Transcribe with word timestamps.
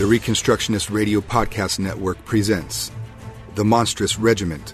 The 0.00 0.06
Reconstructionist 0.06 0.90
Radio 0.90 1.20
Podcast 1.20 1.78
Network 1.78 2.24
presents 2.24 2.90
The 3.54 3.66
Monstrous 3.66 4.18
Regiment, 4.18 4.72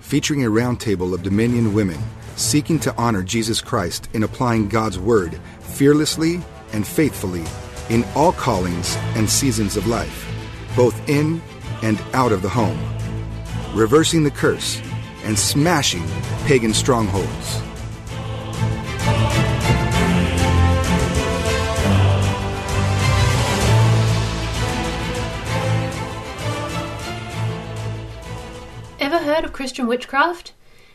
featuring 0.00 0.44
a 0.44 0.50
roundtable 0.50 1.14
of 1.14 1.22
Dominion 1.22 1.74
women 1.74 2.00
seeking 2.34 2.80
to 2.80 2.92
honor 2.96 3.22
Jesus 3.22 3.60
Christ 3.60 4.08
in 4.14 4.24
applying 4.24 4.68
God's 4.68 4.98
Word 4.98 5.38
fearlessly 5.60 6.40
and 6.72 6.84
faithfully 6.84 7.44
in 7.88 8.04
all 8.16 8.32
callings 8.32 8.96
and 9.14 9.30
seasons 9.30 9.76
of 9.76 9.86
life, 9.86 10.26
both 10.74 11.08
in 11.08 11.40
and 11.82 12.02
out 12.12 12.32
of 12.32 12.42
the 12.42 12.48
home, 12.48 12.80
reversing 13.76 14.24
the 14.24 14.30
curse 14.32 14.82
and 15.22 15.38
smashing 15.38 16.02
pagan 16.46 16.74
strongholds. 16.74 17.67
Christian 29.58 29.88
witchcraft? 29.88 30.52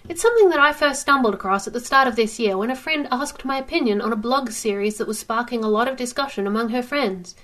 It's 0.08 0.22
something 0.22 0.48
that 0.48 0.60
I 0.62 0.72
first 0.72 1.02
stumbled 1.02 1.34
across 1.34 1.68
at 1.68 1.74
the 1.74 1.82
start 1.82 2.08
of 2.08 2.16
this 2.16 2.40
year 2.40 2.58
when 2.58 2.72
a 2.72 2.78
friend 2.78 3.10
asked 3.12 3.44
my 3.44 3.58
opinion 3.58 4.00
on 4.00 4.14
a 4.14 4.16
blog 4.16 4.52
series 4.52 4.98
that 4.98 5.06
was 5.06 5.20
sparking 5.20 5.66
a 5.66 5.68
lot 5.68 5.90
of 5.90 5.98
discussion 5.98 6.48
among 6.48 6.70
her 6.70 6.82
friends. 6.82 7.36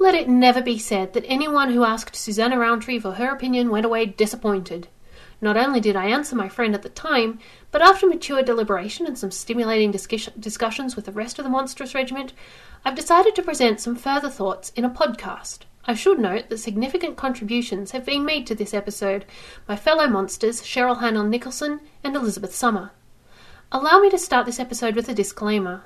Let 0.00 0.16
it 0.16 0.28
never 0.28 0.60
be 0.60 0.76
said 0.76 1.12
that 1.12 1.22
anyone 1.28 1.72
who 1.72 1.84
asked 1.84 2.16
Suzannah 2.16 2.58
Rowntree 2.58 2.98
for 2.98 3.12
her 3.12 3.28
opinion 3.28 3.70
went 3.70 3.86
away 3.86 4.06
disappointed. 4.06 4.88
Not 5.40 5.56
only 5.56 5.78
did 5.78 5.94
I 5.94 6.06
answer 6.06 6.34
my 6.34 6.48
friend 6.48 6.74
at 6.74 6.82
the 6.82 6.88
time, 6.88 7.38
but 7.70 7.80
after 7.80 8.08
mature 8.08 8.42
deliberation 8.42 9.06
and 9.06 9.16
some 9.16 9.30
stimulating 9.30 9.92
discus- 9.92 10.30
discussions 10.36 10.96
with 10.96 11.04
the 11.04 11.12
rest 11.12 11.38
of 11.38 11.44
the 11.44 11.50
Monstrous 11.50 11.94
Regiment, 11.94 12.32
I've 12.84 12.96
decided 12.96 13.36
to 13.36 13.42
present 13.44 13.78
some 13.78 13.94
further 13.94 14.30
thoughts 14.30 14.72
in 14.74 14.84
a 14.84 14.90
podcast. 14.90 15.60
I 15.88 15.94
should 15.94 16.18
note 16.18 16.48
that 16.48 16.58
significant 16.58 17.16
contributions 17.16 17.92
have 17.92 18.04
been 18.04 18.24
made 18.24 18.44
to 18.48 18.56
this 18.56 18.74
episode 18.74 19.24
by 19.66 19.76
fellow 19.76 20.08
monsters 20.08 20.60
Cheryl 20.62 20.98
Hannell 20.98 21.28
Nicholson 21.28 21.80
and 22.02 22.16
Elizabeth 22.16 22.52
Summer. 22.52 22.90
Allow 23.70 24.00
me 24.00 24.10
to 24.10 24.18
start 24.18 24.46
this 24.46 24.58
episode 24.58 24.96
with 24.96 25.08
a 25.08 25.14
disclaimer. 25.14 25.84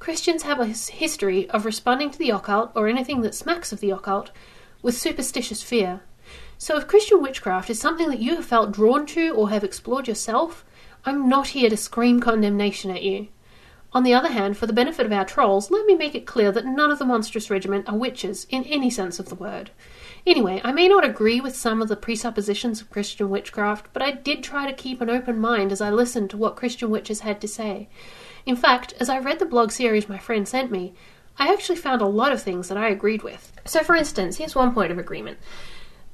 Christians 0.00 0.42
have 0.42 0.58
a 0.58 0.66
history 0.66 1.48
of 1.50 1.64
responding 1.64 2.10
to 2.10 2.18
the 2.18 2.30
occult 2.30 2.72
or 2.74 2.88
anything 2.88 3.20
that 3.20 3.34
smacks 3.34 3.70
of 3.72 3.78
the 3.78 3.92
occult 3.92 4.32
with 4.82 4.98
superstitious 4.98 5.62
fear. 5.62 6.00
So 6.56 6.76
if 6.76 6.88
Christian 6.88 7.22
witchcraft 7.22 7.70
is 7.70 7.80
something 7.80 8.08
that 8.08 8.18
you 8.18 8.34
have 8.34 8.44
felt 8.44 8.72
drawn 8.72 9.06
to 9.06 9.30
or 9.30 9.50
have 9.50 9.62
explored 9.62 10.08
yourself, 10.08 10.64
I'm 11.04 11.28
not 11.28 11.48
here 11.48 11.70
to 11.70 11.76
scream 11.76 12.18
condemnation 12.18 12.90
at 12.90 13.04
you. 13.04 13.28
On 13.92 14.02
the 14.02 14.12
other 14.12 14.28
hand, 14.28 14.58
for 14.58 14.66
the 14.66 14.72
benefit 14.72 15.06
of 15.06 15.12
our 15.12 15.24
trolls, 15.24 15.70
let 15.70 15.86
me 15.86 15.94
make 15.94 16.14
it 16.14 16.26
clear 16.26 16.52
that 16.52 16.66
none 16.66 16.90
of 16.90 16.98
the 16.98 17.06
Monstrous 17.06 17.48
Regiment 17.48 17.88
are 17.88 17.96
witches 17.96 18.46
in 18.50 18.64
any 18.64 18.90
sense 18.90 19.18
of 19.18 19.30
the 19.30 19.34
word. 19.34 19.70
Anyway, 20.26 20.60
I 20.62 20.72
may 20.72 20.88
not 20.88 21.06
agree 21.06 21.40
with 21.40 21.56
some 21.56 21.80
of 21.80 21.88
the 21.88 21.96
presuppositions 21.96 22.82
of 22.82 22.90
Christian 22.90 23.30
witchcraft, 23.30 23.86
but 23.94 24.02
I 24.02 24.10
did 24.10 24.42
try 24.42 24.66
to 24.66 24.76
keep 24.76 25.00
an 25.00 25.08
open 25.08 25.40
mind 25.40 25.72
as 25.72 25.80
I 25.80 25.88
listened 25.90 26.28
to 26.30 26.36
what 26.36 26.56
Christian 26.56 26.90
witches 26.90 27.20
had 27.20 27.40
to 27.40 27.48
say. 27.48 27.88
In 28.44 28.56
fact, 28.56 28.92
as 29.00 29.08
I 29.08 29.18
read 29.18 29.38
the 29.38 29.46
blog 29.46 29.70
series 29.70 30.08
my 30.08 30.18
friend 30.18 30.46
sent 30.46 30.70
me, 30.70 30.92
I 31.38 31.50
actually 31.50 31.76
found 31.76 32.02
a 32.02 32.06
lot 32.06 32.32
of 32.32 32.42
things 32.42 32.68
that 32.68 32.76
I 32.76 32.88
agreed 32.88 33.22
with. 33.22 33.52
So, 33.64 33.82
for 33.82 33.94
instance, 33.94 34.36
here's 34.36 34.54
one 34.54 34.74
point 34.74 34.92
of 34.92 34.98
agreement. 34.98 35.38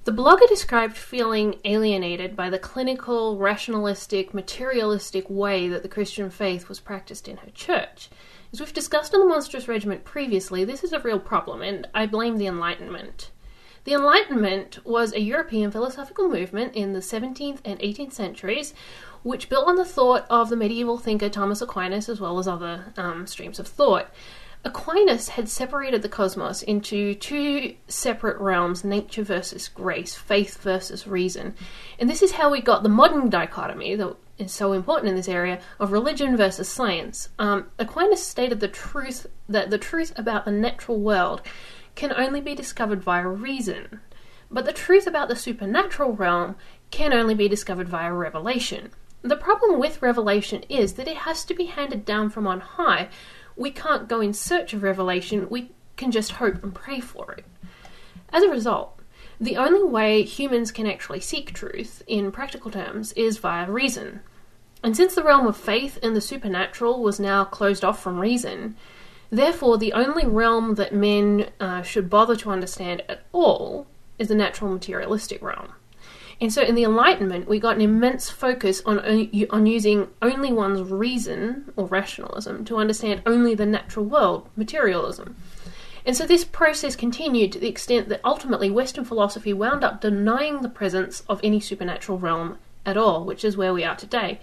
The 0.04 0.12
blogger 0.12 0.46
described 0.48 0.98
feeling 0.98 1.60
alienated 1.64 2.36
by 2.36 2.50
the 2.50 2.58
clinical, 2.58 3.38
rationalistic, 3.38 4.34
materialistic 4.34 5.30
way 5.30 5.66
that 5.68 5.82
the 5.82 5.88
Christian 5.88 6.28
faith 6.28 6.68
was 6.68 6.78
practiced 6.78 7.26
in 7.26 7.38
her 7.38 7.50
church. 7.54 8.10
As 8.52 8.60
we've 8.60 8.70
discussed 8.70 9.14
in 9.14 9.20
the 9.20 9.26
Monstrous 9.26 9.66
Regiment 9.66 10.04
previously, 10.04 10.62
this 10.62 10.84
is 10.84 10.92
a 10.92 11.00
real 11.00 11.18
problem, 11.18 11.62
and 11.62 11.88
I 11.94 12.04
blame 12.04 12.36
the 12.36 12.46
Enlightenment. 12.46 13.30
The 13.84 13.94
Enlightenment 13.94 14.84
was 14.84 15.14
a 15.14 15.20
European 15.20 15.70
philosophical 15.70 16.28
movement 16.28 16.74
in 16.74 16.92
the 16.92 17.00
17th 17.00 17.60
and 17.64 17.78
18th 17.78 18.12
centuries, 18.12 18.74
which 19.22 19.48
built 19.48 19.66
on 19.66 19.76
the 19.76 19.86
thought 19.86 20.26
of 20.28 20.50
the 20.50 20.56
medieval 20.56 20.98
thinker 20.98 21.30
Thomas 21.30 21.62
Aquinas 21.62 22.10
as 22.10 22.20
well 22.20 22.38
as 22.38 22.46
other 22.46 22.92
um, 22.98 23.26
streams 23.26 23.58
of 23.58 23.66
thought. 23.66 24.10
Aquinas 24.64 25.28
had 25.28 25.48
separated 25.48 26.00
the 26.02 26.08
cosmos 26.08 26.62
into 26.62 27.14
two 27.14 27.74
separate 27.86 28.40
realms 28.40 28.82
nature 28.82 29.22
versus 29.22 29.68
grace, 29.68 30.14
faith 30.14 30.56
versus 30.62 31.06
reason. 31.06 31.54
And 31.98 32.08
this 32.08 32.22
is 32.22 32.32
how 32.32 32.50
we 32.50 32.62
got 32.62 32.82
the 32.82 32.88
modern 32.88 33.28
dichotomy 33.28 33.94
that 33.96 34.16
is 34.38 34.52
so 34.52 34.72
important 34.72 35.10
in 35.10 35.16
this 35.16 35.28
area 35.28 35.60
of 35.78 35.92
religion 35.92 36.36
versus 36.36 36.68
science. 36.68 37.28
Um, 37.38 37.66
Aquinas 37.78 38.26
stated 38.26 38.60
the 38.60 38.68
truth 38.68 39.26
that 39.48 39.70
the 39.70 39.78
truth 39.78 40.12
about 40.16 40.44
the 40.44 40.50
natural 40.50 40.98
world 40.98 41.42
can 41.94 42.12
only 42.12 42.40
be 42.40 42.54
discovered 42.54 43.02
via 43.02 43.28
reason, 43.28 44.00
but 44.50 44.64
the 44.64 44.72
truth 44.72 45.06
about 45.06 45.28
the 45.28 45.36
supernatural 45.36 46.12
realm 46.12 46.56
can 46.90 47.12
only 47.12 47.34
be 47.34 47.48
discovered 47.48 47.88
via 47.88 48.12
revelation. 48.12 48.90
The 49.22 49.36
problem 49.36 49.78
with 49.78 50.02
revelation 50.02 50.64
is 50.68 50.94
that 50.94 51.08
it 51.08 51.18
has 51.18 51.44
to 51.46 51.54
be 51.54 51.66
handed 51.66 52.04
down 52.04 52.30
from 52.30 52.46
on 52.46 52.60
high 52.60 53.08
we 53.56 53.70
can't 53.70 54.08
go 54.08 54.20
in 54.20 54.32
search 54.32 54.72
of 54.72 54.82
revelation, 54.82 55.48
we 55.48 55.70
can 55.96 56.10
just 56.10 56.32
hope 56.32 56.62
and 56.62 56.74
pray 56.74 57.00
for 57.00 57.32
it. 57.32 57.44
As 58.32 58.42
a 58.42 58.48
result, 58.50 58.98
the 59.40 59.56
only 59.56 59.82
way 59.82 60.22
humans 60.22 60.70
can 60.70 60.86
actually 60.86 61.20
seek 61.20 61.52
truth, 61.52 62.02
in 62.06 62.32
practical 62.32 62.70
terms, 62.70 63.12
is 63.12 63.38
via 63.38 63.70
reason. 63.70 64.20
And 64.82 64.96
since 64.96 65.14
the 65.14 65.24
realm 65.24 65.46
of 65.46 65.56
faith 65.56 65.98
and 66.02 66.14
the 66.14 66.20
supernatural 66.20 67.02
was 67.02 67.18
now 67.18 67.44
closed 67.44 67.84
off 67.84 68.02
from 68.02 68.18
reason, 68.18 68.76
therefore 69.30 69.78
the 69.78 69.92
only 69.92 70.26
realm 70.26 70.74
that 70.74 70.94
men 70.94 71.50
uh, 71.58 71.82
should 71.82 72.10
bother 72.10 72.36
to 72.36 72.50
understand 72.50 73.02
at 73.08 73.24
all 73.32 73.86
is 74.18 74.28
the 74.28 74.34
natural 74.34 74.70
materialistic 74.70 75.42
realm. 75.42 75.72
And 76.40 76.52
so 76.52 76.62
in 76.62 76.74
the 76.74 76.84
Enlightenment, 76.84 77.48
we 77.48 77.58
got 77.60 77.76
an 77.76 77.82
immense 77.82 78.28
focus 78.30 78.82
on, 78.84 78.98
on 79.50 79.66
using 79.66 80.08
only 80.20 80.52
one's 80.52 80.90
reason, 80.90 81.72
or 81.76 81.86
rationalism, 81.86 82.64
to 82.66 82.76
understand 82.76 83.22
only 83.24 83.54
the 83.54 83.66
natural 83.66 84.04
world, 84.04 84.48
materialism. 84.56 85.36
And 86.06 86.16
so 86.16 86.26
this 86.26 86.44
process 86.44 86.96
continued 86.96 87.52
to 87.52 87.58
the 87.58 87.68
extent 87.68 88.08
that 88.08 88.20
ultimately 88.24 88.70
Western 88.70 89.04
philosophy 89.04 89.52
wound 89.52 89.82
up 89.82 90.00
denying 90.00 90.60
the 90.60 90.68
presence 90.68 91.22
of 91.28 91.40
any 91.42 91.60
supernatural 91.60 92.18
realm 92.18 92.58
at 92.84 92.96
all, 92.96 93.24
which 93.24 93.44
is 93.44 93.56
where 93.56 93.72
we 93.72 93.84
are 93.84 93.96
today. 93.96 94.38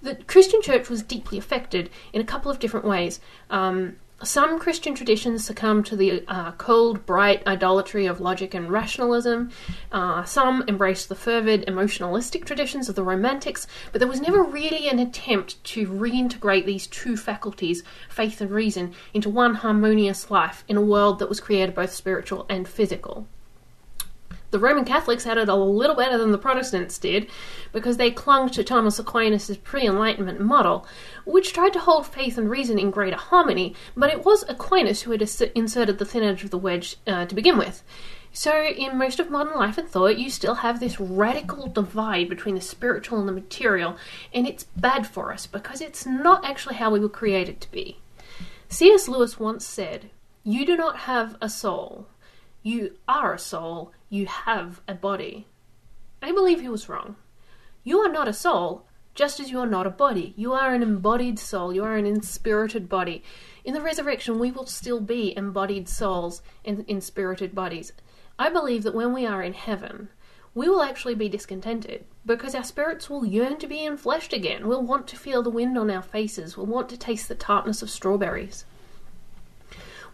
The 0.00 0.16
Christian 0.26 0.62
church 0.62 0.88
was 0.88 1.02
deeply 1.02 1.38
affected 1.38 1.90
in 2.12 2.20
a 2.20 2.24
couple 2.24 2.50
of 2.50 2.58
different 2.58 2.86
ways. 2.86 3.20
Um, 3.50 3.96
some 4.24 4.58
Christian 4.58 4.94
traditions 4.94 5.44
succumb 5.44 5.82
to 5.84 5.96
the 5.96 6.24
uh, 6.28 6.52
cold, 6.52 7.04
bright 7.06 7.46
idolatry 7.46 8.06
of 8.06 8.20
logic 8.20 8.54
and 8.54 8.70
rationalism. 8.70 9.50
Uh, 9.90 10.24
some 10.24 10.64
embrace 10.68 11.06
the 11.06 11.14
fervid, 11.14 11.64
emotionalistic 11.66 12.44
traditions 12.44 12.88
of 12.88 12.94
the 12.94 13.02
Romantics, 13.02 13.66
but 13.90 13.98
there 13.98 14.08
was 14.08 14.20
never 14.20 14.42
really 14.42 14.88
an 14.88 14.98
attempt 14.98 15.62
to 15.64 15.88
reintegrate 15.88 16.66
these 16.66 16.86
two 16.86 17.16
faculties, 17.16 17.82
faith 18.08 18.40
and 18.40 18.50
reason, 18.50 18.94
into 19.12 19.28
one 19.28 19.54
harmonious 19.56 20.30
life 20.30 20.64
in 20.68 20.76
a 20.76 20.82
world 20.82 21.18
that 21.18 21.28
was 21.28 21.40
created 21.40 21.74
both 21.74 21.92
spiritual 21.92 22.46
and 22.48 22.68
physical. 22.68 23.26
The 24.52 24.58
Roman 24.58 24.84
Catholics 24.84 25.24
had 25.24 25.38
it 25.38 25.48
a 25.48 25.54
little 25.54 25.96
better 25.96 26.18
than 26.18 26.30
the 26.30 26.36
Protestants 26.36 26.98
did 26.98 27.30
because 27.72 27.96
they 27.96 28.10
clung 28.10 28.50
to 28.50 28.62
Thomas 28.62 28.98
Aquinas' 28.98 29.56
pre 29.56 29.86
Enlightenment 29.86 30.42
model, 30.42 30.86
which 31.24 31.54
tried 31.54 31.72
to 31.72 31.80
hold 31.80 32.06
faith 32.06 32.36
and 32.36 32.50
reason 32.50 32.78
in 32.78 32.90
greater 32.90 33.16
harmony, 33.16 33.74
but 33.96 34.10
it 34.10 34.26
was 34.26 34.44
Aquinas 34.46 35.02
who 35.02 35.10
had 35.10 35.22
inserted 35.54 35.98
the 35.98 36.04
thin 36.04 36.22
edge 36.22 36.44
of 36.44 36.50
the 36.50 36.58
wedge 36.58 36.98
uh, 37.06 37.24
to 37.24 37.34
begin 37.34 37.56
with. 37.56 37.82
So, 38.34 38.62
in 38.62 38.98
most 38.98 39.18
of 39.18 39.30
modern 39.30 39.58
life 39.58 39.78
and 39.78 39.88
thought, 39.88 40.18
you 40.18 40.28
still 40.28 40.56
have 40.56 40.80
this 40.80 41.00
radical 41.00 41.68
divide 41.68 42.28
between 42.28 42.54
the 42.54 42.60
spiritual 42.60 43.20
and 43.20 43.28
the 43.28 43.32
material, 43.32 43.96
and 44.34 44.46
it's 44.46 44.64
bad 44.76 45.06
for 45.06 45.32
us 45.32 45.46
because 45.46 45.80
it's 45.80 46.04
not 46.04 46.44
actually 46.44 46.74
how 46.74 46.90
we 46.90 47.00
were 47.00 47.08
created 47.08 47.58
to 47.62 47.70
be. 47.70 48.00
C.S. 48.68 49.08
Lewis 49.08 49.40
once 49.40 49.66
said, 49.66 50.10
You 50.44 50.66
do 50.66 50.76
not 50.76 51.00
have 51.00 51.36
a 51.40 51.48
soul, 51.48 52.06
you 52.62 52.96
are 53.08 53.34
a 53.34 53.38
soul, 53.38 53.92
you 54.08 54.26
have 54.26 54.80
a 54.86 54.94
body. 54.94 55.46
I 56.22 56.32
believe 56.32 56.60
he 56.60 56.68
was 56.68 56.88
wrong. 56.88 57.16
You 57.82 57.98
are 57.98 58.08
not 58.08 58.28
a 58.28 58.32
soul, 58.32 58.86
just 59.14 59.40
as 59.40 59.50
you 59.50 59.58
are 59.58 59.66
not 59.66 59.86
a 59.86 59.90
body. 59.90 60.32
You 60.36 60.52
are 60.52 60.72
an 60.72 60.82
embodied 60.82 61.38
soul, 61.38 61.72
you 61.74 61.82
are 61.82 61.96
an 61.96 62.06
inspirited 62.06 62.88
body. 62.88 63.24
In 63.64 63.74
the 63.74 63.82
resurrection, 63.82 64.38
we 64.38 64.50
will 64.50 64.66
still 64.66 65.00
be 65.00 65.36
embodied 65.36 65.88
souls 65.88 66.42
and 66.64 66.84
inspirited 66.86 67.54
bodies. 67.54 67.92
I 68.38 68.48
believe 68.48 68.84
that 68.84 68.94
when 68.94 69.12
we 69.12 69.26
are 69.26 69.42
in 69.42 69.52
heaven, 69.52 70.08
we 70.54 70.68
will 70.68 70.82
actually 70.82 71.14
be 71.14 71.28
discontented 71.28 72.04
because 72.26 72.54
our 72.54 72.64
spirits 72.64 73.08
will 73.08 73.24
yearn 73.24 73.58
to 73.58 73.66
be 73.66 73.78
enfleshed 73.78 74.32
again. 74.32 74.68
We'll 74.68 74.82
want 74.82 75.06
to 75.08 75.16
feel 75.16 75.42
the 75.42 75.50
wind 75.50 75.76
on 75.76 75.90
our 75.90 76.02
faces. 76.02 76.56
We'll 76.56 76.66
want 76.66 76.88
to 76.90 76.96
taste 76.96 77.28
the 77.28 77.34
tartness 77.34 77.82
of 77.82 77.90
strawberries. 77.90 78.64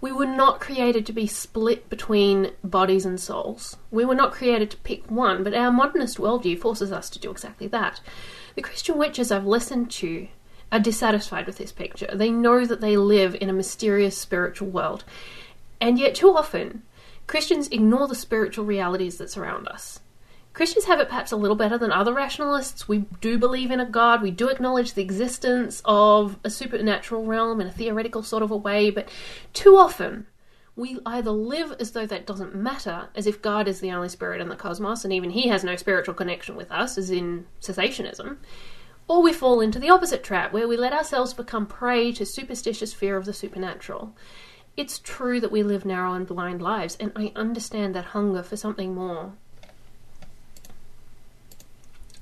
We 0.01 0.13
were 0.13 0.27
not 0.27 0.61
created 0.61 1.05
to 1.07 1.13
be 1.13 1.27
split 1.27 1.91
between 1.91 2.53
bodies 2.63 3.05
and 3.05 3.21
souls. 3.21 3.77
We 3.91 4.05
were 4.05 4.15
not 4.15 4.33
created 4.33 4.71
to 4.71 4.77
pick 4.79 5.11
one, 5.11 5.43
but 5.43 5.55
our 5.55 5.73
modernist 5.73 6.19
worldview 6.19 6.61
forces 6.61 6.93
us 6.93 7.11
to 7.11 7.19
do 7.19 7.31
exactly 7.31 7.67
that. 7.69 8.01
The 8.55 8.63
Christian 8.63 8.97
witches 8.97 9.33
I've 9.33 9.47
listened 9.47 9.91
to 9.93 10.29
are 10.71 10.79
dissatisfied 10.79 11.47
with 11.47 11.59
this 11.59 11.73
picture. 11.73 12.11
They 12.13 12.31
know 12.31 12.65
that 12.65 12.81
they 12.81 12.97
live 12.97 13.37
in 13.41 13.51
a 13.51 13.55
mysterious 13.55 14.17
spiritual 14.17 14.69
world. 14.69 15.05
And 15.81 15.99
yet, 15.99 16.15
too 16.15 16.37
often, 16.37 16.83
Christians 17.27 17.69
ignore 17.69 18.07
the 18.07 18.15
spiritual 18.15 18.65
realities 18.65 19.19
that 19.19 19.31
surround 19.31 19.69
us. 19.69 20.01
Christians 20.59 20.87
have 20.87 20.99
it 20.99 21.07
perhaps 21.07 21.31
a 21.31 21.37
little 21.37 21.55
better 21.55 21.79
than 21.79 21.93
other 21.93 22.13
rationalists. 22.13 22.89
We 22.89 23.05
do 23.21 23.39
believe 23.39 23.71
in 23.71 23.79
a 23.79 23.87
God, 23.87 24.21
we 24.21 24.33
do 24.33 24.49
acknowledge 24.49 24.95
the 24.95 25.03
existence 25.03 25.81
of 25.85 26.37
a 26.43 26.51
supernatural 26.51 27.25
realm 27.25 27.61
in 27.61 27.69
a 27.69 27.73
theoretical 27.73 28.25
sort 28.25 28.43
of 28.43 28.51
a 28.51 28.57
way, 28.57 28.91
but 28.91 29.09
too 29.53 29.77
often 29.77 30.27
we 30.75 30.99
either 31.07 31.31
live 31.31 31.77
as 31.79 31.93
though 31.93 32.07
that 32.07 32.27
doesn't 32.27 32.57
matter, 32.57 33.09
as 33.15 33.29
if 33.29 33.41
God 33.41 33.69
is 33.69 33.79
the 33.79 33.93
only 33.93 34.09
spirit 34.09 34.41
in 34.41 34.49
the 34.49 34.57
cosmos 34.57 35.05
and 35.05 35.13
even 35.13 35.31
he 35.31 35.47
has 35.47 35.63
no 35.63 35.77
spiritual 35.77 36.15
connection 36.15 36.57
with 36.57 36.73
us, 36.73 36.99
as 36.99 37.09
in 37.09 37.47
cessationism, 37.61 38.39
or 39.07 39.23
we 39.23 39.33
fall 39.33 39.61
into 39.61 39.79
the 39.79 39.91
opposite 39.91 40.25
trap 40.25 40.53
where 40.53 40.67
we 40.67 40.77
let 40.77 40.93
ourselves 40.93 41.35
become 41.35 41.67
prey 41.67 42.11
to 42.11 42.27
superstitious 42.27 42.93
fear 42.93 43.17
of 43.17 43.27
the 43.27 43.33
supernatural. 43.33 44.13
It's 44.77 44.99
true 44.99 45.39
that 45.39 45.53
we 45.53 45.63
live 45.63 45.85
narrow 45.85 46.15
and 46.15 46.27
blind 46.27 46.61
lives, 46.61 46.97
and 46.99 47.13
I 47.15 47.31
understand 47.37 47.95
that 47.95 48.07
hunger 48.07 48.43
for 48.43 48.57
something 48.57 48.93
more. 48.93 49.35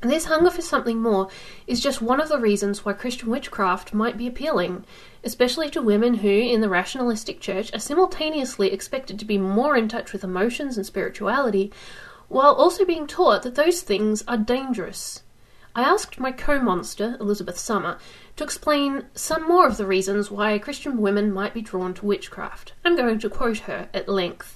This 0.03 0.27
hunger 0.27 0.51
for 0.51 0.61
something 0.61 1.01
more 1.01 1.29
is 1.67 1.81
just 1.81 2.03
one 2.03 2.21
of 2.21 2.29
the 2.29 2.39
reasons 2.39 2.85
why 2.85 2.93
Christian 2.93 3.31
witchcraft 3.31 3.95
might 3.95 4.19
be 4.19 4.27
appealing, 4.27 4.85
especially 5.25 5.71
to 5.71 5.81
women 5.81 6.17
who, 6.17 6.29
in 6.29 6.61
the 6.61 6.69
rationalistic 6.69 7.41
church, 7.41 7.73
are 7.73 7.79
simultaneously 7.79 8.73
expected 8.73 9.19
to 9.19 9.25
be 9.25 9.39
more 9.39 9.75
in 9.75 9.89
touch 9.89 10.13
with 10.13 10.23
emotions 10.23 10.77
and 10.77 10.85
spirituality, 10.85 11.73
while 12.29 12.55
also 12.55 12.85
being 12.85 13.07
taught 13.07 13.43
that 13.43 13.55
those 13.55 13.81
things 13.81 14.23
are 14.29 14.37
dangerous. 14.37 15.23
I 15.75 15.83
asked 15.83 16.21
my 16.21 16.33
co 16.33 16.61
monster, 16.61 17.17
Elizabeth 17.19 17.59
Summer, 17.59 17.99
to 18.37 18.45
explain 18.45 19.07
some 19.15 19.49
more 19.49 19.67
of 19.67 19.79
the 19.79 19.87
reasons 19.87 20.31
why 20.31 20.59
Christian 20.59 20.99
women 20.99 21.33
might 21.33 21.55
be 21.55 21.63
drawn 21.63 21.95
to 21.95 22.07
witchcraft. 22.07 22.75
I'm 22.85 22.97
going 22.97 23.19
to 23.21 23.31
quote 23.31 23.59
her 23.61 23.89
at 23.95 24.09
length. 24.09 24.56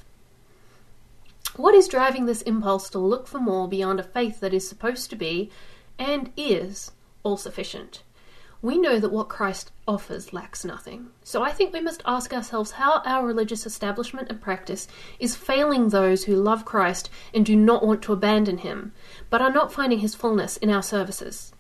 What 1.61 1.75
is 1.75 1.89
driving 1.89 2.25
this 2.25 2.41
impulse 2.41 2.89
to 2.89 2.99
look 2.99 3.27
for 3.27 3.39
more 3.39 3.69
beyond 3.69 4.01
a 4.01 4.03
faith 4.03 4.41
that 4.41 4.55
is 4.55 4.67
supposed 4.67 5.11
to 5.11 5.15
be, 5.17 5.51
and 5.99 6.33
is, 6.35 6.93
all 7.23 7.37
sufficient? 7.37 8.03
We 8.63 8.79
know 8.79 8.99
that 8.99 9.13
what 9.13 9.29
Christ 9.29 9.71
offers 9.87 10.33
lacks 10.33 10.65
nothing. 10.65 11.11
So 11.23 11.43
I 11.43 11.53
think 11.53 11.75
we 11.75 11.83
must 11.83 12.03
ask 12.07 12.33
ourselves 12.33 12.71
how 12.71 13.03
our 13.05 13.27
religious 13.27 13.67
establishment 13.67 14.31
and 14.31 14.41
practice 14.41 14.89
is 15.19 15.37
failing 15.37 15.91
those 15.91 16.25
who 16.25 16.35
love 16.35 16.65
Christ 16.65 17.11
and 17.35 17.45
do 17.45 17.55
not 17.55 17.85
want 17.85 18.01
to 18.05 18.15
abandon 18.15 18.57
him, 18.57 18.95
but 19.29 19.43
are 19.43 19.53
not 19.53 19.71
finding 19.71 19.99
his 19.99 20.15
fullness 20.15 20.57
in 20.57 20.71
our 20.71 20.83
services. 20.83 21.53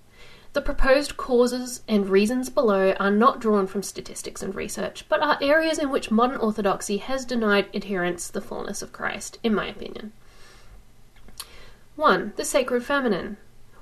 The 0.52 0.60
proposed 0.60 1.16
causes 1.16 1.82
and 1.86 2.08
reasons 2.08 2.50
below 2.50 2.92
are 2.98 3.10
not 3.10 3.38
drawn 3.38 3.68
from 3.68 3.84
statistics 3.84 4.42
and 4.42 4.52
research, 4.52 5.04
but 5.08 5.22
are 5.22 5.38
areas 5.40 5.78
in 5.78 5.90
which 5.90 6.10
modern 6.10 6.38
orthodoxy 6.38 6.96
has 6.96 7.24
denied 7.24 7.68
adherents 7.72 8.28
the 8.28 8.40
fullness 8.40 8.82
of 8.82 8.92
Christ, 8.92 9.38
in 9.44 9.54
my 9.54 9.68
opinion. 9.68 10.12
1. 11.94 12.32
The 12.34 12.44
sacred 12.44 12.84
feminine. 12.84 13.36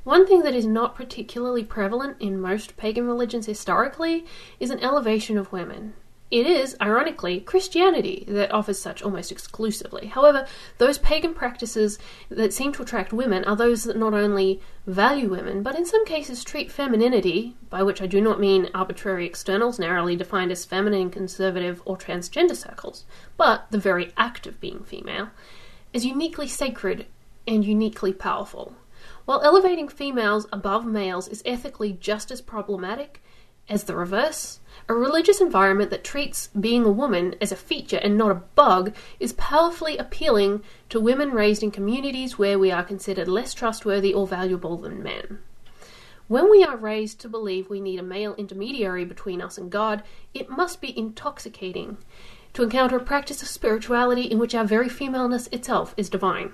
One 0.05 0.27
thing 0.27 0.43
that 0.43 0.55
is 0.55 0.67
not 0.67 0.95
particularly 0.95 1.65
prevalent 1.65 2.17
in 2.21 2.41
most 2.41 2.77
pagan 2.77 3.07
religions 3.07 3.47
historically 3.47 4.27
is 4.61 4.71
an 4.71 4.81
elevation 4.81 5.39
of 5.39 5.53
women. 5.53 5.95
It 6.31 6.47
is, 6.47 6.77
ironically, 6.79 7.41
Christianity 7.41 8.25
that 8.29 8.53
offers 8.53 8.79
such 8.79 9.03
almost 9.03 9.33
exclusively. 9.33 10.09
However, 10.09 10.47
those 10.77 10.99
pagan 10.99 11.33
practices 11.33 11.99
that 12.29 12.53
seem 12.53 12.71
to 12.75 12.83
attract 12.83 13.15
women 13.15 13.45
are 13.45 13.57
those 13.57 13.85
that 13.85 13.97
not 13.97 14.13
only 14.13 14.61
value 14.87 15.31
women, 15.31 15.63
but 15.63 15.75
in 15.75 15.87
some 15.87 16.05
cases 16.05 16.45
treat 16.45 16.71
femininity, 16.71 17.57
by 17.71 17.83
which 17.83 18.03
I 18.03 18.07
do 18.07 18.21
not 18.21 18.41
mean 18.41 18.69
arbitrary 18.75 19.25
externals 19.25 19.79
narrowly 19.79 20.17
defined 20.17 20.53
as 20.53 20.67
feminine, 20.67 21.09
conservative, 21.09 21.81
or 21.87 21.97
transgender 21.97 22.57
circles, 22.57 23.07
but 23.39 23.67
the 23.71 23.79
very 23.79 24.13
act 24.19 24.47
of 24.47 24.61
being 24.61 24.81
female, 24.81 25.31
as 25.95 26.05
uniquely 26.05 26.47
sacred 26.47 27.07
and 27.47 27.65
uniquely 27.65 28.13
powerful. 28.13 28.75
While 29.25 29.41
elevating 29.41 29.89
females 29.89 30.47
above 30.53 30.85
males 30.85 31.27
is 31.29 31.43
ethically 31.47 31.95
just 31.95 32.31
as 32.31 32.43
problematic 32.43 33.23
as 33.69 33.85
the 33.85 33.97
reverse, 33.97 34.61
a 34.89 34.95
religious 34.95 35.41
environment 35.41 35.91
that 35.91 36.03
treats 36.03 36.49
being 36.49 36.85
a 36.85 36.91
woman 36.91 37.35
as 37.41 37.53
a 37.53 37.57
feature 37.57 37.99
and 37.99 38.17
not 38.17 38.31
a 38.31 38.43
bug 38.55 38.95
is 39.21 39.35
powerfully 39.35 39.99
appealing 39.99 40.63
to 40.89 40.99
women 40.99 41.31
raised 41.33 41.63
in 41.63 41.71
communities 41.71 42.39
where 42.39 42.59
we 42.59 42.71
are 42.71 42.83
considered 42.83 43.29
less 43.29 43.53
trustworthy 43.53 44.15
or 44.15 44.27
valuable 44.27 44.79
than 44.79 45.03
men. 45.03 45.41
When 46.27 46.51
we 46.51 46.63
are 46.65 46.77
raised 46.77 47.21
to 47.21 47.29
believe 47.29 47.69
we 47.71 47.81
need 47.81 47.99
a 47.99 48.03
male 48.03 48.35
intermediary 48.37 49.05
between 49.05 49.41
us 49.41 49.59
and 49.59 49.71
God, 49.71 50.03
it 50.35 50.51
must 50.51 50.81
be 50.81 50.97
intoxicating 50.97 51.99
to 52.55 52.63
encounter 52.63 52.97
a 52.97 53.01
practice 53.01 53.43
of 53.43 53.49
spirituality 53.49 54.23
in 54.23 54.39
which 54.39 54.55
our 54.55 54.65
very 54.65 54.89
femaleness 54.89 55.49
itself 55.49 55.95
is 55.97 56.11
divine. 56.11 56.53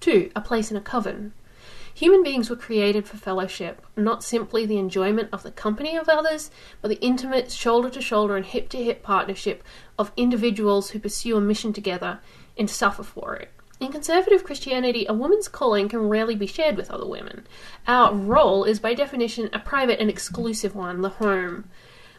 2. 0.00 0.30
A 0.34 0.40
place 0.40 0.70
in 0.70 0.76
a 0.76 0.80
coven. 0.80 1.32
Human 1.94 2.22
beings 2.22 2.48
were 2.48 2.56
created 2.56 3.06
for 3.06 3.16
fellowship, 3.16 3.84
not 3.96 4.22
simply 4.24 4.64
the 4.64 4.78
enjoyment 4.78 5.28
of 5.32 5.42
the 5.42 5.50
company 5.50 5.96
of 5.96 6.08
others, 6.08 6.50
but 6.80 6.88
the 6.88 7.00
intimate 7.00 7.50
shoulder 7.50 7.90
to 7.90 8.00
shoulder 8.00 8.36
and 8.36 8.46
hip 8.46 8.68
to 8.70 8.82
hip 8.82 9.02
partnership 9.02 9.62
of 9.98 10.12
individuals 10.16 10.90
who 10.90 10.98
pursue 10.98 11.36
a 11.36 11.40
mission 11.40 11.72
together 11.72 12.20
and 12.56 12.70
suffer 12.70 13.02
for 13.02 13.34
it. 13.36 13.50
In 13.80 13.90
conservative 13.90 14.44
Christianity, 14.44 15.06
a 15.08 15.14
woman's 15.14 15.48
calling 15.48 15.88
can 15.88 16.08
rarely 16.08 16.34
be 16.34 16.46
shared 16.46 16.76
with 16.76 16.90
other 16.90 17.06
women. 17.06 17.46
Our 17.86 18.14
role 18.14 18.64
is, 18.64 18.78
by 18.78 18.92
definition, 18.92 19.48
a 19.52 19.58
private 19.58 19.98
and 19.98 20.10
exclusive 20.10 20.74
one, 20.74 21.00
the 21.00 21.08
home. 21.08 21.70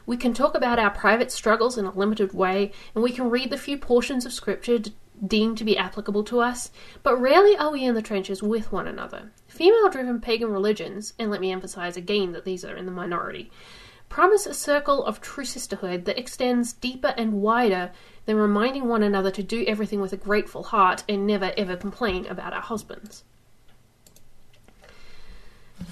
We 0.07 0.17
can 0.17 0.33
talk 0.33 0.55
about 0.55 0.79
our 0.79 0.89
private 0.89 1.31
struggles 1.31 1.77
in 1.77 1.85
a 1.85 1.91
limited 1.91 2.33
way, 2.33 2.71
and 2.95 3.03
we 3.03 3.11
can 3.11 3.29
read 3.29 3.51
the 3.51 3.57
few 3.57 3.77
portions 3.77 4.25
of 4.25 4.33
Scripture 4.33 4.79
deemed 5.25 5.59
to 5.59 5.63
be 5.63 5.77
applicable 5.77 6.23
to 6.23 6.39
us, 6.39 6.71
but 7.03 7.21
rarely 7.21 7.55
are 7.55 7.71
we 7.71 7.85
in 7.85 7.93
the 7.93 8.01
trenches 8.01 8.41
with 8.41 8.71
one 8.71 8.87
another. 8.87 9.31
Female 9.61 9.91
driven 9.91 10.19
pagan 10.19 10.51
religions, 10.51 11.13
and 11.19 11.29
let 11.29 11.39
me 11.39 11.51
emphasize 11.51 11.95
again 11.95 12.31
that 12.31 12.45
these 12.45 12.65
are 12.65 12.75
in 12.75 12.87
the 12.87 12.91
minority, 12.91 13.51
promise 14.09 14.47
a 14.47 14.55
circle 14.55 15.05
of 15.05 15.21
true 15.21 15.45
sisterhood 15.45 16.05
that 16.05 16.17
extends 16.17 16.73
deeper 16.73 17.13
and 17.15 17.43
wider 17.43 17.91
than 18.25 18.37
reminding 18.37 18.87
one 18.87 19.03
another 19.03 19.29
to 19.29 19.43
do 19.43 19.63
everything 19.67 20.01
with 20.01 20.13
a 20.13 20.17
grateful 20.17 20.63
heart 20.63 21.03
and 21.07 21.27
never 21.27 21.53
ever 21.57 21.77
complain 21.77 22.25
about 22.25 22.53
our 22.53 22.61
husbands. 22.61 23.23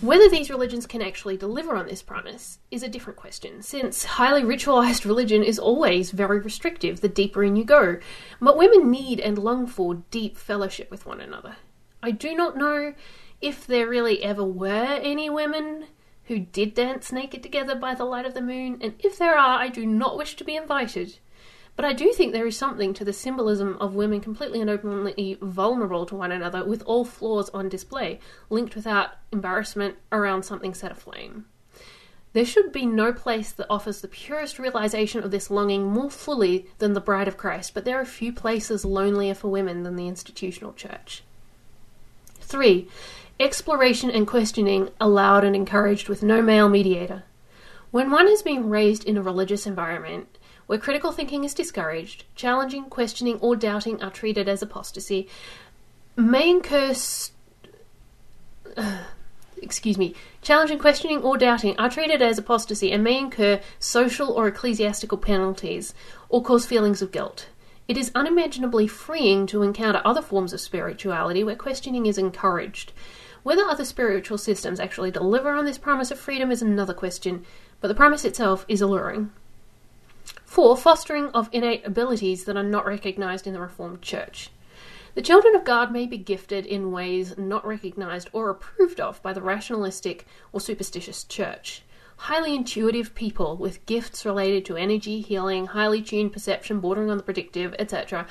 Whether 0.01 0.27
these 0.27 0.49
religions 0.49 0.87
can 0.87 1.03
actually 1.03 1.37
deliver 1.37 1.75
on 1.75 1.85
this 1.85 2.01
promise 2.01 2.57
is 2.71 2.81
a 2.81 2.89
different 2.89 3.19
question, 3.19 3.61
since 3.61 4.03
highly 4.03 4.41
ritualized 4.41 5.05
religion 5.05 5.43
is 5.43 5.59
always 5.59 6.09
very 6.09 6.39
restrictive 6.39 7.01
the 7.01 7.07
deeper 7.07 7.43
in 7.43 7.55
you 7.55 7.65
go. 7.65 7.99
But 8.41 8.57
women 8.57 8.89
need 8.89 9.19
and 9.19 9.37
long 9.37 9.67
for 9.67 10.01
deep 10.09 10.37
fellowship 10.37 10.89
with 10.89 11.05
one 11.05 11.21
another. 11.21 11.57
I 12.01 12.09
do 12.11 12.33
not 12.33 12.57
know 12.57 12.95
if 13.41 13.65
there 13.65 13.87
really 13.87 14.23
ever 14.23 14.43
were 14.43 14.99
any 15.01 15.29
women 15.29 15.85
who 16.25 16.39
did 16.39 16.73
dance 16.73 17.11
naked 17.11 17.41
together 17.41 17.75
by 17.75 17.95
the 17.95 18.05
light 18.05 18.25
of 18.25 18.33
the 18.33 18.41
moon, 18.41 18.77
and 18.81 18.93
if 18.99 19.17
there 19.17 19.37
are, 19.37 19.59
I 19.59 19.69
do 19.69 19.85
not 19.85 20.17
wish 20.17 20.35
to 20.35 20.43
be 20.43 20.55
invited. 20.55 21.17
But 21.75 21.85
I 21.85 21.93
do 21.93 22.11
think 22.11 22.33
there 22.33 22.45
is 22.45 22.57
something 22.57 22.93
to 22.95 23.05
the 23.05 23.13
symbolism 23.13 23.77
of 23.79 23.95
women 23.95 24.19
completely 24.19 24.59
and 24.59 24.69
openly 24.69 25.37
vulnerable 25.41 26.05
to 26.07 26.15
one 26.15 26.31
another, 26.31 26.65
with 26.65 26.83
all 26.83 27.05
flaws 27.05 27.49
on 27.51 27.69
display, 27.69 28.19
linked 28.49 28.75
without 28.75 29.11
embarrassment 29.31 29.95
around 30.11 30.43
something 30.43 30.73
set 30.73 30.91
aflame. 30.91 31.45
There 32.33 32.45
should 32.45 32.71
be 32.71 32.85
no 32.85 33.11
place 33.11 33.51
that 33.53 33.67
offers 33.69 34.01
the 34.01 34.07
purest 34.07 34.59
realization 34.59 35.23
of 35.23 35.31
this 35.31 35.49
longing 35.49 35.85
more 35.85 36.11
fully 36.11 36.67
than 36.77 36.93
the 36.93 37.01
Bride 37.01 37.27
of 37.27 37.37
Christ, 37.37 37.73
but 37.73 37.85
there 37.85 37.99
are 37.99 38.05
few 38.05 38.33
places 38.33 38.85
lonelier 38.85 39.33
for 39.33 39.47
women 39.47 39.83
than 39.83 39.95
the 39.95 40.07
institutional 40.07 40.73
church. 40.73 41.23
3. 42.41 42.87
Exploration 43.39 44.11
and 44.11 44.27
questioning 44.27 44.89
allowed 44.99 45.45
and 45.45 45.55
encouraged 45.55 46.09
with 46.09 46.21
no 46.21 46.41
male 46.41 46.67
mediator. 46.67 47.23
When 47.89 48.11
one 48.11 48.27
has 48.27 48.41
been 48.41 48.69
raised 48.69 49.05
in 49.05 49.15
a 49.15 49.21
religious 49.21 49.65
environment, 49.65 50.37
where 50.67 50.77
critical 50.77 51.13
thinking 51.13 51.45
is 51.45 51.53
discouraged, 51.53 52.25
challenging, 52.35 52.85
questioning, 52.85 53.39
or 53.39 53.55
doubting 53.55 54.03
are 54.03 54.11
treated 54.11 54.49
as 54.49 54.61
apostasy, 54.61 55.29
may 56.17 56.49
incur. 56.49 56.93
St- 56.93 57.33
uh, 58.75 59.03
excuse 59.61 59.97
me, 59.97 60.13
challenging, 60.41 60.77
questioning, 60.77 61.21
or 61.21 61.37
doubting 61.37 61.77
are 61.79 61.89
treated 61.89 62.21
as 62.21 62.37
apostasy 62.37 62.91
and 62.91 63.03
may 63.03 63.17
incur 63.17 63.61
social 63.79 64.31
or 64.31 64.47
ecclesiastical 64.47 65.17
penalties 65.17 65.93
or 66.27 66.43
cause 66.43 66.65
feelings 66.65 67.01
of 67.01 67.11
guilt. 67.11 67.47
It 67.87 67.97
is 67.97 68.11
unimaginably 68.13 68.87
freeing 68.87 69.47
to 69.47 69.63
encounter 69.63 70.01
other 70.05 70.21
forms 70.21 70.53
of 70.53 70.59
spirituality 70.59 71.43
where 71.43 71.55
questioning 71.55 72.05
is 72.05 72.17
encouraged. 72.17 72.91
Whether 73.43 73.63
other 73.63 73.85
spiritual 73.85 74.37
systems 74.37 74.79
actually 74.79 75.11
deliver 75.11 75.51
on 75.51 75.65
this 75.65 75.77
promise 75.77 76.11
of 76.11 76.19
freedom 76.19 76.51
is 76.51 76.61
another 76.61 76.93
question, 76.93 77.45
but 77.81 77.87
the 77.87 77.95
promise 77.95 78.25
itself 78.25 78.65
is 78.67 78.81
alluring. 78.81 79.31
4. 80.45 80.75
Fostering 80.75 81.27
of 81.27 81.49
innate 81.51 81.85
abilities 81.85 82.45
that 82.45 82.57
are 82.57 82.63
not 82.63 82.85
recognized 82.85 83.47
in 83.47 83.53
the 83.53 83.61
Reformed 83.61 84.01
Church. 84.01 84.49
The 85.15 85.21
children 85.21 85.55
of 85.55 85.63
God 85.63 85.91
may 85.91 86.05
be 86.05 86.17
gifted 86.17 86.65
in 86.65 86.91
ways 86.91 87.37
not 87.37 87.65
recognized 87.65 88.29
or 88.33 88.49
approved 88.49 88.99
of 88.99 89.21
by 89.23 89.33
the 89.33 89.41
rationalistic 89.41 90.25
or 90.51 90.59
superstitious 90.59 91.23
church. 91.23 91.83
highly 92.19 92.53
intuitive 92.53 93.15
people 93.15 93.55
with 93.55 93.85
gifts 93.85 94.25
related 94.25 94.65
to 94.65 94.75
energy, 94.75 95.21
healing, 95.21 95.67
highly 95.67 96.01
tuned 96.01 96.33
perception, 96.33 96.79
bordering 96.79 97.09
on 97.09 97.17
the 97.17 97.23
predictive, 97.23 97.73
etc., 97.79 98.27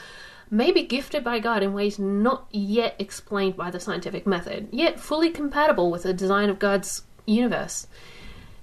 may 0.50 0.72
be 0.72 0.82
gifted 0.82 1.24
by 1.24 1.38
God 1.38 1.62
in 1.62 1.74
ways 1.74 1.98
not 1.98 2.46
yet 2.50 2.96
explained 2.98 3.56
by 3.56 3.70
the 3.70 3.80
scientific 3.80 4.26
method, 4.26 4.68
yet 4.72 5.00
fully 5.00 5.30
compatible 5.30 5.90
with 5.90 6.04
the 6.04 6.12
design 6.12 6.48
of 6.48 6.58
God's 6.58 7.02
universe. 7.26 7.86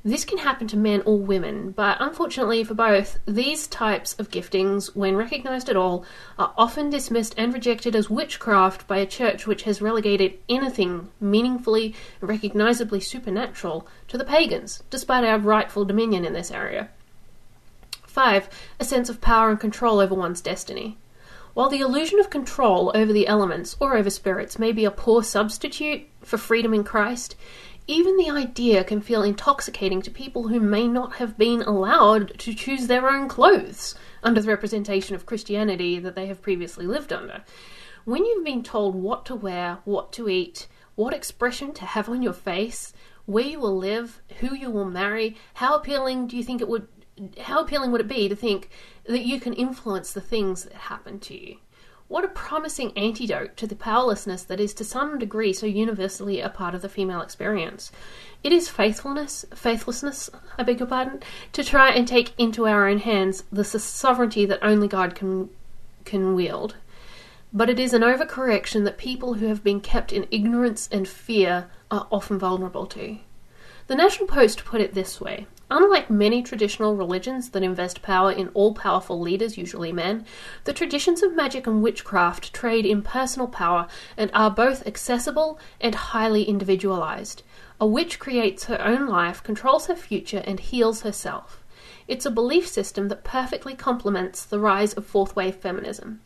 This 0.03 0.23
can 0.23 0.37
happen 0.37 0.67
to 0.67 0.77
men 0.77 1.01
or 1.03 1.17
women, 1.17 1.71
but 1.71 1.97
unfortunately 1.99 2.63
for 2.63 2.75
both, 2.75 3.17
these 3.25 3.65
types 3.65 4.13
of 4.19 4.29
giftings, 4.29 4.95
when 4.95 5.15
recognized 5.15 5.67
at 5.67 5.75
all, 5.75 6.05
are 6.37 6.53
often 6.59 6.91
dismissed 6.91 7.33
and 7.39 7.51
rejected 7.51 7.95
as 7.95 8.07
witchcraft 8.07 8.87
by 8.87 8.97
a 8.97 9.07
church 9.07 9.47
which 9.47 9.63
has 9.63 9.81
relegated 9.81 10.37
anything 10.47 11.09
meaningfully, 11.19 11.95
recognizably 12.21 12.99
supernatural 12.99 13.87
to 14.07 14.15
the 14.15 14.23
pagans, 14.23 14.83
despite 14.91 15.23
our 15.23 15.39
rightful 15.39 15.85
dominion 15.85 16.23
in 16.23 16.33
this 16.33 16.51
area. 16.51 16.89
5. 18.05 18.47
A 18.79 18.85
sense 18.85 19.09
of 19.09 19.21
power 19.21 19.49
and 19.49 19.59
control 19.59 19.99
over 19.99 20.13
one's 20.13 20.39
destiny. 20.39 20.99
While 21.55 21.69
the 21.69 21.79
illusion 21.79 22.19
of 22.19 22.29
control 22.29 22.91
over 22.93 23.13
the 23.13 23.27
elements 23.27 23.77
or 23.79 23.95
over 23.95 24.09
spirits 24.09 24.59
may 24.59 24.74
be 24.74 24.83
a 24.83 24.91
poor 24.91 25.24
substitute 25.24 26.05
for 26.19 26.38
freedom 26.38 26.74
in 26.74 26.83
Christ, 26.83 27.38
even 27.88 28.17
the 28.17 28.29
idea 28.29 28.83
can 28.83 29.00
feel 29.00 29.24
intoxicating 29.24 30.01
to 30.01 30.12
people 30.12 30.50
who 30.50 30.59
may 30.59 30.85
not 30.85 31.15
have 31.15 31.38
been 31.38 31.62
allowed 31.62 32.38
to 32.39 32.53
choose 32.53 32.88
their 32.88 33.09
own 33.09 33.29
clothes 33.29 33.95
under 34.21 34.41
the 34.41 34.50
representation 34.50 35.15
of 35.15 35.25
Christianity 35.25 35.97
that 35.97 36.13
they 36.13 36.25
have 36.25 36.41
previously 36.41 36.85
lived 36.85 37.13
under. 37.13 37.41
When 38.03 38.25
you've 38.25 38.43
been 38.43 38.62
told 38.62 38.93
what 38.93 39.25
to 39.27 39.35
wear, 39.35 39.77
what 39.85 40.12
to 40.12 40.27
eat, 40.27 40.67
what 40.95 41.13
expression 41.13 41.71
to 41.75 41.85
have 41.85 42.09
on 42.09 42.21
your 42.21 42.33
face, 42.33 42.91
where 43.25 43.45
you 43.45 43.62
will 43.62 43.77
live, 43.77 44.21
who 44.41 44.53
you 44.53 44.69
will 44.69 44.83
marry, 44.83 45.38
how 45.53 45.77
appealing 45.77 46.27
do 46.27 46.35
you 46.35 46.43
think 46.43 46.59
it 46.59 46.67
would 46.67 46.89
how 47.41 47.62
appealing 47.62 47.91
would 47.91 48.01
it 48.01 48.07
be 48.07 48.27
to 48.27 48.36
think 48.36 48.69
that 49.05 49.25
you 49.25 49.39
can 49.39 49.53
influence 49.53 50.12
the 50.12 50.22
things 50.22 50.63
that 50.63 50.74
happen 50.74 51.19
to 51.22 51.34
you? 51.34 51.57
What 52.07 52.24
a 52.24 52.27
promising 52.27 52.95
antidote 52.95 53.57
to 53.57 53.65
the 53.65 53.75
powerlessness 53.75 54.43
that 54.43 54.60
is 54.60 54.75
to 54.75 54.84
some 54.84 55.17
degree 55.17 55.53
so 55.53 55.65
universally 55.65 56.39
a 56.39 56.50
part 56.50 56.75
of 56.75 56.84
the 56.84 56.89
female 56.89 57.22
experience. 57.22 57.91
It 58.43 58.51
is 58.51 58.69
faithfulness, 58.69 59.43
faithlessness, 59.55 60.29
I 60.57 60.62
beg 60.62 60.79
your 60.79 60.88
pardon, 60.88 61.24
to 61.53 61.63
try 61.63 61.89
and 61.89 62.07
take 62.07 62.34
into 62.38 62.67
our 62.67 62.88
own 62.88 63.00
hands 63.00 63.43
the 63.51 63.63
sovereignty 63.63 64.45
that 64.45 64.60
only 64.62 64.88
God 64.88 65.15
can 65.15 65.50
can 66.03 66.36
wield. 66.36 66.75
But 67.51 67.72
it 67.72 67.79
is 67.79 67.93
an 67.93 68.03
overcorrection 68.03 68.84
that 68.84 69.00
people 69.00 69.36
who 69.36 69.48
have 69.48 69.63
been 69.63 69.81
kept 69.81 70.13
in 70.13 70.27
ignorance 70.29 70.88
and 70.91 71.07
fear 71.07 71.72
are 71.89 72.07
often 72.12 72.38
vulnerable 72.38 72.86
to. 72.88 73.17
The 73.88 73.95
National 73.95 74.27
Post 74.27 74.63
put 74.63 74.81
it 74.81 74.93
this 74.93 75.19
way 75.19 75.48
Unlike 75.72 76.12
many 76.12 76.43
traditional 76.43 76.95
religions 76.95 77.50
that 77.50 77.63
invest 77.63 78.03
power 78.03 78.31
in 78.31 78.50
all 78.50 78.75
powerful 78.75 79.19
leaders, 79.19 79.57
usually 79.57 79.91
men, 79.91 80.24
the 80.65 80.74
traditions 80.74 81.24
of 81.24 81.36
magic 81.36 81.65
and 81.65 81.81
witchcraft 81.81 82.53
trade 82.53 82.86
in 82.86 83.01
personal 83.01 83.48
power 83.48 83.88
and 84.15 84.29
are 84.34 84.51
both 84.51 84.86
accessible 84.86 85.60
and 85.81 85.95
highly 85.95 86.43
individualized. 86.43 87.41
A 87.81 87.88
witch 87.88 88.19
creates 88.19 88.65
her 88.65 88.79
own 88.79 89.07
life, 89.07 89.41
controls 89.41 89.88
her 89.88 89.95
future, 89.95 90.43
and 90.45 90.60
heals 90.60 91.01
herself. 91.01 91.63
It's 92.07 92.27
a 92.27 92.31
belief 92.31 92.67
system 92.67 93.07
that 93.07 93.24
perfectly 93.24 93.74
complements 93.74 94.45
the 94.45 94.60
rise 94.60 94.93
of 94.93 95.07
fourth 95.07 95.36
wave 95.36 95.55
feminism. 95.55 96.22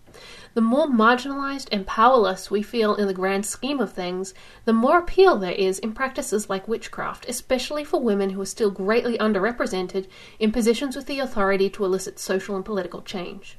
The 0.53 0.61
more 0.61 0.87
marginalized 0.87 1.67
and 1.71 1.85
powerless 1.85 2.49
we 2.49 2.61
feel 2.61 2.95
in 2.95 3.07
the 3.07 3.13
grand 3.13 3.45
scheme 3.45 3.79
of 3.79 3.93
things, 3.93 4.33
the 4.65 4.73
more 4.73 4.97
appeal 4.97 5.37
there 5.37 5.51
is 5.51 5.79
in 5.79 5.93
practices 5.93 6.49
like 6.49 6.67
witchcraft, 6.67 7.27
especially 7.29 7.83
for 7.83 8.01
women 8.01 8.31
who 8.31 8.41
are 8.41 8.45
still 8.45 8.71
greatly 8.71 9.17
underrepresented 9.17 10.07
in 10.39 10.51
positions 10.51 10.95
with 10.95 11.05
the 11.05 11.19
authority 11.19 11.69
to 11.69 11.85
elicit 11.85 12.19
social 12.19 12.55
and 12.55 12.65
political 12.65 13.01
change. 13.01 13.57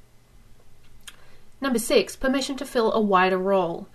Number 1.61 1.79
six, 1.79 2.17
permission 2.17 2.57
to 2.57 2.67
fill 2.67 2.93
a 2.93 3.01
wider 3.01 3.39
role. 3.39 3.87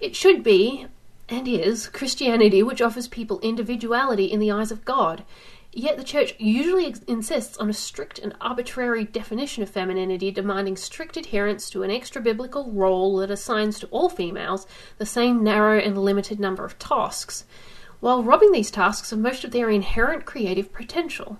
It 0.00 0.16
should 0.16 0.42
be, 0.42 0.86
and 1.28 1.46
is, 1.46 1.88
Christianity 1.88 2.62
which 2.62 2.80
offers 2.80 3.08
people 3.08 3.40
individuality 3.40 4.24
in 4.24 4.40
the 4.40 4.50
eyes 4.50 4.72
of 4.72 4.84
God. 4.84 5.24
Yet 5.72 5.96
the 5.96 6.04
Church 6.04 6.34
usually 6.38 6.86
ex- 6.86 6.98
insists 7.06 7.56
on 7.58 7.70
a 7.70 7.72
strict 7.72 8.18
and 8.18 8.34
arbitrary 8.40 9.04
definition 9.04 9.62
of 9.62 9.70
femininity, 9.70 10.32
demanding 10.32 10.76
strict 10.76 11.16
adherence 11.16 11.70
to 11.70 11.84
an 11.84 11.92
extra 11.92 12.20
biblical 12.20 12.72
role 12.72 13.18
that 13.18 13.30
assigns 13.30 13.78
to 13.78 13.86
all 13.92 14.08
females 14.08 14.66
the 14.98 15.06
same 15.06 15.44
narrow 15.44 15.78
and 15.78 15.96
limited 15.96 16.40
number 16.40 16.64
of 16.64 16.76
tasks, 16.80 17.44
while 18.00 18.24
robbing 18.24 18.50
these 18.50 18.72
tasks 18.72 19.12
of 19.12 19.20
most 19.20 19.44
of 19.44 19.52
their 19.52 19.70
inherent 19.70 20.24
creative 20.24 20.72
potential. 20.72 21.38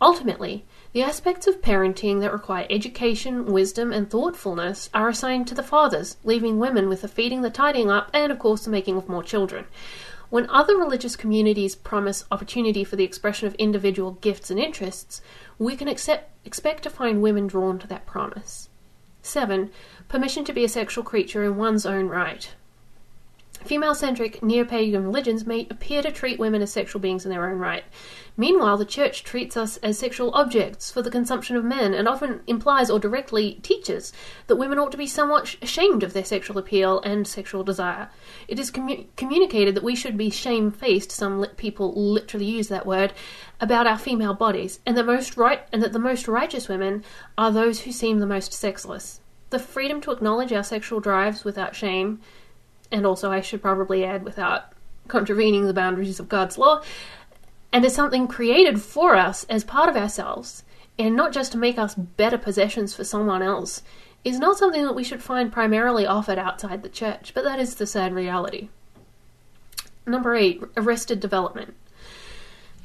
Ultimately, 0.00 0.64
the 0.92 1.02
aspects 1.02 1.48
of 1.48 1.60
parenting 1.60 2.20
that 2.20 2.32
require 2.32 2.66
education, 2.70 3.46
wisdom, 3.46 3.92
and 3.92 4.08
thoughtfulness 4.08 4.90
are 4.94 5.08
assigned 5.08 5.48
to 5.48 5.54
the 5.54 5.62
fathers, 5.64 6.18
leaving 6.22 6.60
women 6.60 6.88
with 6.88 7.00
the 7.00 7.08
feeding, 7.08 7.42
the 7.42 7.50
tidying 7.50 7.90
up, 7.90 8.10
and 8.12 8.30
of 8.30 8.38
course 8.38 8.64
the 8.64 8.70
making 8.70 8.96
of 8.96 9.08
more 9.08 9.24
children. 9.24 9.64
When 10.28 10.50
other 10.50 10.76
religious 10.76 11.14
communities 11.14 11.74
promise 11.74 12.24
opportunity 12.30 12.82
for 12.84 12.96
the 12.96 13.04
expression 13.04 13.46
of 13.46 13.54
individual 13.54 14.12
gifts 14.20 14.50
and 14.50 14.58
interests, 14.58 15.20
we 15.58 15.76
can 15.76 15.88
accept, 15.88 16.30
expect 16.44 16.82
to 16.82 16.90
find 16.90 17.22
women 17.22 17.46
drawn 17.46 17.78
to 17.78 17.86
that 17.86 18.06
promise. 18.06 18.68
7. 19.22 19.70
Permission 20.08 20.44
to 20.44 20.52
be 20.52 20.64
a 20.64 20.68
sexual 20.68 21.04
creature 21.04 21.44
in 21.44 21.56
one's 21.56 21.86
own 21.86 22.08
right. 22.08 22.54
Female 23.64 23.94
centric 23.94 24.42
neo 24.42 24.64
pagan 24.64 25.02
religions 25.02 25.46
may 25.46 25.66
appear 25.70 26.02
to 26.02 26.12
treat 26.12 26.38
women 26.38 26.62
as 26.62 26.70
sexual 26.70 27.00
beings 27.00 27.24
in 27.24 27.30
their 27.30 27.48
own 27.50 27.58
right. 27.58 27.84
Meanwhile, 28.36 28.76
the 28.76 28.84
church 28.84 29.24
treats 29.24 29.56
us 29.56 29.78
as 29.78 29.98
sexual 29.98 30.30
objects 30.34 30.90
for 30.90 31.00
the 31.00 31.10
consumption 31.10 31.56
of 31.56 31.64
men 31.64 31.94
and 31.94 32.06
often 32.06 32.40
implies 32.46 32.90
or 32.90 32.98
directly 32.98 33.54
teaches 33.62 34.12
that 34.46 34.56
women 34.56 34.78
ought 34.78 34.92
to 34.92 34.98
be 34.98 35.06
somewhat 35.06 35.56
ashamed 35.62 36.02
of 36.02 36.12
their 36.12 36.24
sexual 36.24 36.58
appeal 36.58 37.00
and 37.00 37.26
sexual 37.26 37.64
desire. 37.64 38.10
It 38.46 38.58
is 38.58 38.70
commu- 38.70 39.06
communicated 39.16 39.74
that 39.74 39.84
we 39.84 39.96
should 39.96 40.18
be 40.18 40.30
shamefaced, 40.30 41.10
some 41.10 41.40
li- 41.40 41.48
people 41.56 41.94
literally 41.94 42.46
use 42.46 42.68
that 42.68 42.86
word, 42.86 43.14
about 43.60 43.86
our 43.86 43.98
female 43.98 44.34
bodies, 44.34 44.80
and, 44.84 44.96
the 44.96 45.04
most 45.04 45.36
right- 45.36 45.66
and 45.72 45.82
that 45.82 45.92
the 45.92 45.98
most 45.98 46.28
righteous 46.28 46.68
women 46.68 47.04
are 47.38 47.50
those 47.50 47.80
who 47.80 47.92
seem 47.92 48.18
the 48.18 48.26
most 48.26 48.52
sexless. 48.52 49.20
The 49.50 49.58
freedom 49.58 50.00
to 50.02 50.10
acknowledge 50.10 50.52
our 50.52 50.64
sexual 50.64 51.00
drives 51.00 51.44
without 51.44 51.74
shame 51.74 52.20
and 52.90 53.06
also 53.06 53.30
I 53.30 53.40
should 53.40 53.62
probably 53.62 54.04
add 54.04 54.24
without 54.24 54.72
contravening 55.08 55.66
the 55.66 55.72
boundaries 55.72 56.20
of 56.20 56.28
God's 56.28 56.58
law, 56.58 56.82
and 57.72 57.84
is 57.84 57.94
something 57.94 58.28
created 58.28 58.80
for 58.80 59.16
us 59.16 59.44
as 59.44 59.64
part 59.64 59.88
of 59.88 59.96
ourselves, 59.96 60.64
and 60.98 61.14
not 61.14 61.32
just 61.32 61.52
to 61.52 61.58
make 61.58 61.78
us 61.78 61.94
better 61.94 62.38
possessions 62.38 62.94
for 62.94 63.04
someone 63.04 63.42
else, 63.42 63.82
is 64.24 64.38
not 64.38 64.58
something 64.58 64.84
that 64.84 64.94
we 64.94 65.04
should 65.04 65.22
find 65.22 65.52
primarily 65.52 66.06
offered 66.06 66.38
outside 66.38 66.82
the 66.82 66.88
church, 66.88 67.32
but 67.34 67.44
that 67.44 67.60
is 67.60 67.74
the 67.74 67.86
sad 67.86 68.14
reality. 68.14 68.68
Number 70.06 70.34
eight, 70.34 70.62
arrested 70.76 71.20
development. 71.20 71.74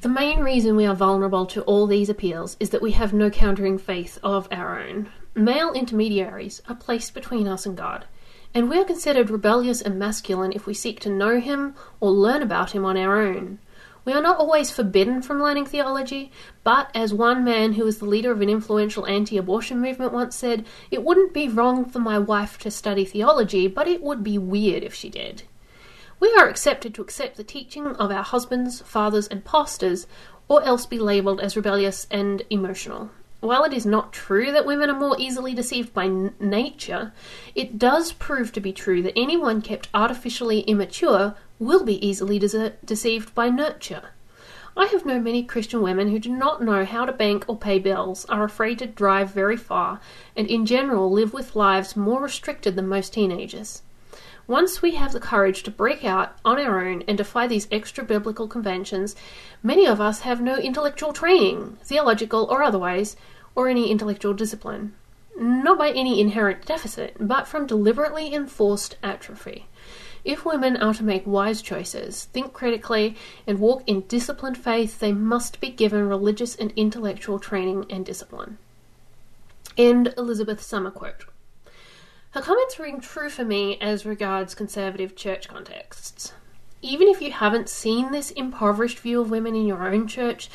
The 0.01 0.09
main 0.09 0.39
reason 0.39 0.75
we 0.75 0.85
are 0.85 0.95
vulnerable 0.95 1.45
to 1.47 1.61
all 1.61 1.88
these 1.88 2.09
appeals 2.09 2.57
is 2.59 2.71
that 2.71 2.81
we 2.81 2.91
have 2.91 3.13
no 3.13 3.29
countering 3.29 3.77
faith 3.77 4.17
of 4.23 4.47
our 4.51 4.79
own. 4.79 5.09
Male 5.35 5.73
intermediaries 5.73 6.61
are 6.67 6.75
placed 6.75 7.13
between 7.13 7.47
us 7.47 7.65
and 7.65 7.77
God 7.77 8.05
and 8.53 8.69
we 8.69 8.77
are 8.77 8.85
considered 8.85 9.29
rebellious 9.29 9.81
and 9.81 9.97
masculine 9.97 10.51
if 10.51 10.65
we 10.65 10.73
seek 10.73 11.00
to 11.00 11.09
know 11.09 11.39
him 11.39 11.75
or 12.00 12.11
learn 12.11 12.41
about 12.41 12.71
him 12.71 12.85
on 12.85 12.97
our 12.97 13.21
own. 13.21 13.59
We 14.03 14.13
are 14.13 14.22
not 14.22 14.39
always 14.39 14.72
forbidden 14.72 15.22
from 15.22 15.43
learning 15.43 15.67
theology, 15.67 16.31
but 16.63 16.89
as 16.96 17.13
one 17.13 17.43
man 17.43 17.74
who 17.74 17.84
was 17.84 18.00
the 18.00 18.05
leader 18.05 18.31
of 18.31 18.41
an 18.41 18.50
influential 18.50 19.05
anti 19.05 19.38
abortion 19.38 19.79
movement 19.79 20.12
once 20.12 20.36
said, 20.36 20.65
it 20.89 21.03
wouldn't 21.03 21.34
be 21.34 21.48
wrong 21.48 21.86
for 21.86 22.00
my 22.00 22.17
wife 22.17 22.58
to 22.60 22.72
study 22.72 23.05
theology, 23.05 23.67
but 23.67 23.88
it 23.88 24.01
would 24.01 24.24
be 24.24 24.39
weird 24.39 24.84
if 24.84 24.96
she 24.96 25.10
did. 25.10 25.43
We 26.20 26.34
are 26.36 26.48
accepted 26.48 26.96
to 26.96 27.01
accept 27.01 27.38
the 27.38 27.43
teaching 27.43 27.88
of 27.88 28.12
our 28.12 28.24
husbands, 28.24 28.81
fathers, 28.81 29.27
and 29.27 29.46
pastors, 29.46 30.08
or 30.48 30.63
else 30.63 30.86
be 30.86 31.00
labelled 31.00 31.39
as 31.39 31.55
rebellious 31.55 32.08
and 32.10 32.41
emotional. 32.50 33.12
While 33.39 33.63
it 33.63 33.74
is 33.74 33.88
not 33.88 34.13
true 34.13 34.51
that 34.51 34.67
women 34.67 34.89
are 34.91 35.00
more 35.00 35.15
easily 35.17 35.55
deceived 35.55 35.93
by 35.96 36.05
n- 36.05 36.36
nature, 36.39 37.12
it 37.55 37.79
does 37.79 38.12
prove 38.12 38.51
to 38.51 38.60
be 38.60 38.72
true 38.72 39.01
that 39.01 39.17
anyone 39.17 39.63
kept 39.63 39.89
artificially 39.96 40.60
immature 40.62 41.36
will 41.61 41.83
be 41.83 42.05
easily 42.05 42.39
de- 42.39 42.73
deceived 42.83 43.35
by 43.35 43.47
nurture. 43.47 44.09
I 44.75 44.85
have 44.85 45.05
known 45.05 45.23
many 45.23 45.43
Christian 45.43 45.83
women 45.83 46.09
who 46.09 46.17
do 46.17 46.29
not 46.29 46.63
know 46.63 46.83
how 46.85 47.05
to 47.05 47.11
bank 47.11 47.45
or 47.47 47.55
pay 47.55 47.77
bills, 47.77 48.25
are 48.25 48.43
afraid 48.43 48.79
to 48.79 48.87
drive 48.87 49.29
very 49.29 49.57
far, 49.57 49.99
and 50.35 50.47
in 50.47 50.65
general 50.65 51.11
live 51.11 51.33
with 51.33 51.55
lives 51.55 51.95
more 51.95 52.19
restricted 52.19 52.75
than 52.75 52.87
most 52.87 53.13
teenagers. 53.13 53.83
Once 54.47 54.81
we 54.81 54.95
have 54.95 55.13
the 55.13 55.19
courage 55.19 55.61
to 55.63 55.69
break 55.69 56.03
out 56.03 56.35
on 56.43 56.57
our 56.57 56.83
own 56.83 57.03
and 57.07 57.15
defy 57.15 57.45
these 57.45 57.67
extra 57.71 58.03
biblical 58.03 58.47
conventions, 58.47 59.15
many 59.61 59.85
of 59.85 60.01
us 60.01 60.21
have 60.21 60.41
no 60.41 60.55
intellectual 60.55 61.13
training, 61.13 61.77
theological 61.83 62.47
or 62.49 62.63
otherwise, 62.63 63.15
or 63.53 63.67
any 63.67 63.91
intellectual 63.91 64.33
discipline. 64.33 64.95
Not 65.37 65.77
by 65.77 65.91
any 65.91 66.19
inherent 66.19 66.65
deficit, 66.65 67.15
but 67.19 67.47
from 67.47 67.67
deliberately 67.67 68.33
enforced 68.33 68.97
atrophy. 69.03 69.67
If 70.23 70.45
women 70.45 70.77
are 70.77 70.93
to 70.93 71.03
make 71.03 71.25
wise 71.25 71.61
choices, 71.61 72.25
think 72.25 72.53
critically, 72.53 73.15
and 73.47 73.59
walk 73.59 73.83
in 73.87 74.01
disciplined 74.01 74.57
faith, 74.57 74.99
they 74.99 75.11
must 75.11 75.59
be 75.59 75.69
given 75.69 76.07
religious 76.07 76.55
and 76.55 76.71
intellectual 76.75 77.39
training 77.39 77.85
and 77.89 78.05
discipline. 78.05 78.57
End 79.77 80.13
Elizabeth 80.17 80.61
Summer 80.61 80.91
quote. 80.91 81.25
Her 82.31 82.41
comments 82.41 82.79
ring 82.79 83.01
true 83.01 83.29
for 83.29 83.43
me 83.43 83.77
as 83.81 84.05
regards 84.05 84.55
conservative 84.55 85.15
church 85.15 85.47
contexts. 85.47 86.33
Even 86.81 87.07
if 87.07 87.21
you 87.21 87.31
haven't 87.31 87.69
seen 87.69 88.11
this 88.11 88.31
impoverished 88.31 88.99
view 88.99 89.21
of 89.21 89.31
women 89.31 89.55
in 89.55 89.65
your 89.65 89.87
own 89.87 90.07
church, 90.07 90.49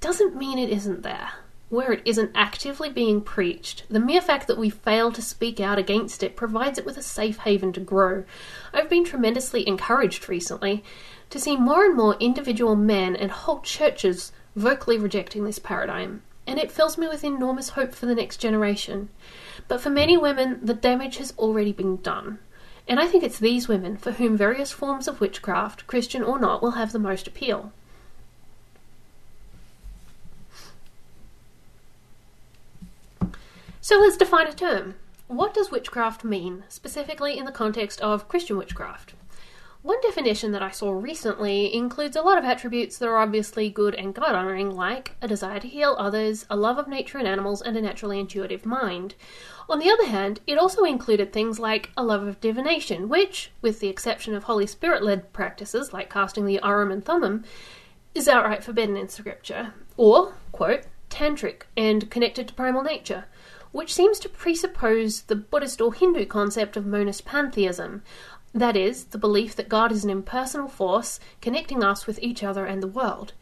doesn't 0.00 0.36
mean 0.36 0.58
it 0.58 0.70
isn't 0.70 1.02
there. 1.02 1.30
Where 1.70 1.92
it 1.92 2.02
isn't 2.04 2.32
actively 2.34 2.90
being 2.90 3.20
preached, 3.20 3.84
the 3.88 4.00
mere 4.00 4.20
fact 4.20 4.48
that 4.48 4.58
we 4.58 4.70
fail 4.70 5.12
to 5.12 5.22
speak 5.22 5.60
out 5.60 5.78
against 5.78 6.24
it 6.24 6.34
provides 6.34 6.78
it 6.78 6.84
with 6.84 6.96
a 6.96 7.02
safe 7.02 7.38
haven 7.38 7.72
to 7.74 7.80
grow. 7.80 8.24
I've 8.74 8.90
been 8.90 9.04
tremendously 9.04 9.66
encouraged 9.68 10.28
recently 10.28 10.82
to 11.30 11.38
see 11.38 11.56
more 11.56 11.84
and 11.84 11.96
more 11.96 12.16
individual 12.18 12.74
men 12.74 13.14
and 13.14 13.30
whole 13.30 13.60
churches 13.60 14.32
vocally 14.56 14.98
rejecting 14.98 15.44
this 15.44 15.60
paradigm, 15.60 16.22
and 16.44 16.58
it 16.58 16.72
fills 16.72 16.98
me 16.98 17.06
with 17.06 17.22
enormous 17.22 17.68
hope 17.70 17.94
for 17.94 18.06
the 18.06 18.16
next 18.16 18.38
generation. 18.38 19.08
But 19.68 19.80
for 19.80 19.90
many 19.90 20.16
women, 20.16 20.58
the 20.60 20.74
damage 20.74 21.18
has 21.18 21.32
already 21.38 21.72
been 21.72 21.98
done. 21.98 22.40
And 22.88 22.98
I 22.98 23.06
think 23.06 23.22
it's 23.22 23.38
these 23.38 23.68
women 23.68 23.96
for 23.96 24.10
whom 24.10 24.36
various 24.36 24.72
forms 24.72 25.06
of 25.06 25.20
witchcraft, 25.20 25.86
Christian 25.86 26.24
or 26.24 26.40
not, 26.40 26.64
will 26.64 26.72
have 26.72 26.90
the 26.90 26.98
most 26.98 27.28
appeal. 27.28 27.72
So 33.82 33.98
let's 33.98 34.18
define 34.18 34.46
a 34.46 34.52
term. 34.52 34.96
What 35.26 35.54
does 35.54 35.70
witchcraft 35.70 36.22
mean, 36.22 36.64
specifically 36.68 37.38
in 37.38 37.46
the 37.46 37.50
context 37.50 37.98
of 38.02 38.28
Christian 38.28 38.58
witchcraft? 38.58 39.14
One 39.80 39.98
definition 40.02 40.52
that 40.52 40.62
I 40.62 40.70
saw 40.70 40.92
recently 40.92 41.74
includes 41.74 42.14
a 42.14 42.20
lot 42.20 42.36
of 42.36 42.44
attributes 42.44 42.98
that 42.98 43.08
are 43.08 43.16
obviously 43.16 43.70
good 43.70 43.94
and 43.94 44.14
God 44.14 44.34
honoring, 44.34 44.70
like 44.70 45.16
a 45.22 45.28
desire 45.28 45.60
to 45.60 45.66
heal 45.66 45.96
others, 45.98 46.44
a 46.50 46.56
love 46.56 46.76
of 46.76 46.88
nature 46.88 47.16
and 47.16 47.26
animals, 47.26 47.62
and 47.62 47.74
a 47.74 47.80
naturally 47.80 48.20
intuitive 48.20 48.66
mind. 48.66 49.14
On 49.66 49.78
the 49.78 49.88
other 49.88 50.06
hand, 50.06 50.40
it 50.46 50.58
also 50.58 50.84
included 50.84 51.32
things 51.32 51.58
like 51.58 51.88
a 51.96 52.04
love 52.04 52.26
of 52.26 52.38
divination, 52.42 53.08
which, 53.08 53.50
with 53.62 53.80
the 53.80 53.88
exception 53.88 54.34
of 54.34 54.44
Holy 54.44 54.66
Spirit 54.66 55.02
led 55.02 55.32
practices 55.32 55.94
like 55.94 56.10
casting 56.10 56.44
the 56.44 56.60
Urim 56.62 56.90
and 56.90 57.02
Thummim, 57.02 57.44
is 58.14 58.28
outright 58.28 58.62
forbidden 58.62 58.98
in 58.98 59.08
Scripture, 59.08 59.72
or, 59.96 60.34
quote, 60.52 60.82
tantric 61.08 61.62
and 61.78 62.10
connected 62.10 62.46
to 62.46 62.54
primal 62.54 62.82
nature 62.82 63.24
which 63.72 63.94
seems 63.94 64.18
to 64.18 64.28
presuppose 64.28 65.22
the 65.22 65.36
Buddhist 65.36 65.80
or 65.80 65.92
Hindu 65.92 66.26
concept 66.26 66.76
of 66.76 66.86
monist 66.86 67.24
pantheism, 67.24 68.02
that 68.52 68.76
is, 68.76 69.04
the 69.04 69.18
belief 69.18 69.54
that 69.56 69.68
God 69.68 69.92
is 69.92 70.02
an 70.02 70.10
impersonal 70.10 70.68
force 70.68 71.20
connecting 71.40 71.84
us 71.84 72.06
with 72.06 72.18
each 72.20 72.42
other 72.42 72.66
and 72.66 72.82
the 72.82 72.88
world. 72.88 73.32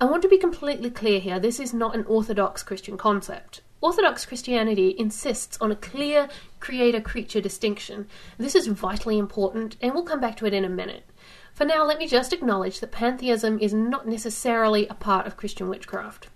I 0.00 0.04
want 0.04 0.22
to 0.22 0.28
be 0.28 0.38
completely 0.38 0.90
clear 0.90 1.20
here 1.20 1.38
this 1.38 1.60
is 1.60 1.72
not 1.72 1.94
an 1.94 2.04
orthodox 2.06 2.62
Christian 2.62 2.96
concept. 2.96 3.60
Orthodox 3.80 4.26
Christianity 4.26 4.94
insists 4.98 5.56
on 5.60 5.70
a 5.70 5.76
clear 5.76 6.28
creator 6.58 7.00
creature 7.00 7.40
distinction. 7.40 8.08
This 8.36 8.56
is 8.56 8.66
vitally 8.66 9.18
important, 9.18 9.76
and 9.80 9.94
we'll 9.94 10.02
come 10.02 10.20
back 10.20 10.36
to 10.38 10.46
it 10.46 10.54
in 10.54 10.64
a 10.64 10.68
minute. 10.68 11.04
For 11.52 11.64
now, 11.64 11.84
let 11.84 11.98
me 11.98 12.08
just 12.08 12.32
acknowledge 12.32 12.80
that 12.80 12.90
pantheism 12.90 13.60
is 13.60 13.72
not 13.72 14.08
necessarily 14.08 14.88
a 14.88 14.94
part 14.94 15.26
of 15.26 15.36
Christian 15.36 15.68
witchcraft. 15.68 16.28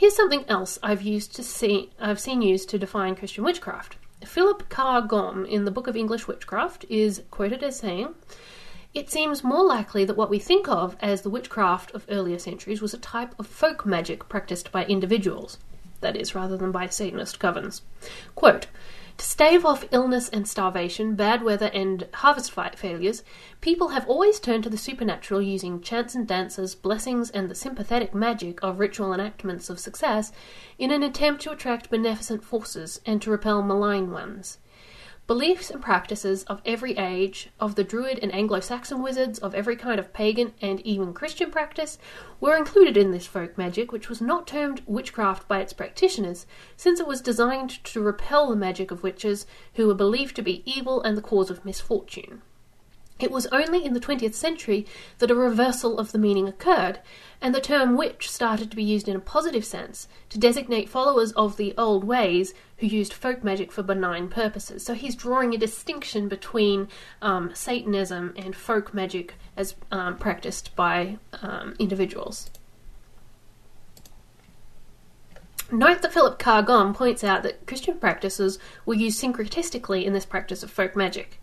Here's 0.00 0.16
something 0.16 0.46
else 0.48 0.78
I've 0.82 1.02
used 1.02 1.36
to 1.36 1.42
see 1.42 1.90
I've 2.00 2.18
seen 2.18 2.40
used 2.40 2.70
to 2.70 2.78
define 2.78 3.14
Christian 3.14 3.44
witchcraft. 3.44 3.96
Philip 4.24 4.70
Carr 4.70 5.02
Gomm 5.02 5.46
in 5.46 5.66
the 5.66 5.70
Book 5.70 5.86
of 5.88 5.94
English 5.94 6.26
Witchcraft 6.26 6.86
is 6.88 7.22
quoted 7.30 7.62
as 7.62 7.78
saying, 7.78 8.14
It 8.94 9.10
seems 9.10 9.44
more 9.44 9.62
likely 9.62 10.06
that 10.06 10.16
what 10.16 10.30
we 10.30 10.38
think 10.38 10.66
of 10.68 10.96
as 11.00 11.20
the 11.20 11.28
witchcraft 11.28 11.90
of 11.90 12.06
earlier 12.08 12.38
centuries 12.38 12.80
was 12.80 12.94
a 12.94 12.98
type 12.98 13.34
of 13.38 13.46
folk 13.46 13.84
magic 13.84 14.26
practiced 14.26 14.72
by 14.72 14.86
individuals, 14.86 15.58
that 16.00 16.16
is, 16.16 16.34
rather 16.34 16.56
than 16.56 16.72
by 16.72 16.86
Satanist 16.86 17.38
covens. 17.38 17.82
Quote, 18.34 18.68
to 19.16 19.24
stave 19.24 19.64
off 19.64 19.84
illness 19.90 20.28
and 20.28 20.46
starvation, 20.46 21.14
bad 21.14 21.42
weather, 21.42 21.70
and 21.72 22.06
harvest 22.14 22.52
failures, 22.52 23.22
people 23.60 23.88
have 23.88 24.08
always 24.08 24.38
turned 24.38 24.64
to 24.64 24.70
the 24.70 24.76
supernatural 24.76 25.42
using 25.42 25.80
chants 25.80 26.14
and 26.14 26.26
dances, 26.26 26.74
blessings, 26.74 27.30
and 27.30 27.48
the 27.50 27.54
sympathetic 27.54 28.14
magic 28.14 28.62
of 28.62 28.78
ritual 28.78 29.12
enactments 29.12 29.70
of 29.70 29.78
success 29.78 30.32
in 30.78 30.90
an 30.90 31.02
attempt 31.02 31.42
to 31.42 31.52
attract 31.52 31.90
beneficent 31.90 32.44
forces 32.44 33.00
and 33.04 33.20
to 33.22 33.30
repel 33.30 33.62
malign 33.62 34.10
ones. 34.10 34.58
Beliefs 35.30 35.70
and 35.70 35.80
practices 35.80 36.42
of 36.48 36.60
every 36.66 36.98
age, 36.98 37.50
of 37.60 37.76
the 37.76 37.84
Druid 37.84 38.18
and 38.20 38.34
Anglo 38.34 38.58
Saxon 38.58 39.00
wizards, 39.00 39.38
of 39.38 39.54
every 39.54 39.76
kind 39.76 40.00
of 40.00 40.12
pagan 40.12 40.54
and 40.60 40.80
even 40.80 41.14
Christian 41.14 41.52
practice, 41.52 41.98
were 42.40 42.56
included 42.56 42.96
in 42.96 43.12
this 43.12 43.28
folk 43.28 43.56
magic, 43.56 43.92
which 43.92 44.08
was 44.08 44.20
not 44.20 44.48
termed 44.48 44.82
witchcraft 44.86 45.46
by 45.46 45.60
its 45.60 45.72
practitioners, 45.72 46.48
since 46.76 46.98
it 46.98 47.06
was 47.06 47.20
designed 47.20 47.70
to 47.84 48.00
repel 48.00 48.50
the 48.50 48.56
magic 48.56 48.90
of 48.90 49.04
witches 49.04 49.46
who 49.74 49.86
were 49.86 49.94
believed 49.94 50.34
to 50.34 50.42
be 50.42 50.64
evil 50.68 51.00
and 51.00 51.16
the 51.16 51.22
cause 51.22 51.48
of 51.48 51.64
misfortune. 51.64 52.42
It 53.20 53.30
was 53.30 53.46
only 53.48 53.84
in 53.84 53.92
the 53.92 54.00
20th 54.00 54.32
century 54.32 54.86
that 55.18 55.30
a 55.30 55.34
reversal 55.34 55.98
of 55.98 56.10
the 56.10 56.18
meaning 56.18 56.48
occurred, 56.48 57.00
and 57.42 57.54
the 57.54 57.60
term 57.60 57.94
witch 57.94 58.30
started 58.30 58.70
to 58.70 58.76
be 58.76 58.82
used 58.82 59.08
in 59.08 59.16
a 59.16 59.20
positive 59.20 59.64
sense 59.64 60.08
to 60.30 60.38
designate 60.38 60.88
followers 60.88 61.32
of 61.32 61.58
the 61.58 61.74
old 61.76 62.02
ways 62.02 62.54
who 62.78 62.86
used 62.86 63.12
folk 63.12 63.44
magic 63.44 63.70
for 63.70 63.82
benign 63.82 64.28
purposes. 64.28 64.82
So 64.84 64.94
he's 64.94 65.14
drawing 65.14 65.54
a 65.54 65.58
distinction 65.58 66.28
between 66.28 66.88
um, 67.20 67.50
Satanism 67.54 68.32
and 68.36 68.56
folk 68.56 68.94
magic 68.94 69.34
as 69.54 69.74
um, 69.92 70.16
practiced 70.16 70.74
by 70.74 71.18
um, 71.42 71.74
individuals. 71.78 72.50
Note 75.70 76.02
that 76.02 76.12
Philip 76.12 76.38
Carr 76.38 76.64
Gomm 76.64 76.94
points 76.94 77.22
out 77.22 77.42
that 77.42 77.66
Christian 77.66 77.98
practices 77.98 78.58
were 78.86 78.94
used 78.94 79.22
syncretistically 79.22 80.04
in 80.04 80.14
this 80.14 80.26
practice 80.26 80.62
of 80.62 80.70
folk 80.70 80.96
magic. 80.96 81.39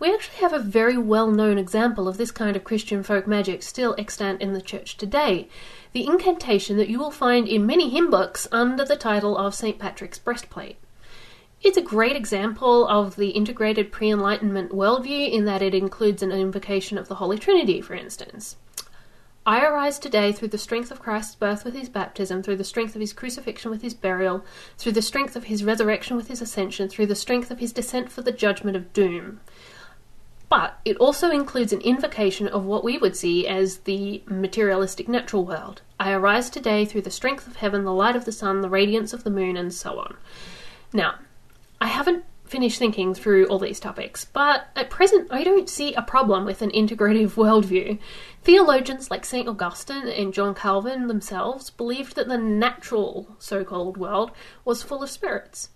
We 0.00 0.14
actually 0.14 0.38
have 0.38 0.52
a 0.52 0.60
very 0.60 0.96
well 0.96 1.28
known 1.28 1.58
example 1.58 2.06
of 2.06 2.18
this 2.18 2.30
kind 2.30 2.54
of 2.54 2.62
Christian 2.62 3.02
folk 3.02 3.26
magic 3.26 3.64
still 3.64 3.96
extant 3.98 4.40
in 4.40 4.52
the 4.52 4.62
church 4.62 4.96
today 4.96 5.48
the 5.92 6.06
incantation 6.06 6.76
that 6.76 6.88
you 6.88 7.00
will 7.00 7.10
find 7.10 7.48
in 7.48 7.66
many 7.66 7.88
hymn 7.88 8.08
books 8.08 8.46
under 8.52 8.84
the 8.84 8.94
title 8.94 9.36
of 9.36 9.56
St. 9.56 9.76
Patrick's 9.76 10.18
Breastplate. 10.18 10.76
It's 11.62 11.76
a 11.76 11.82
great 11.82 12.14
example 12.14 12.86
of 12.86 13.16
the 13.16 13.30
integrated 13.30 13.90
pre 13.90 14.12
Enlightenment 14.12 14.70
worldview 14.70 15.32
in 15.32 15.46
that 15.46 15.62
it 15.62 15.74
includes 15.74 16.22
an 16.22 16.30
invocation 16.30 16.96
of 16.96 17.08
the 17.08 17.16
Holy 17.16 17.36
Trinity, 17.36 17.80
for 17.80 17.94
instance. 17.94 18.54
I 19.44 19.64
arise 19.64 19.98
today 19.98 20.30
through 20.30 20.48
the 20.48 20.58
strength 20.58 20.90
of 20.90 21.00
Christ's 21.00 21.34
birth 21.34 21.64
with 21.64 21.74
his 21.74 21.88
baptism, 21.88 22.42
through 22.42 22.56
the 22.56 22.64
strength 22.64 22.94
of 22.94 23.00
his 23.00 23.14
crucifixion 23.14 23.70
with 23.70 23.80
his 23.80 23.94
burial, 23.94 24.44
through 24.76 24.92
the 24.92 25.02
strength 25.02 25.34
of 25.34 25.44
his 25.44 25.64
resurrection 25.64 26.16
with 26.16 26.28
his 26.28 26.42
ascension, 26.42 26.88
through 26.88 27.06
the 27.06 27.14
strength 27.14 27.50
of 27.50 27.58
his 27.58 27.72
descent 27.72 28.12
for 28.12 28.20
the 28.20 28.30
judgment 28.30 28.76
of 28.76 28.92
doom. 28.92 29.40
But 30.48 30.78
it 30.84 30.96
also 30.96 31.30
includes 31.30 31.72
an 31.72 31.82
invocation 31.82 32.48
of 32.48 32.64
what 32.64 32.82
we 32.82 32.96
would 32.96 33.16
see 33.16 33.46
as 33.46 33.78
the 33.78 34.22
materialistic 34.26 35.08
natural 35.08 35.44
world. 35.44 35.82
I 36.00 36.12
arise 36.12 36.48
today 36.48 36.84
through 36.84 37.02
the 37.02 37.10
strength 37.10 37.46
of 37.46 37.56
heaven, 37.56 37.84
the 37.84 37.92
light 37.92 38.16
of 38.16 38.24
the 38.24 38.32
sun, 38.32 38.62
the 38.62 38.70
radiance 38.70 39.12
of 39.12 39.24
the 39.24 39.30
moon, 39.30 39.56
and 39.56 39.72
so 39.72 39.98
on. 39.98 40.16
Now, 40.92 41.16
I 41.80 41.88
haven't 41.88 42.24
finished 42.48 42.78
thinking 42.78 43.12
through 43.12 43.46
all 43.46 43.58
these 43.58 43.78
topics, 43.78 44.24
but 44.24 44.68
at 44.74 44.88
present 44.88 45.28
I 45.30 45.44
don't 45.44 45.68
see 45.68 45.92
a 45.94 46.02
problem 46.02 46.44
with 46.44 46.62
an 46.62 46.70
integrative 46.70 47.30
worldview. 47.34 47.98
Theologians 48.42 49.10
like 49.10 49.26
St. 49.26 49.46
Augustine 49.46 50.08
and 50.08 50.32
John 50.32 50.54
Calvin 50.54 51.08
themselves 51.08 51.70
believed 51.70 52.16
that 52.16 52.28
the 52.28 52.38
natural 52.38 53.36
so 53.38 53.64
called 53.64 53.98
world 53.98 54.30
was 54.64 54.82
full 54.82 55.02
of 55.02 55.10
spirits. 55.10 55.68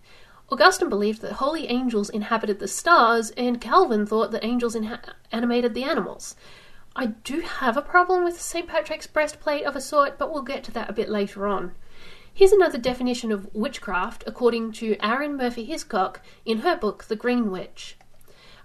Augustine 0.53 0.91
believed 0.91 1.23
that 1.23 1.33
holy 1.33 1.67
angels 1.69 2.11
inhabited 2.11 2.59
the 2.59 2.69
stars, 2.69 3.31
and 3.39 3.59
Calvin 3.59 4.05
thought 4.05 4.33
that 4.33 4.45
angels 4.45 4.77
inha- 4.77 5.15
animated 5.31 5.73
the 5.73 5.83
animals. 5.83 6.37
I 6.95 7.07
do 7.07 7.41
have 7.41 7.79
a 7.79 7.81
problem 7.81 8.23
with 8.23 8.39
St. 8.39 8.69
Patrick's 8.69 9.07
breastplate 9.07 9.65
of 9.65 9.77
a 9.77 9.81
sort, 9.81 10.19
but 10.19 10.31
we'll 10.31 10.43
get 10.43 10.63
to 10.65 10.73
that 10.73 10.91
a 10.91 10.93
bit 10.93 11.09
later 11.09 11.47
on. 11.47 11.73
Here's 12.35 12.53
another 12.53 12.77
definition 12.77 13.33
of 13.33 13.49
witchcraft 13.55 14.25
according 14.27 14.73
to 14.73 14.97
Arin 14.97 15.39
Murphy 15.39 15.65
Hiscock 15.65 16.21
in 16.45 16.59
her 16.59 16.77
book 16.77 17.05
The 17.05 17.17
Green 17.17 17.51
Witch. 17.51 17.97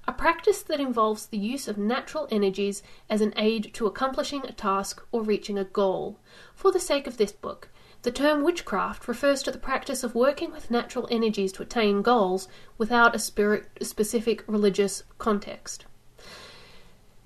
A 0.06 0.12
practice 0.12 0.62
that 0.64 0.82
involves 0.82 1.28
the 1.28 1.38
use 1.38 1.70
of 1.70 1.78
natural 1.78 2.28
energies 2.30 2.84
as 3.10 3.22
an 3.22 3.34
aid 3.38 3.74
to 3.76 3.88
accomplishing 3.88 4.46
a 4.46 4.52
task 4.52 5.06
or 5.14 5.22
reaching 5.22 5.58
a 5.58 5.64
goal. 5.64 6.20
For 6.54 6.70
the 6.70 6.82
sake 6.82 7.08
of 7.08 7.16
this 7.16 7.32
book, 7.32 7.70
the 8.08 8.12
term 8.14 8.42
witchcraft 8.42 9.06
refers 9.10 9.44
to 9.44 9.52
the 9.52 9.58
practice 9.58 10.02
of 10.02 10.16
working 10.16 10.54
with 10.54 10.72
natural 10.72 11.10
energies 11.12 11.52
to 11.52 11.62
attain 11.62 12.02
goals 12.02 12.48
without 12.78 13.14
a 13.14 13.20
spirit 13.20 13.68
specific 13.82 14.46
religious 14.48 15.04
context. 15.18 15.84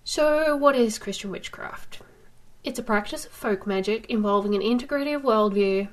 So, 0.03 0.57
what 0.57 0.75
is 0.75 0.97
Christian 0.97 1.29
witchcraft? 1.29 1.99
It's 2.63 2.79
a 2.79 2.83
practice 2.83 3.25
of 3.27 3.31
folk 3.31 3.67
magic 3.67 4.09
involving 4.09 4.55
an 4.55 4.63
integrative 4.63 5.21
worldview 5.21 5.89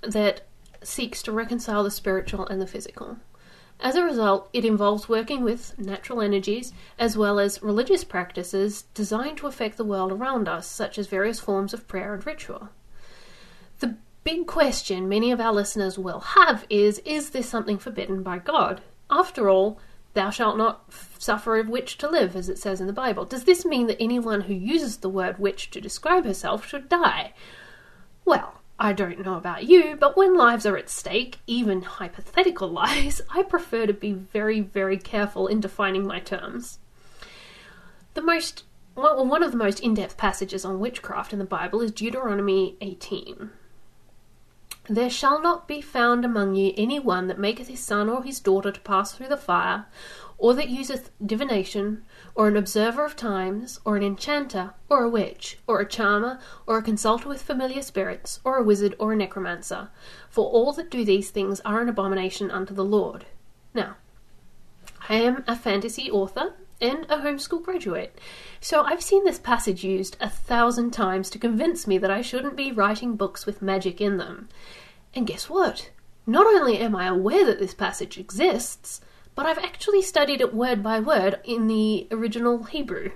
that 0.00 0.46
seeks 0.82 1.22
to 1.24 1.32
reconcile 1.32 1.84
the 1.84 1.90
spiritual 1.90 2.46
and 2.46 2.62
the 2.62 2.66
physical. 2.66 3.18
As 3.78 3.94
a 3.94 4.02
result, 4.02 4.48
it 4.54 4.64
involves 4.64 5.06
working 5.06 5.44
with 5.44 5.78
natural 5.78 6.22
energies 6.22 6.72
as 6.98 7.18
well 7.18 7.38
as 7.38 7.62
religious 7.62 8.04
practices 8.04 8.84
designed 8.94 9.36
to 9.36 9.46
affect 9.46 9.76
the 9.76 9.84
world 9.84 10.12
around 10.12 10.48
us, 10.48 10.66
such 10.66 10.96
as 10.96 11.08
various 11.08 11.40
forms 11.40 11.74
of 11.74 11.86
prayer 11.86 12.14
and 12.14 12.24
ritual. 12.24 12.70
Big 14.26 14.48
question 14.48 15.08
many 15.08 15.30
of 15.30 15.40
our 15.40 15.52
listeners 15.52 16.00
will 16.00 16.18
have 16.18 16.66
is 16.68 16.98
Is 17.04 17.30
this 17.30 17.48
something 17.48 17.78
forbidden 17.78 18.24
by 18.24 18.40
God? 18.40 18.80
After 19.08 19.48
all, 19.48 19.78
thou 20.14 20.30
shalt 20.30 20.58
not 20.58 20.92
suffer 21.16 21.56
a 21.56 21.62
witch 21.62 21.96
to 21.98 22.10
live, 22.10 22.34
as 22.34 22.48
it 22.48 22.58
says 22.58 22.80
in 22.80 22.88
the 22.88 22.92
Bible. 22.92 23.24
Does 23.24 23.44
this 23.44 23.64
mean 23.64 23.86
that 23.86 24.02
anyone 24.02 24.40
who 24.40 24.52
uses 24.52 24.96
the 24.96 25.08
word 25.08 25.38
witch 25.38 25.70
to 25.70 25.80
describe 25.80 26.24
herself 26.24 26.66
should 26.66 26.88
die? 26.88 27.34
Well, 28.24 28.62
I 28.80 28.92
don't 28.92 29.24
know 29.24 29.36
about 29.36 29.68
you, 29.68 29.94
but 29.94 30.16
when 30.16 30.36
lives 30.36 30.66
are 30.66 30.76
at 30.76 30.90
stake, 30.90 31.38
even 31.46 31.82
hypothetical 31.82 32.68
lives, 32.82 33.20
I 33.30 33.44
prefer 33.44 33.86
to 33.86 33.92
be 33.92 34.10
very, 34.10 34.58
very 34.58 34.98
careful 34.98 35.46
in 35.46 35.60
defining 35.60 36.04
my 36.04 36.18
terms. 36.18 36.80
The 38.14 38.22
most 38.22 38.64
well, 38.96 39.24
one 39.24 39.44
of 39.44 39.52
the 39.52 39.56
most 39.56 39.78
in-depth 39.78 40.16
passages 40.16 40.64
on 40.64 40.80
witchcraft 40.80 41.32
in 41.32 41.38
the 41.38 41.44
Bible 41.44 41.80
is 41.80 41.92
Deuteronomy 41.92 42.76
18. 42.80 43.50
There 44.88 45.10
shall 45.10 45.42
not 45.42 45.66
be 45.66 45.80
found 45.80 46.24
among 46.24 46.54
you 46.54 46.72
any 46.76 47.00
one 47.00 47.26
that 47.26 47.40
maketh 47.40 47.66
his 47.66 47.80
son 47.80 48.08
or 48.08 48.22
his 48.22 48.38
daughter 48.38 48.70
to 48.70 48.80
pass 48.80 49.12
through 49.12 49.28
the 49.28 49.36
fire, 49.36 49.86
or 50.38 50.54
that 50.54 50.68
useth 50.68 51.10
divination, 51.24 52.04
or 52.36 52.46
an 52.46 52.56
observer 52.56 53.04
of 53.04 53.16
times, 53.16 53.80
or 53.84 53.96
an 53.96 54.04
enchanter, 54.04 54.74
or 54.88 55.02
a 55.02 55.08
witch, 55.08 55.58
or 55.66 55.80
a 55.80 55.88
charmer, 55.88 56.38
or 56.68 56.78
a 56.78 56.82
consulter 56.82 57.28
with 57.28 57.42
familiar 57.42 57.82
spirits, 57.82 58.38
or 58.44 58.58
a 58.58 58.62
wizard, 58.62 58.94
or 59.00 59.12
a 59.12 59.16
necromancer. 59.16 59.88
For 60.28 60.48
all 60.48 60.72
that 60.74 60.90
do 60.90 61.04
these 61.04 61.30
things 61.30 61.60
are 61.64 61.80
an 61.80 61.88
abomination 61.88 62.52
unto 62.52 62.72
the 62.72 62.84
Lord. 62.84 63.24
Now, 63.74 63.96
I 65.08 65.14
am 65.14 65.42
a 65.48 65.56
fantasy 65.56 66.08
author 66.10 66.54
and 66.80 67.04
a 67.08 67.18
homeschool 67.18 67.62
graduate, 67.62 68.18
so 68.60 68.82
I've 68.82 69.02
seen 69.02 69.24
this 69.24 69.38
passage 69.38 69.84
used 69.84 70.16
a 70.20 70.28
thousand 70.28 70.92
times 70.92 71.30
to 71.30 71.38
convince 71.38 71.86
me 71.86 71.98
that 71.98 72.10
I 72.10 72.22
shouldn't 72.22 72.56
be 72.56 72.72
writing 72.72 73.16
books 73.16 73.46
with 73.46 73.62
magic 73.62 74.00
in 74.00 74.16
them. 74.18 74.48
And 75.14 75.26
guess 75.26 75.48
what? 75.48 75.90
Not 76.26 76.46
only 76.46 76.78
am 76.78 76.96
I 76.96 77.06
aware 77.06 77.46
that 77.46 77.58
this 77.58 77.74
passage 77.74 78.18
exists, 78.18 79.00
but 79.34 79.46
I've 79.46 79.58
actually 79.58 80.02
studied 80.02 80.40
it 80.40 80.54
word 80.54 80.82
by 80.82 80.98
word 80.98 81.40
in 81.44 81.66
the 81.66 82.08
original 82.10 82.64
Hebrew. 82.64 83.12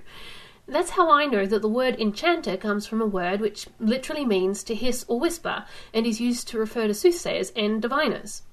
That's 0.67 0.91
how 0.91 1.11
I 1.11 1.25
know 1.25 1.45
that 1.45 1.61
the 1.61 1.67
word 1.67 1.99
enchanter 1.99 2.55
comes 2.55 2.87
from 2.87 3.01
a 3.01 3.05
word 3.05 3.41
which 3.41 3.67
literally 3.79 4.23
means 4.23 4.63
to 4.63 4.75
hiss 4.75 5.03
or 5.07 5.19
whisper 5.19 5.65
and 5.93 6.05
is 6.05 6.21
used 6.21 6.47
to 6.47 6.59
refer 6.59 6.87
to 6.87 6.93
soothsayers 6.93 7.51
and 7.55 7.81
diviners. 7.81 8.43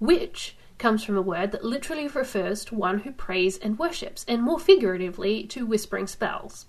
Witch 0.00 0.56
comes 0.78 1.04
from 1.04 1.16
a 1.16 1.22
word 1.22 1.52
that 1.52 1.64
literally 1.64 2.08
refers 2.08 2.64
to 2.64 2.74
one 2.74 3.00
who 3.00 3.12
prays 3.12 3.58
and 3.58 3.78
worships, 3.78 4.24
and 4.28 4.42
more 4.42 4.58
figuratively 4.58 5.44
to 5.44 5.66
whispering 5.66 6.06
spells. 6.06 6.66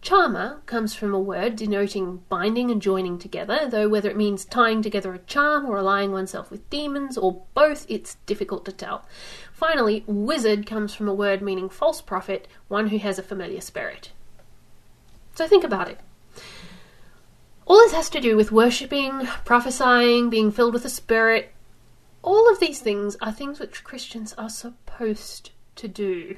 Charmer 0.00 0.60
comes 0.66 0.94
from 0.94 1.12
a 1.12 1.18
word 1.18 1.56
denoting 1.56 2.22
binding 2.28 2.70
and 2.70 2.80
joining 2.80 3.18
together, 3.18 3.68
though 3.68 3.88
whether 3.88 4.08
it 4.08 4.16
means 4.16 4.44
tying 4.44 4.80
together 4.80 5.12
a 5.12 5.18
charm 5.18 5.66
or 5.66 5.76
allying 5.76 6.12
oneself 6.12 6.50
with 6.50 6.68
demons 6.70 7.18
or 7.18 7.42
both, 7.54 7.84
it's 7.88 8.16
difficult 8.26 8.64
to 8.64 8.72
tell. 8.72 9.04
Finally, 9.52 10.04
wizard 10.06 10.66
comes 10.66 10.94
from 10.94 11.08
a 11.08 11.14
word 11.14 11.42
meaning 11.42 11.68
false 11.68 12.00
prophet, 12.00 12.46
one 12.68 12.88
who 12.88 12.98
has 12.98 13.18
a 13.18 13.22
familiar 13.24 13.60
spirit. 13.60 14.12
So 15.34 15.46
think 15.46 15.64
about 15.64 15.88
it. 15.88 15.98
All 17.68 17.76
this 17.76 17.92
has 17.92 18.08
to 18.10 18.20
do 18.20 18.34
with 18.34 18.50
worshipping, 18.50 19.26
prophesying, 19.44 20.30
being 20.30 20.50
filled 20.50 20.72
with 20.72 20.84
the 20.84 20.88
Spirit. 20.88 21.52
All 22.22 22.50
of 22.50 22.60
these 22.60 22.80
things 22.80 23.16
are 23.20 23.32
things 23.32 23.60
which 23.60 23.84
Christians 23.84 24.34
are 24.34 24.50
supposed 24.50 25.50
to 25.76 25.88
do. 25.88 26.36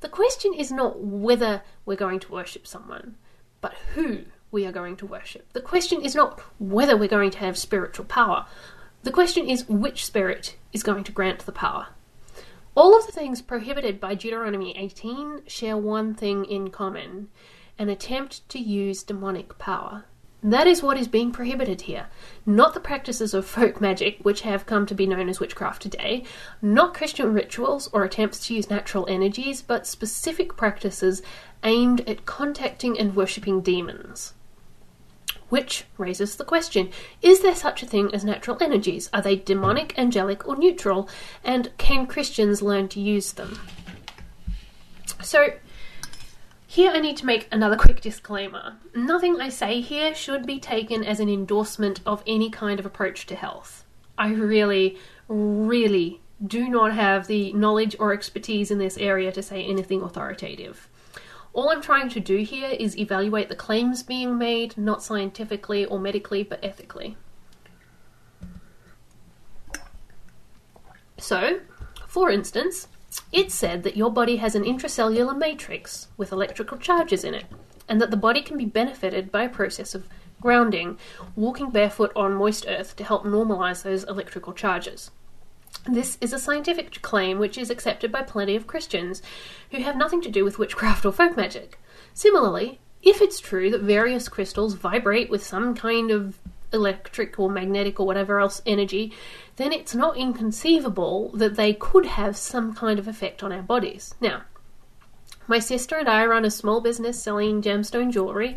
The 0.00 0.08
question 0.08 0.54
is 0.54 0.70
not 0.70 1.00
whether 1.00 1.62
we're 1.84 1.96
going 1.96 2.20
to 2.20 2.32
worship 2.32 2.66
someone, 2.66 3.16
but 3.60 3.74
who 3.94 4.24
we 4.50 4.66
are 4.66 4.72
going 4.72 4.96
to 4.98 5.06
worship. 5.06 5.52
The 5.52 5.60
question 5.60 6.00
is 6.00 6.14
not 6.14 6.40
whether 6.58 6.96
we're 6.96 7.08
going 7.08 7.30
to 7.32 7.38
have 7.38 7.58
spiritual 7.58 8.04
power. 8.04 8.46
The 9.02 9.10
question 9.10 9.48
is 9.48 9.68
which 9.68 10.04
spirit 10.04 10.56
is 10.72 10.82
going 10.82 11.04
to 11.04 11.12
grant 11.12 11.40
the 11.40 11.52
power. 11.52 11.88
All 12.76 12.96
of 12.96 13.06
the 13.06 13.12
things 13.12 13.42
prohibited 13.42 14.00
by 14.00 14.14
Deuteronomy 14.14 14.76
18 14.76 15.42
share 15.46 15.76
one 15.76 16.14
thing 16.14 16.44
in 16.44 16.70
common 16.70 17.28
an 17.78 17.88
attempt 17.88 18.48
to 18.50 18.58
use 18.58 19.02
demonic 19.02 19.58
power. 19.58 20.04
That 20.44 20.66
is 20.66 20.82
what 20.82 20.98
is 20.98 21.08
being 21.08 21.32
prohibited 21.32 21.80
here. 21.80 22.08
Not 22.44 22.74
the 22.74 22.80
practices 22.80 23.32
of 23.32 23.46
folk 23.46 23.80
magic, 23.80 24.18
which 24.20 24.42
have 24.42 24.66
come 24.66 24.84
to 24.84 24.94
be 24.94 25.06
known 25.06 25.30
as 25.30 25.40
witchcraft 25.40 25.80
today, 25.80 26.24
not 26.60 26.92
Christian 26.92 27.32
rituals 27.32 27.88
or 27.94 28.04
attempts 28.04 28.46
to 28.46 28.54
use 28.54 28.68
natural 28.68 29.06
energies, 29.08 29.62
but 29.62 29.86
specific 29.86 30.54
practices 30.54 31.22
aimed 31.62 32.06
at 32.06 32.26
contacting 32.26 32.98
and 32.98 33.16
worshipping 33.16 33.62
demons. 33.62 34.34
Which 35.48 35.86
raises 35.96 36.36
the 36.36 36.44
question 36.44 36.90
is 37.22 37.40
there 37.40 37.54
such 37.54 37.82
a 37.82 37.86
thing 37.86 38.14
as 38.14 38.22
natural 38.22 38.58
energies? 38.60 39.08
Are 39.14 39.22
they 39.22 39.36
demonic, 39.36 39.98
angelic, 39.98 40.46
or 40.46 40.56
neutral? 40.56 41.08
And 41.42 41.72
can 41.78 42.06
Christians 42.06 42.60
learn 42.60 42.88
to 42.88 43.00
use 43.00 43.32
them? 43.32 43.58
So, 45.22 45.54
here 46.74 46.90
I 46.90 46.98
need 46.98 47.16
to 47.18 47.26
make 47.26 47.46
another 47.52 47.76
quick 47.76 48.00
disclaimer. 48.00 48.74
Nothing 48.96 49.40
I 49.40 49.48
say 49.48 49.80
here 49.80 50.12
should 50.12 50.44
be 50.44 50.58
taken 50.58 51.04
as 51.04 51.20
an 51.20 51.28
endorsement 51.28 52.00
of 52.04 52.24
any 52.26 52.50
kind 52.50 52.80
of 52.80 52.86
approach 52.86 53.26
to 53.26 53.36
health. 53.36 53.84
I 54.18 54.32
really, 54.32 54.98
really 55.28 56.20
do 56.44 56.68
not 56.68 56.92
have 56.92 57.28
the 57.28 57.52
knowledge 57.52 57.94
or 58.00 58.12
expertise 58.12 58.72
in 58.72 58.78
this 58.78 58.98
area 58.98 59.30
to 59.30 59.40
say 59.40 59.62
anything 59.62 60.02
authoritative. 60.02 60.88
All 61.52 61.70
I'm 61.70 61.80
trying 61.80 62.08
to 62.08 62.18
do 62.18 62.38
here 62.38 62.70
is 62.70 62.98
evaluate 62.98 63.48
the 63.48 63.54
claims 63.54 64.02
being 64.02 64.36
made, 64.36 64.76
not 64.76 65.00
scientifically 65.00 65.84
or 65.84 66.00
medically, 66.00 66.42
but 66.42 66.58
ethically. 66.64 67.16
So, 71.18 71.60
for 72.08 72.30
instance, 72.30 72.88
it 73.32 73.50
said 73.50 73.82
that 73.82 73.96
your 73.96 74.10
body 74.10 74.36
has 74.36 74.54
an 74.54 74.64
intracellular 74.64 75.36
matrix 75.36 76.08
with 76.16 76.32
electrical 76.32 76.78
charges 76.78 77.24
in 77.24 77.34
it, 77.34 77.46
and 77.88 78.00
that 78.00 78.10
the 78.10 78.16
body 78.16 78.42
can 78.42 78.56
be 78.56 78.64
benefited 78.64 79.30
by 79.30 79.44
a 79.44 79.48
process 79.48 79.94
of 79.94 80.08
grounding, 80.40 80.98
walking 81.36 81.70
barefoot 81.70 82.12
on 82.14 82.34
moist 82.34 82.66
earth 82.68 82.96
to 82.96 83.04
help 83.04 83.24
normalize 83.24 83.82
those 83.82 84.04
electrical 84.04 84.52
charges. 84.52 85.10
This 85.86 86.18
is 86.20 86.32
a 86.32 86.38
scientific 86.38 87.02
claim 87.02 87.38
which 87.38 87.58
is 87.58 87.70
accepted 87.70 88.10
by 88.10 88.22
plenty 88.22 88.56
of 88.56 88.66
Christians 88.66 89.22
who 89.70 89.82
have 89.82 89.96
nothing 89.96 90.22
to 90.22 90.30
do 90.30 90.44
with 90.44 90.58
witchcraft 90.58 91.04
or 91.04 91.12
folk 91.12 91.36
magic. 91.36 91.78
Similarly, 92.14 92.78
if 93.02 93.20
it's 93.20 93.40
true 93.40 93.70
that 93.70 93.82
various 93.82 94.28
crystals 94.28 94.74
vibrate 94.74 95.28
with 95.28 95.44
some 95.44 95.74
kind 95.74 96.10
of 96.10 96.38
electric 96.72 97.38
or 97.38 97.50
magnetic 97.50 98.00
or 98.00 98.06
whatever 98.06 98.40
else 98.40 98.62
energy, 98.66 99.12
then 99.56 99.72
it's 99.72 99.94
not 99.94 100.16
inconceivable 100.16 101.30
that 101.34 101.56
they 101.56 101.72
could 101.72 102.06
have 102.06 102.36
some 102.36 102.74
kind 102.74 102.98
of 102.98 103.08
effect 103.08 103.42
on 103.42 103.52
our 103.52 103.62
bodies. 103.62 104.14
Now, 104.20 104.42
my 105.46 105.58
sister 105.58 105.96
and 105.96 106.08
I 106.08 106.24
run 106.26 106.44
a 106.44 106.50
small 106.50 106.80
business 106.80 107.22
selling 107.22 107.62
gemstone 107.62 108.12
jewelry, 108.12 108.56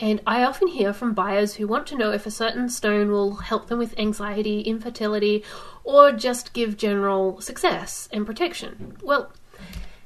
and 0.00 0.20
I 0.26 0.42
often 0.42 0.68
hear 0.68 0.92
from 0.92 1.14
buyers 1.14 1.54
who 1.54 1.68
want 1.68 1.86
to 1.88 1.96
know 1.96 2.10
if 2.10 2.26
a 2.26 2.30
certain 2.30 2.68
stone 2.68 3.10
will 3.10 3.36
help 3.36 3.68
them 3.68 3.78
with 3.78 3.98
anxiety, 3.98 4.60
infertility, 4.62 5.44
or 5.84 6.10
just 6.10 6.52
give 6.54 6.76
general 6.76 7.40
success 7.40 8.08
and 8.12 8.26
protection. 8.26 8.96
Well, 9.02 9.32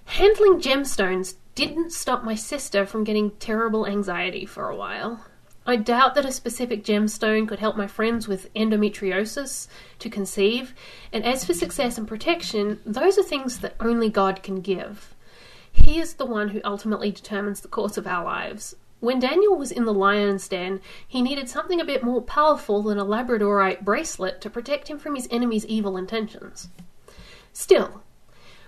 handling 0.05 0.61
gemstones 0.61 1.37
didn't 1.55 1.93
stop 1.93 2.25
my 2.25 2.35
sister 2.35 2.85
from 2.85 3.05
getting 3.05 3.31
terrible 3.33 3.87
anxiety 3.87 4.45
for 4.45 4.69
a 4.69 4.77
while. 4.77 5.25
I 5.69 5.75
doubt 5.75 6.15
that 6.15 6.25
a 6.25 6.31
specific 6.31 6.85
gemstone 6.85 7.49
could 7.49 7.59
help 7.59 7.77
my 7.77 7.89
friends 7.89 8.29
with 8.29 8.53
endometriosis 8.55 9.67
to 9.99 10.09
conceive, 10.09 10.75
and 11.13 11.25
as 11.25 11.45
for 11.45 11.55
success 11.55 11.99
and 11.99 12.07
protection, 12.07 12.79
those 12.87 13.19
are 13.19 13.25
things 13.25 13.59
that 13.59 13.75
only 13.81 14.09
God 14.09 14.45
can 14.45 14.61
give. 14.61 15.13
He 15.73 15.99
is 15.99 16.15
the 16.15 16.25
one 16.25 16.51
who 16.51 16.61
ultimately 16.65 17.11
determines 17.11 17.61
the 17.61 17.69
course 17.69 17.97
of 17.97 18.07
our 18.07 18.25
lives. 18.25 18.77
When 19.01 19.19
Daniel 19.19 19.57
was 19.57 19.73
in 19.73 19.85
the 19.85 19.93
lion's 19.93 20.47
den, 20.47 20.81
he 21.07 21.21
needed 21.21 21.49
something 21.49 21.81
a 21.81 21.85
bit 21.85 22.05
more 22.05 22.23
powerful 22.23 22.83
than 22.83 22.99
a 22.99 23.05
labradorite 23.05 23.85
bracelet 23.85 24.41
to 24.43 24.51
protect 24.51 24.87
him 24.87 24.99
from 25.01 25.17
his 25.17 25.27
enemy's 25.33 25.67
evil 25.67 25.97
intentions. 25.97 26.69
Still, 27.53 28.03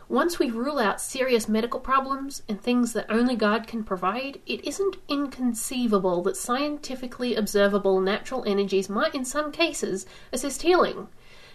once 0.08 0.38
we 0.38 0.50
rule 0.50 0.78
out 0.78 1.02
serious 1.02 1.48
medical 1.48 1.78
problems 1.78 2.42
and 2.48 2.60
things 2.60 2.94
that 2.94 3.04
only 3.10 3.36
God 3.36 3.66
can 3.66 3.84
provide, 3.84 4.40
it 4.46 4.64
isn't 4.64 4.96
inconceivable 5.06 6.22
that 6.22 6.36
scientifically 6.36 7.34
observable 7.34 8.00
natural 8.00 8.42
energies 8.46 8.88
might, 8.88 9.14
in 9.14 9.26
some 9.26 9.52
cases, 9.52 10.06
assist 10.32 10.62
healing. 10.62 11.08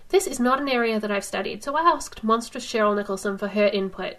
This 0.09 0.27
is 0.27 0.39
not 0.39 0.61
an 0.61 0.69
area 0.69 0.99
that 0.99 1.09
I've 1.09 1.25
studied, 1.25 1.63
so 1.63 1.75
I 1.75 1.81
asked 1.81 2.23
monstrous 2.23 2.65
Cheryl 2.65 2.95
Nicholson 2.95 3.39
for 3.39 3.47
her 3.47 3.65
input. 3.65 4.17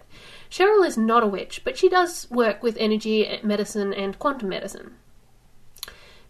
Cheryl 0.49 0.85
is 0.85 0.97
not 0.97 1.23
a 1.23 1.27
witch, 1.27 1.61
but 1.63 1.77
she 1.77 1.87
does 1.87 2.29
work 2.29 2.61
with 2.61 2.75
energy 2.77 3.25
eh, 3.25 3.39
medicine 3.41 3.93
and 3.93 4.19
quantum 4.19 4.49
medicine. 4.49 4.95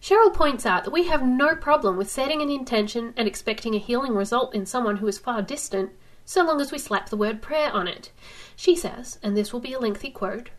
Cheryl 0.00 0.32
points 0.32 0.64
out 0.64 0.84
that 0.84 0.92
we 0.92 1.08
have 1.08 1.26
no 1.26 1.56
problem 1.56 1.96
with 1.96 2.08
setting 2.08 2.40
an 2.40 2.50
intention 2.50 3.14
and 3.16 3.26
expecting 3.26 3.74
a 3.74 3.78
healing 3.78 4.14
result 4.14 4.54
in 4.54 4.64
someone 4.64 4.98
who 4.98 5.08
is 5.08 5.18
far 5.18 5.42
distant 5.42 5.90
so 6.26 6.44
long 6.44 6.60
as 6.60 6.72
we 6.72 6.78
slap 6.78 7.08
the 7.08 7.16
word 7.16 7.40
prayer 7.40 7.72
on 7.72 7.86
it. 7.88 8.10
She 8.56 8.74
says, 8.74 9.18
and 9.22 9.36
this 9.36 9.52
will 9.52 9.60
be 9.60 9.72
a 9.72 9.78
lengthy 9.78 10.10
quote 10.10 10.50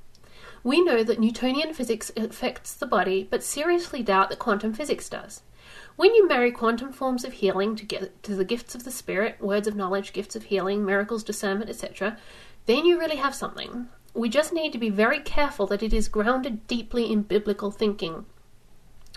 We 0.63 0.81
know 0.81 1.03
that 1.03 1.19
Newtonian 1.19 1.73
physics 1.73 2.09
affects 2.15 2.73
the 2.73 2.87
body, 2.87 3.27
but 3.29 3.43
seriously 3.43 4.01
doubt 4.01 4.29
that 4.29 4.39
quantum 4.39 4.73
physics 4.73 5.09
does. 5.09 5.41
When 5.97 6.15
you 6.15 6.27
marry 6.27 6.51
quantum 6.51 6.93
forms 6.93 7.25
of 7.25 7.33
healing 7.33 7.75
to 7.75 7.85
get 7.85 8.23
to 8.23 8.35
the 8.35 8.45
gifts 8.45 8.75
of 8.75 8.85
the 8.85 8.91
spirit, 8.91 9.41
words 9.41 9.67
of 9.67 9.75
knowledge, 9.75 10.13
gifts 10.13 10.35
of 10.35 10.45
healing, 10.45 10.85
miracles, 10.85 11.23
discernment, 11.23 11.69
etc., 11.69 12.17
then 12.65 12.85
you 12.85 12.97
really 12.97 13.17
have 13.17 13.35
something. 13.35 13.89
We 14.13 14.29
just 14.29 14.53
need 14.53 14.71
to 14.71 14.77
be 14.77 14.89
very 14.89 15.19
careful 15.19 15.67
that 15.67 15.83
it 15.83 15.93
is 15.93 16.07
grounded 16.07 16.65
deeply 16.67 17.11
in 17.11 17.23
biblical 17.23 17.71
thinking. 17.71 18.25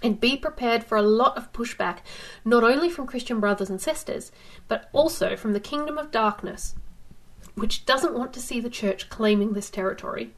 And 0.02 0.18
be 0.18 0.36
prepared 0.36 0.82
for 0.82 0.96
a 0.96 1.02
lot 1.02 1.36
of 1.36 1.52
pushback, 1.52 1.98
not 2.44 2.64
only 2.64 2.88
from 2.88 3.06
Christian 3.06 3.38
brothers 3.38 3.68
and 3.68 3.80
sisters, 3.80 4.32
but 4.66 4.88
also 4.92 5.36
from 5.36 5.52
the 5.52 5.60
kingdom 5.60 5.98
of 5.98 6.10
darkness, 6.10 6.74
which 7.54 7.84
doesn't 7.84 8.14
want 8.14 8.32
to 8.32 8.40
see 8.40 8.60
the 8.60 8.70
church 8.70 9.10
claiming 9.10 9.52
this 9.52 9.68
territory. 9.68 10.32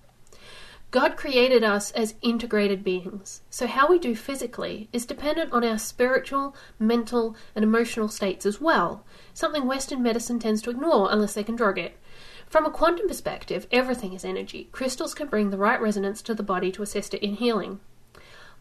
God 0.90 1.16
created 1.16 1.64
us 1.64 1.90
as 1.92 2.16
integrated 2.20 2.85
beings, 2.85 3.40
so 3.48 3.66
how 3.66 3.88
we 3.88 3.98
do 3.98 4.14
physically 4.14 4.90
is 4.92 5.07
dependent 5.07 5.51
on 5.51 5.64
our 5.64 5.79
spiritual, 5.79 6.55
mental, 6.79 7.35
and 7.55 7.62
emotional 7.64 8.09
states 8.09 8.44
as 8.44 8.61
well, 8.61 9.03
something 9.33 9.66
Western 9.66 10.03
medicine 10.03 10.38
tends 10.38 10.61
to 10.62 10.70
ignore 10.70 11.11
unless 11.11 11.33
they 11.33 11.44
can 11.44 11.57
drug 11.57 11.79
it. 11.79 11.98
From 12.46 12.66
a 12.66 12.70
quantum 12.70 13.09
perspective, 13.09 13.66
everything 13.72 14.12
is 14.12 14.22
energy. 14.22 14.68
Crystals 14.70 15.14
can 15.14 15.29
bring 15.29 15.48
the 15.48 15.57
right 15.57 15.81
resonance 15.81 16.20
to 16.20 16.35
the 16.35 16.42
body 16.42 16.70
to 16.72 16.83
assist 16.83 17.14
it 17.14 17.22
in 17.25 17.37
healing. 17.37 17.81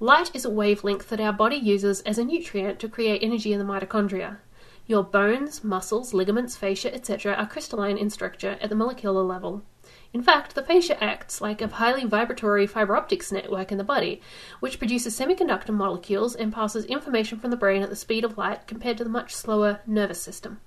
Light 0.01 0.35
is 0.35 0.45
a 0.45 0.49
wavelength 0.49 1.09
that 1.09 1.19
our 1.19 1.31
body 1.31 1.57
uses 1.57 2.01
as 2.01 2.17
a 2.17 2.25
nutrient 2.25 2.79
to 2.79 2.89
create 2.89 3.21
energy 3.21 3.53
in 3.53 3.59
the 3.59 3.65
mitochondria. 3.71 4.37
Your 4.87 5.03
bones, 5.03 5.63
muscles, 5.63 6.11
ligaments, 6.11 6.57
fascia, 6.57 6.91
etc., 6.91 7.35
are 7.35 7.47
crystalline 7.47 7.99
in 7.99 8.09
structure 8.09 8.57
at 8.59 8.69
the 8.69 8.75
molecular 8.75 9.21
level. 9.21 9.61
In 10.11 10.23
fact, 10.23 10.55
the 10.55 10.63
fascia 10.63 11.01
acts 11.03 11.39
like 11.39 11.61
a 11.61 11.67
highly 11.67 12.03
vibratory 12.03 12.65
fiber 12.65 12.97
optics 12.97 13.31
network 13.31 13.71
in 13.71 13.77
the 13.77 13.83
body, 13.83 14.23
which 14.59 14.79
produces 14.79 15.15
semiconductor 15.15 15.69
molecules 15.69 16.33
and 16.33 16.51
passes 16.51 16.85
information 16.85 17.37
from 17.37 17.51
the 17.51 17.55
brain 17.55 17.83
at 17.83 17.91
the 17.91 17.95
speed 17.95 18.25
of 18.25 18.39
light 18.39 18.65
compared 18.65 18.97
to 18.97 19.03
the 19.03 19.09
much 19.11 19.35
slower 19.35 19.81
nervous 19.85 20.19
system. 20.19 20.61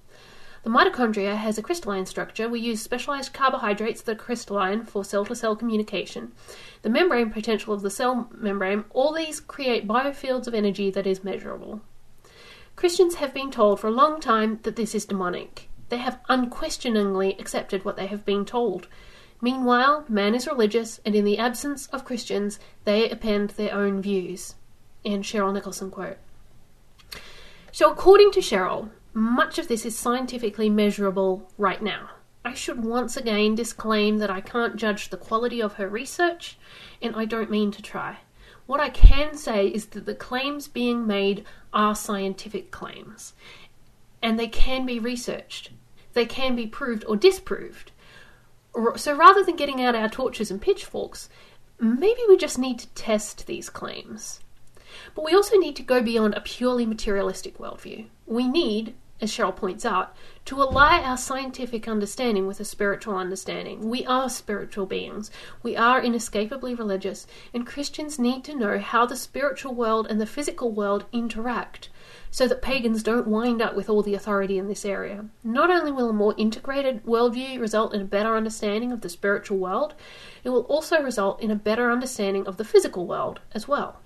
The 0.65 0.71
mitochondria 0.71 1.37
has 1.37 1.59
a 1.59 1.63
crystalline 1.63 2.07
structure. 2.07 2.49
We 2.49 2.59
use 2.59 2.81
specialized 2.81 3.35
carbohydrates 3.35 4.01
that 4.01 4.13
are 4.13 4.15
crystalline 4.19 4.87
for 4.87 5.05
cell 5.05 5.27
to 5.27 5.37
cell 5.37 5.55
communication. 5.55 6.33
The 6.81 6.89
membrane 6.89 7.31
potential 7.31 7.75
of 7.75 7.83
the 7.83 7.91
cell 7.91 8.31
membrane, 8.33 8.87
all 8.89 9.13
these 9.13 9.41
create 9.41 9.87
biofields 9.87 10.47
of 10.47 10.55
energy 10.55 10.91
that 10.91 11.07
is 11.07 11.23
measurable. 11.23 11.83
Christians 12.77 13.17
have 13.17 13.35
been 13.35 13.51
told 13.51 13.79
for 13.79 13.89
a 13.89 13.91
long 13.91 14.21
time 14.21 14.59
that 14.63 14.77
this 14.77 14.95
is 14.95 15.05
demonic. 15.05 15.69
They 15.91 15.99
have 15.99 16.21
unquestioningly 16.31 17.37
accepted 17.39 17.85
what 17.85 17.97
they 17.97 18.07
have 18.07 18.25
been 18.25 18.47
told. 18.47 18.89
Meanwhile, 19.43 20.07
man 20.09 20.35
is 20.35 20.47
religious, 20.47 20.99
and 21.05 21.15
in 21.15 21.27
the 21.27 21.37
absence 21.37 21.89
of 21.89 22.07
Christians, 22.07 22.59
they 22.85 23.11
append 23.11 23.51
their 23.51 23.75
own 23.75 24.01
views. 24.01 24.55
And 25.05 25.25
Cheryl 25.25 25.53
Nicholson 25.53 25.91
quote. 25.91 26.17
So, 27.71 27.93
according 27.93 28.31
to 28.33 28.41
Cheryl, 28.41 28.89
much 29.15 29.59
of 29.59 29.69
this 29.69 29.87
is 29.87 29.97
scientifically 29.97 30.69
measurable 30.69 31.51
right 31.57 31.83
now. 31.83 32.11
I 32.45 32.53
should 32.53 32.85
once 32.85 33.17
again 33.17 33.55
disclaim 33.55 34.19
that 34.19 34.31
I 34.31 34.41
can't 34.41 34.77
judge 34.77 35.09
the 35.09 35.17
quality 35.17 35.63
of 35.63 35.75
her 35.75 35.89
research, 35.89 36.59
and 37.01 37.17
I 37.17 37.25
don't 37.25 37.51
mean 37.51 37.71
to 37.73 37.81
try. 37.81 38.19
What 38.67 38.81
I 38.81 38.91
can 38.91 39.37
say 39.37 39.69
is 39.69 39.87
that 39.87 40.05
the 40.05 40.15
claims 40.15 40.69
being 40.69 41.07
made 41.07 41.45
are 41.73 41.95
scientific 41.95 42.71
claims, 42.71 43.33
and 44.23 44.39
they 44.39 44.49
can 44.49 44.85
be 44.85 44.99
researched. 44.99 45.71
They 46.13 46.27
can 46.27 46.55
be 46.57 46.67
proved 46.67 47.05
or 47.07 47.17
disproved. 47.17 47.93
So 48.97 49.15
rather 49.15 49.45
than 49.45 49.57
getting 49.57 49.83
out 49.83 49.95
our 49.95 50.09
torches 50.09 50.51
and 50.51 50.61
pitchforks, 50.61 51.29
maybe 51.79 52.21
we 52.29 52.37
just 52.37 52.59
need 52.59 52.79
to 52.81 52.89
test 52.89 53.47
these 53.47 53.71
claims. 53.71 54.41
But 55.15 55.25
we 55.25 55.35
also 55.35 55.57
need 55.57 55.77
to 55.77 55.83
go 55.83 56.03
beyond 56.03 56.35
a 56.35 56.41
purely 56.41 56.87
materialistic 56.87 57.59
worldview. 57.59 58.07
We 58.27 58.49
need, 58.49 58.95
as 59.25 59.33
Cheryl 59.33 59.57
points 59.57 59.85
out, 59.85 60.15
to 60.45 60.61
ally 60.61 61.01
our 61.01 61.17
scientific 61.17 61.89
understanding 61.89 62.47
with 62.47 62.61
a 62.61 62.65
spiritual 62.65 63.17
understanding. 63.17 63.89
We 63.89 64.07
are 64.07 64.29
spiritual 64.29 64.87
beings. 64.87 65.31
We 65.63 65.77
are 65.77 66.01
inescapably 66.01 66.75
religious, 66.75 67.27
and 67.53 67.67
Christians 67.67 68.19
need 68.19 68.45
to 68.45 68.55
know 68.55 68.79
how 68.79 69.07
the 69.07 69.17
spiritual 69.17 69.75
world 69.75 70.07
and 70.09 70.21
the 70.21 70.27
physical 70.27 70.71
world 70.71 71.07
interact 71.13 71.89
so 72.31 72.47
that 72.47 72.63
pagans 72.63 73.03
don't 73.03 73.27
wind 73.27 73.63
up 73.63 73.75
with 73.75 73.89
all 73.89 74.03
the 74.03 74.15
authority 74.15 74.59
in 74.59 74.69
this 74.69 74.85
area. 74.85 75.25
Not 75.43 75.71
only 75.71 75.91
will 75.91 76.11
a 76.11 76.13
more 76.13 76.35
integrated 76.37 77.05
worldview 77.05 77.59
result 77.59 77.95
in 77.95 78.01
a 78.03 78.05
better 78.05 78.37
understanding 78.37 78.93
of 78.93 79.01
the 79.01 79.09
spiritual 79.09 79.57
world, 79.59 79.95
it 80.43 80.51
will 80.51 80.63
also 80.63 81.01
result 81.01 81.41
in 81.41 81.51
a 81.51 81.57
better 81.57 81.91
understanding 81.91 82.47
of 82.47 82.57
the 82.57 82.65
physical 82.65 83.07
world 83.07 83.41
as 83.53 83.67
well. 83.67 84.01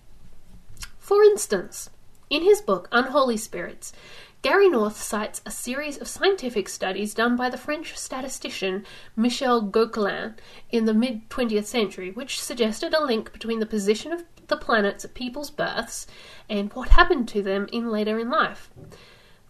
For 0.98 1.22
instance, 1.24 1.90
in 2.30 2.42
his 2.42 2.60
book 2.60 2.88
Unholy 2.92 3.38
Spirits, 3.38 3.92
Gary 4.40 4.68
North 4.68 5.02
cites 5.02 5.42
a 5.44 5.50
series 5.50 5.98
of 5.98 6.06
scientific 6.06 6.68
studies 6.68 7.12
done 7.12 7.34
by 7.34 7.50
the 7.50 7.58
French 7.58 7.98
statistician 7.98 8.84
Michel 9.16 9.60
Gauquelin 9.60 10.36
in 10.70 10.84
the 10.84 10.94
mid 10.94 11.28
20th 11.28 11.64
century, 11.64 12.12
which 12.12 12.40
suggested 12.40 12.94
a 12.94 13.04
link 13.04 13.32
between 13.32 13.58
the 13.58 13.66
position 13.66 14.12
of 14.12 14.22
the 14.46 14.56
planets 14.56 15.04
at 15.04 15.14
people's 15.14 15.50
births 15.50 16.06
and 16.48 16.72
what 16.74 16.90
happened 16.90 17.26
to 17.28 17.42
them 17.42 17.68
in 17.72 17.90
later 17.90 18.18
in 18.20 18.30
life. 18.30 18.70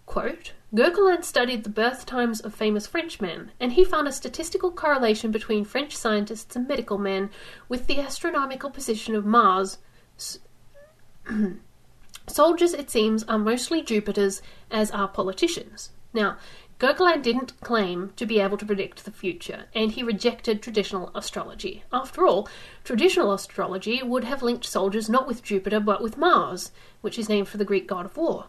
Quote, 0.06 0.54
Gauquelin 0.74 1.22
studied 1.22 1.64
the 1.64 1.70
birth 1.70 2.06
times 2.06 2.40
of 2.40 2.54
famous 2.54 2.86
Frenchmen, 2.86 3.50
and 3.60 3.72
he 3.72 3.84
found 3.84 4.08
a 4.08 4.12
statistical 4.12 4.70
correlation 4.70 5.30
between 5.30 5.66
French 5.66 5.94
scientists 5.94 6.56
and 6.56 6.66
medical 6.66 6.96
men 6.96 7.28
with 7.68 7.88
the 7.88 8.00
astronomical 8.00 8.70
position 8.70 9.14
of 9.14 9.26
Mars. 9.26 9.78
Soldiers, 12.28 12.74
it 12.74 12.90
seems, 12.90 13.24
are 13.24 13.38
mostly 13.38 13.82
Jupiters, 13.82 14.42
as 14.70 14.90
are 14.90 15.08
politicians. 15.08 15.90
Now, 16.12 16.36
Gauquelin 16.78 17.22
didn't 17.22 17.60
claim 17.60 18.12
to 18.14 18.24
be 18.24 18.38
able 18.38 18.56
to 18.56 18.64
predict 18.64 19.04
the 19.04 19.10
future, 19.10 19.64
and 19.74 19.90
he 19.90 20.04
rejected 20.04 20.62
traditional 20.62 21.10
astrology. 21.12 21.82
After 21.92 22.24
all, 22.24 22.48
traditional 22.84 23.32
astrology 23.32 24.00
would 24.00 24.22
have 24.22 24.44
linked 24.44 24.64
soldiers 24.64 25.08
not 25.08 25.26
with 25.26 25.42
Jupiter 25.42 25.80
but 25.80 26.00
with 26.00 26.16
Mars, 26.16 26.70
which 27.00 27.18
is 27.18 27.28
named 27.28 27.48
for 27.48 27.56
the 27.56 27.64
Greek 27.64 27.88
god 27.88 28.06
of 28.06 28.16
war. 28.16 28.46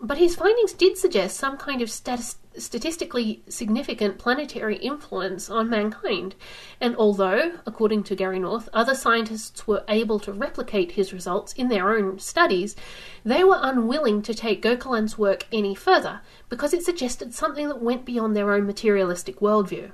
But 0.00 0.18
his 0.18 0.34
findings 0.34 0.72
did 0.72 0.98
suggest 0.98 1.36
some 1.36 1.56
kind 1.56 1.80
of 1.80 1.88
statis- 1.88 2.36
statistically 2.64 3.42
significant 3.48 4.18
planetary 4.18 4.76
influence 4.76 5.48
on 5.50 5.70
mankind, 5.70 6.34
and 6.80 6.94
although, 6.96 7.52
according 7.66 8.02
to 8.04 8.14
Gary 8.14 8.38
North, 8.38 8.68
other 8.72 8.94
scientists 8.94 9.66
were 9.66 9.84
able 9.88 10.18
to 10.20 10.32
replicate 10.32 10.92
his 10.92 11.12
results 11.12 11.52
in 11.54 11.68
their 11.68 11.90
own 11.90 12.18
studies, 12.18 12.76
they 13.24 13.42
were 13.44 13.58
unwilling 13.60 14.22
to 14.22 14.34
take 14.34 14.62
Gauquelin's 14.62 15.18
work 15.18 15.46
any 15.52 15.74
further 15.74 16.20
because 16.48 16.72
it 16.72 16.84
suggested 16.84 17.34
something 17.34 17.68
that 17.68 17.82
went 17.82 18.04
beyond 18.04 18.36
their 18.36 18.52
own 18.52 18.66
materialistic 18.66 19.40
worldview. 19.40 19.92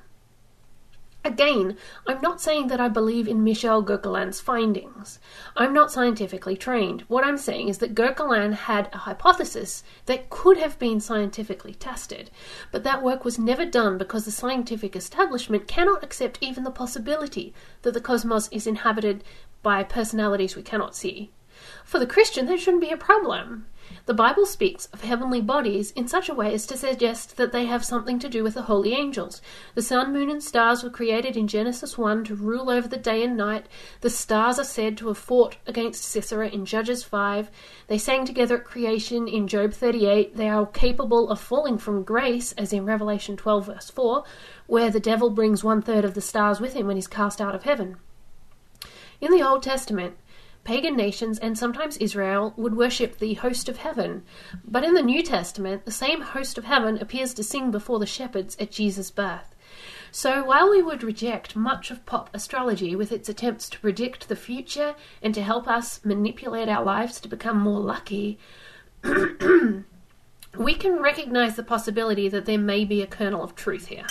Again, 1.27 1.77
I'm 2.07 2.21
not 2.21 2.41
saying 2.41 2.69
that 2.69 2.81
I 2.81 2.87
believe 2.87 3.27
in 3.27 3.43
Michel 3.43 3.83
Gauquelin's 3.83 4.41
findings. 4.41 5.19
I'm 5.57 5.73
not 5.73 5.91
scientifically 5.91 6.57
trained. 6.57 7.01
What 7.09 7.25
I'm 7.25 7.37
saying 7.37 7.69
is 7.69 7.79
that 7.79 7.97
Gauquelin 7.97 8.53
had 8.53 8.89
a 8.93 8.99
hypothesis 8.99 9.83
that 10.05 10.31
could 10.31 10.57
have 10.59 10.79
been 10.79 11.01
scientifically 11.01 11.75
tested, 11.75 12.31
but 12.71 12.85
that 12.85 13.03
work 13.03 13.25
was 13.25 13.41
never 13.41 13.67
done 13.67 13.99
because 13.99 14.25
the 14.25 14.31
scientific 14.31 14.95
establishment 14.95 15.67
cannot 15.67 16.05
accept 16.05 16.39
even 16.41 16.63
the 16.63 16.71
possibility 16.71 17.53
that 17.83 17.93
the 17.93 18.01
cosmos 18.01 18.49
is 18.53 18.69
inhabited 18.69 19.25
by 19.65 19.83
personalities 19.83 20.55
we 20.55 20.63
cannot 20.63 20.95
see. 20.95 21.33
For 21.85 21.99
the 21.99 22.07
Christian, 22.07 22.47
that 22.47 22.61
shouldn't 22.61 22.83
be 22.83 22.93
a 22.93 22.97
problem. 22.97 23.67
The 24.07 24.15
Bible 24.15 24.47
speaks 24.47 24.87
of 24.93 25.03
heavenly 25.03 25.41
bodies 25.41 25.91
in 25.91 26.07
such 26.07 26.29
a 26.29 26.35
way 26.35 26.55
as 26.55 26.65
to 26.67 26.77
suggest 26.77 27.37
that 27.37 27.51
they 27.51 27.67
have 27.67 27.85
something 27.85 28.21
to 28.21 28.29
do 28.29 28.45
with 28.45 28.55
the 28.55 28.63
holy 28.63 28.95
angels. 28.95 29.43
The 29.75 29.83
sun, 29.83 30.13
moon, 30.13 30.31
and 30.31 30.41
stars 30.41 30.85
were 30.85 30.91
created 30.91 31.37
in 31.37 31.49
Genesis 31.49 31.99
1 31.99 32.23
to 32.25 32.37
rule 32.37 32.71
over 32.71 32.87
the 32.87 32.99
day 32.99 33.25
and 33.25 33.37
night. 33.37 33.67
The 34.03 34.11
stars 34.11 34.61
are 34.61 34.65
said 34.65 34.97
to 34.99 35.09
have 35.09 35.19
fought 35.19 35.57
against 35.67 36.05
Sisera 36.05 36.49
in 36.49 36.67
Judges 36.67 37.03
5. 37.03 37.51
They 37.89 37.99
sang 37.99 38.25
together 38.25 38.59
at 38.59 38.65
creation 38.65 39.27
in 39.27 39.49
Job 39.49 39.73
38. 39.73 40.37
They 40.37 40.49
are 40.49 40.67
capable 40.67 41.29
of 41.29 41.41
falling 41.41 41.79
from 41.79 42.05
grace, 42.05 42.53
as 42.53 42.73
in 42.73 42.85
Revelation 42.85 43.37
12, 43.37 43.67
verse 43.67 43.91
4, 43.91 44.23
where 44.69 44.91
the 44.91 45.01
devil 45.01 45.31
brings 45.31 45.65
one 45.65 45.83
third 45.83 46.05
of 46.05 46.15
the 46.15 46.21
stars 46.21 46.61
with 46.61 46.75
him 46.75 46.87
when 46.87 46.97
he's 46.97 47.09
cast 47.09 47.41
out 47.41 47.57
of 47.57 47.65
heaven. 47.65 47.97
In 49.21 49.33
the 49.33 49.43
Old 49.43 49.63
Testament, 49.63 50.17
pagan 50.67 50.97
nations 50.97 51.39
and 51.39 51.57
sometimes 51.57 51.97
Israel 51.97 52.53
would 52.57 52.77
worship 52.77 53.19
the 53.19 53.35
host 53.35 53.69
of 53.69 53.79
heaven. 53.79 54.25
But 54.65 54.83
in 54.83 54.95
the 54.95 55.03
New 55.03 55.23
Testament, 55.23 55.85
the 55.85 55.93
same 55.93 56.21
host 56.21 56.59
of 56.59 56.65
heaven 56.65 56.99
appears 56.99 57.33
to 57.35 57.45
sing 57.45 57.71
before 57.71 58.01
the 58.01 58.05
shepherds 58.05 58.57
at 58.59 58.73
Jesus' 58.73 59.13
birth. 59.13 59.55
So 60.11 60.45
while 60.45 60.69
we 60.69 60.83
would 60.83 61.05
reject 61.05 61.55
much 61.55 61.93
of 61.93 62.05
pop 62.05 62.31
astrology 62.35 62.97
with 62.97 63.13
its 63.13 63.29
attempts 63.29 63.69
to 63.71 63.79
predict 63.79 64.29
the 64.29 64.35
future 64.35 64.97
and 65.23 65.33
to 65.35 65.43
help 65.43 65.69
us 65.69 66.05
manipulate 66.05 66.69
our 66.69 66.83
lives 66.83 67.21
to 67.21 67.29
become 67.29 67.61
more 67.61 67.81
lucky, 67.81 68.39
we 69.05 70.75
can 70.75 71.01
recognize 71.01 71.55
the 71.55 71.63
possibility 71.63 72.29
that 72.29 72.45
there 72.45 72.59
may 72.59 72.85
be 72.85 73.03
a 73.03 73.07
kernel 73.07 73.45
of 73.45 73.55
truth 73.55 73.87
here. 73.87 74.07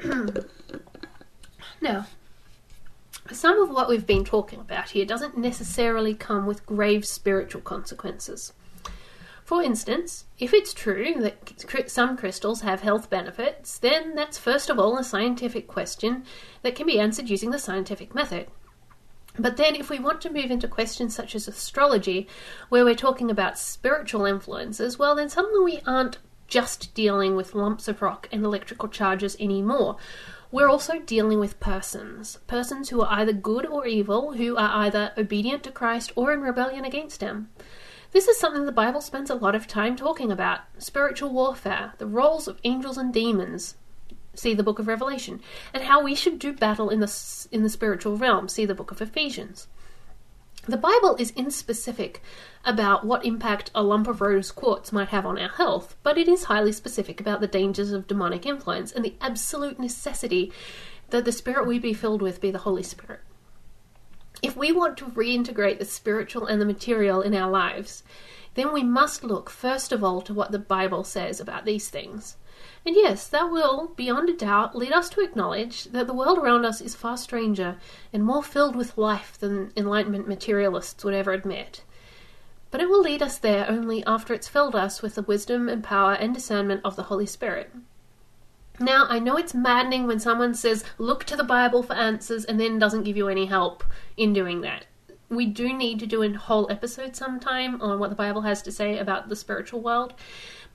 now, 1.80 2.06
some 3.32 3.60
of 3.60 3.70
what 3.70 3.88
we've 3.88 4.06
been 4.06 4.24
talking 4.24 4.60
about 4.60 4.90
here 4.90 5.04
doesn't 5.04 5.36
necessarily 5.36 6.14
come 6.14 6.46
with 6.46 6.66
grave 6.66 7.04
spiritual 7.04 7.60
consequences. 7.60 8.52
For 9.44 9.62
instance, 9.62 10.26
if 10.38 10.52
it's 10.52 10.74
true 10.74 11.14
that 11.20 11.90
some 11.90 12.16
crystals 12.16 12.60
have 12.60 12.82
health 12.82 13.08
benefits, 13.08 13.78
then 13.78 14.14
that's 14.14 14.38
first 14.38 14.68
of 14.68 14.78
all 14.78 14.98
a 14.98 15.04
scientific 15.04 15.66
question 15.66 16.24
that 16.62 16.74
can 16.74 16.86
be 16.86 17.00
answered 17.00 17.30
using 17.30 17.50
the 17.50 17.58
scientific 17.58 18.14
method. 18.14 18.48
But 19.38 19.56
then, 19.56 19.76
if 19.76 19.88
we 19.88 20.00
want 20.00 20.20
to 20.22 20.32
move 20.32 20.50
into 20.50 20.66
questions 20.66 21.14
such 21.14 21.34
as 21.34 21.46
astrology, 21.46 22.28
where 22.68 22.84
we're 22.84 22.94
talking 22.94 23.30
about 23.30 23.58
spiritual 23.58 24.26
influences, 24.26 24.98
well, 24.98 25.14
then 25.14 25.28
suddenly 25.28 25.64
we 25.64 25.80
aren't 25.86 26.18
just 26.48 26.92
dealing 26.94 27.36
with 27.36 27.54
lumps 27.54 27.86
of 27.86 28.02
rock 28.02 28.28
and 28.32 28.44
electrical 28.44 28.88
charges 28.88 29.36
anymore. 29.38 29.96
We're 30.50 30.68
also 30.68 30.98
dealing 30.98 31.38
with 31.38 31.60
persons. 31.60 32.38
Persons 32.46 32.88
who 32.88 33.02
are 33.02 33.12
either 33.12 33.34
good 33.34 33.66
or 33.66 33.86
evil, 33.86 34.32
who 34.32 34.56
are 34.56 34.84
either 34.86 35.12
obedient 35.16 35.62
to 35.64 35.70
Christ 35.70 36.10
or 36.16 36.32
in 36.32 36.40
rebellion 36.40 36.84
against 36.84 37.20
Him. 37.20 37.50
This 38.12 38.26
is 38.26 38.38
something 38.38 38.64
the 38.64 38.72
Bible 38.72 39.02
spends 39.02 39.28
a 39.28 39.34
lot 39.34 39.54
of 39.54 39.66
time 39.66 39.94
talking 39.94 40.32
about 40.32 40.60
spiritual 40.78 41.30
warfare, 41.30 41.92
the 41.98 42.06
roles 42.06 42.48
of 42.48 42.58
angels 42.64 42.96
and 42.96 43.12
demons, 43.12 43.76
see 44.34 44.54
the 44.54 44.62
book 44.62 44.78
of 44.78 44.88
Revelation, 44.88 45.42
and 45.74 45.82
how 45.82 46.02
we 46.02 46.14
should 46.14 46.38
do 46.38 46.54
battle 46.54 46.88
in 46.88 47.00
the 47.00 47.46
in 47.52 47.62
the 47.62 47.68
spiritual 47.68 48.16
realm, 48.16 48.48
see 48.48 48.64
the 48.64 48.74
book 48.74 48.90
of 48.90 49.02
Ephesians. 49.02 49.68
The 50.68 50.76
Bible 50.76 51.16
is 51.18 51.32
inspecific 51.32 52.16
about 52.62 53.02
what 53.02 53.24
impact 53.24 53.70
a 53.74 53.82
lump 53.82 54.06
of 54.06 54.20
rose 54.20 54.52
quartz 54.52 54.92
might 54.92 55.08
have 55.08 55.24
on 55.24 55.38
our 55.38 55.48
health, 55.48 55.96
but 56.02 56.18
it 56.18 56.28
is 56.28 56.44
highly 56.44 56.72
specific 56.72 57.22
about 57.22 57.40
the 57.40 57.46
dangers 57.46 57.90
of 57.90 58.06
demonic 58.06 58.44
influence 58.44 58.92
and 58.92 59.02
the 59.02 59.14
absolute 59.18 59.78
necessity 59.78 60.52
that 61.08 61.24
the 61.24 61.32
spirit 61.32 61.66
we 61.66 61.78
be 61.78 61.94
filled 61.94 62.20
with 62.20 62.42
be 62.42 62.50
the 62.50 62.58
Holy 62.58 62.82
Spirit. 62.82 63.20
If 64.42 64.58
we 64.58 64.70
want 64.70 64.98
to 64.98 65.06
reintegrate 65.06 65.78
the 65.78 65.86
spiritual 65.86 66.44
and 66.44 66.60
the 66.60 66.66
material 66.66 67.22
in 67.22 67.34
our 67.34 67.50
lives, 67.50 68.02
then 68.52 68.70
we 68.70 68.82
must 68.82 69.24
look 69.24 69.48
first 69.48 69.90
of 69.90 70.04
all 70.04 70.20
to 70.20 70.34
what 70.34 70.52
the 70.52 70.58
Bible 70.58 71.02
says 71.02 71.40
about 71.40 71.64
these 71.64 71.88
things. 71.88 72.36
And 72.88 72.96
yes, 72.96 73.28
that 73.28 73.50
will, 73.50 73.92
beyond 73.96 74.30
a 74.30 74.32
doubt, 74.32 74.74
lead 74.74 74.92
us 74.92 75.10
to 75.10 75.20
acknowledge 75.20 75.84
that 75.92 76.06
the 76.06 76.14
world 76.14 76.38
around 76.38 76.64
us 76.64 76.80
is 76.80 76.94
far 76.94 77.18
stranger 77.18 77.76
and 78.14 78.24
more 78.24 78.42
filled 78.42 78.74
with 78.74 78.96
life 78.96 79.36
than 79.38 79.74
Enlightenment 79.76 80.26
materialists 80.26 81.04
would 81.04 81.12
ever 81.12 81.32
admit. 81.32 81.84
But 82.70 82.80
it 82.80 82.88
will 82.88 83.02
lead 83.02 83.20
us 83.20 83.36
there 83.36 83.68
only 83.68 84.02
after 84.06 84.32
it's 84.32 84.48
filled 84.48 84.74
us 84.74 85.02
with 85.02 85.16
the 85.16 85.22
wisdom 85.22 85.68
and 85.68 85.84
power 85.84 86.14
and 86.14 86.32
discernment 86.32 86.80
of 86.82 86.96
the 86.96 87.02
Holy 87.02 87.26
Spirit. 87.26 87.70
Now, 88.80 89.04
I 89.06 89.18
know 89.18 89.36
it's 89.36 89.52
maddening 89.52 90.06
when 90.06 90.18
someone 90.18 90.54
says, 90.54 90.82
look 90.96 91.24
to 91.24 91.36
the 91.36 91.44
Bible 91.44 91.82
for 91.82 91.92
answers, 91.92 92.46
and 92.46 92.58
then 92.58 92.78
doesn't 92.78 93.04
give 93.04 93.18
you 93.18 93.28
any 93.28 93.44
help 93.44 93.84
in 94.16 94.32
doing 94.32 94.62
that. 94.62 94.86
We 95.28 95.44
do 95.44 95.74
need 95.74 96.00
to 96.00 96.06
do 96.06 96.22
a 96.22 96.32
whole 96.32 96.72
episode 96.72 97.14
sometime 97.14 97.82
on 97.82 97.98
what 97.98 98.08
the 98.08 98.16
Bible 98.16 98.40
has 98.40 98.62
to 98.62 98.72
say 98.72 98.96
about 98.96 99.28
the 99.28 99.36
spiritual 99.36 99.82
world. 99.82 100.14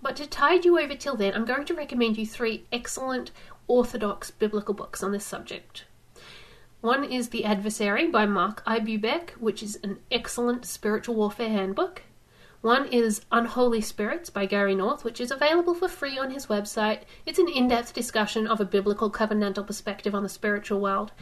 But 0.04 0.18
to 0.18 0.28
tide 0.28 0.66
you 0.66 0.78
over 0.78 0.96
till 0.96 1.16
then, 1.16 1.34
I'm 1.34 1.46
going 1.46 1.64
to 1.64 1.74
recommend 1.74 2.18
you 2.18 2.26
three 2.26 2.66
excellent 2.74 3.32
orthodox 3.68 4.32
biblical 4.32 4.74
books 4.74 5.02
on 5.02 5.14
this 5.14 5.24
subject. 5.24 5.86
One 6.82 7.06
is 7.06 7.30
The 7.30 7.46
Adversary 7.46 8.08
by 8.08 8.26
Mark 8.26 8.62
I. 8.66 8.82
Bubeck, 8.82 9.30
which 9.40 9.64
is 9.64 9.80
an 9.82 10.00
excellent 10.12 10.66
spiritual 10.66 11.16
warfare 11.16 11.48
handbook. 11.48 12.02
One 12.60 12.86
is 12.88 13.22
Unholy 13.32 13.80
Spirits 13.80 14.30
by 14.30 14.46
Gary 14.46 14.76
North, 14.76 15.06
which 15.06 15.22
is 15.22 15.32
available 15.32 15.74
for 15.74 15.88
free 15.88 16.20
on 16.20 16.32
his 16.32 16.48
website. 16.48 17.04
It's 17.26 17.40
an 17.40 17.48
in 17.48 17.70
depth 17.70 17.94
discussion 17.94 18.46
of 18.46 18.60
a 18.60 18.66
biblical 18.66 19.10
covenantal 19.10 19.66
perspective 19.66 20.14
on 20.14 20.24
the 20.24 20.28
spiritual 20.28 20.82
world. 20.82 21.14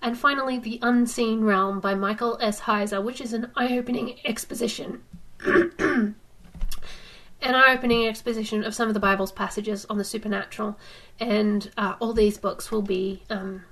And 0.00 0.16
finally, 0.16 0.58
The 0.58 0.78
Unseen 0.80 1.44
Realm 1.44 1.78
by 1.78 1.94
Michael 1.94 2.38
S. 2.40 2.60
Heiser, 2.60 3.04
which 3.04 3.20
is 3.20 3.34
an 3.34 3.50
eye 3.54 3.76
opening 3.76 4.18
exposition. 4.24 5.02
an 7.42 7.54
eye 7.54 7.72
opening 7.72 8.06
exposition 8.06 8.64
of 8.64 8.74
some 8.74 8.88
of 8.88 8.94
the 8.94 9.00
Bible's 9.00 9.32
passages 9.32 9.86
on 9.88 9.98
the 9.98 10.04
supernatural, 10.04 10.78
and 11.18 11.70
uh, 11.76 11.94
all 12.00 12.12
these 12.12 12.38
books 12.38 12.70
will 12.70 12.82
be 12.82 13.22
um, 13.30 13.64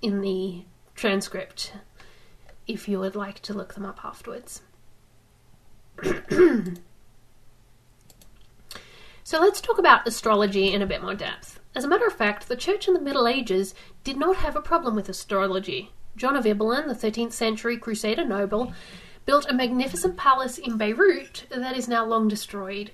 in 0.00 0.20
the 0.20 0.64
transcript 0.94 1.72
if 2.66 2.88
you 2.88 3.00
would 3.00 3.16
like 3.16 3.40
to 3.40 3.54
look 3.54 3.74
them 3.74 3.84
up 3.84 4.04
afterwards. 4.04 4.62
so 9.24 9.40
let's 9.40 9.60
talk 9.60 9.78
about 9.78 10.06
astrology 10.06 10.72
in 10.72 10.82
a 10.82 10.86
bit 10.86 11.02
more 11.02 11.14
depth. 11.14 11.60
As 11.74 11.84
a 11.84 11.88
matter 11.88 12.06
of 12.06 12.12
fact, 12.12 12.48
the 12.48 12.56
church 12.56 12.86
in 12.88 12.94
the 12.94 13.00
Middle 13.00 13.26
Ages 13.26 13.74
did 14.04 14.16
not 14.16 14.36
have 14.36 14.56
a 14.56 14.60
problem 14.60 14.94
with 14.94 15.08
astrology. 15.08 15.92
John 16.16 16.36
of 16.36 16.44
Ibelin, 16.44 16.86
the 16.86 16.94
13th 17.10 17.32
century 17.32 17.76
Crusader 17.76 18.24
noble, 18.24 18.72
built 19.28 19.50
a 19.50 19.52
magnificent 19.52 20.16
palace 20.16 20.56
in 20.56 20.78
Beirut 20.78 21.44
that 21.50 21.76
is 21.76 21.86
now 21.86 22.02
long 22.02 22.28
destroyed. 22.28 22.92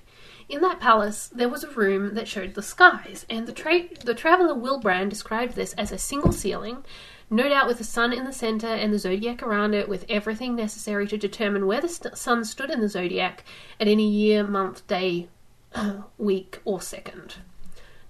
In 0.49 0.59
that 0.59 0.81
palace, 0.81 1.29
there 1.33 1.47
was 1.47 1.63
a 1.63 1.69
room 1.69 2.13
that 2.15 2.27
showed 2.27 2.55
the 2.55 2.61
skies, 2.61 3.25
and 3.29 3.47
the, 3.47 3.53
tra- 3.53 3.87
the 4.03 4.13
traveller 4.13 4.53
Wilbrand 4.53 5.09
described 5.09 5.55
this 5.55 5.71
as 5.75 5.93
a 5.93 5.97
single 5.97 6.33
ceiling, 6.33 6.83
no 7.29 7.47
doubt 7.47 7.67
with 7.67 7.77
the 7.77 7.85
sun 7.85 8.11
in 8.11 8.25
the 8.25 8.33
centre 8.33 8.67
and 8.67 8.91
the 8.91 8.99
zodiac 8.99 9.41
around 9.41 9.73
it, 9.73 9.87
with 9.87 10.03
everything 10.09 10.57
necessary 10.57 11.07
to 11.07 11.15
determine 11.15 11.67
where 11.67 11.79
the 11.79 11.87
st- 11.87 12.17
sun 12.17 12.43
stood 12.43 12.69
in 12.69 12.81
the 12.81 12.89
zodiac 12.89 13.45
at 13.79 13.87
any 13.87 14.09
year, 14.09 14.45
month, 14.45 14.85
day, 14.87 15.29
week, 16.17 16.59
or 16.65 16.81
second. 16.81 17.35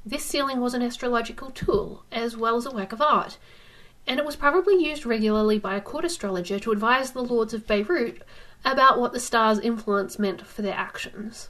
This 0.04 0.26
ceiling 0.26 0.62
was 0.62 0.74
an 0.74 0.82
astrological 0.82 1.52
tool, 1.52 2.06
as 2.12 2.36
well 2.36 2.56
as 2.56 2.66
a 2.66 2.72
work 2.72 2.92
of 2.92 3.04
art, 3.04 3.38
and 4.08 4.20
it 4.20 4.26
was 4.26 4.36
probably 4.36 4.84
used 4.84 5.06
regularly 5.06 5.60
by 5.60 5.76
a 5.76 5.82
court 5.82 6.06
astrologer 6.06 6.60
to 6.60 6.72
advise 6.72 7.12
the 7.12 7.24
lords 7.24 7.54
of 7.54 7.68
Beirut 7.68 8.22
about 8.64 9.00
what 9.00 9.14
the 9.14 9.20
star's 9.20 9.60
influence 9.60 10.20
meant 10.20 10.46
for 10.46 10.62
their 10.62 10.74
actions. 10.74 11.50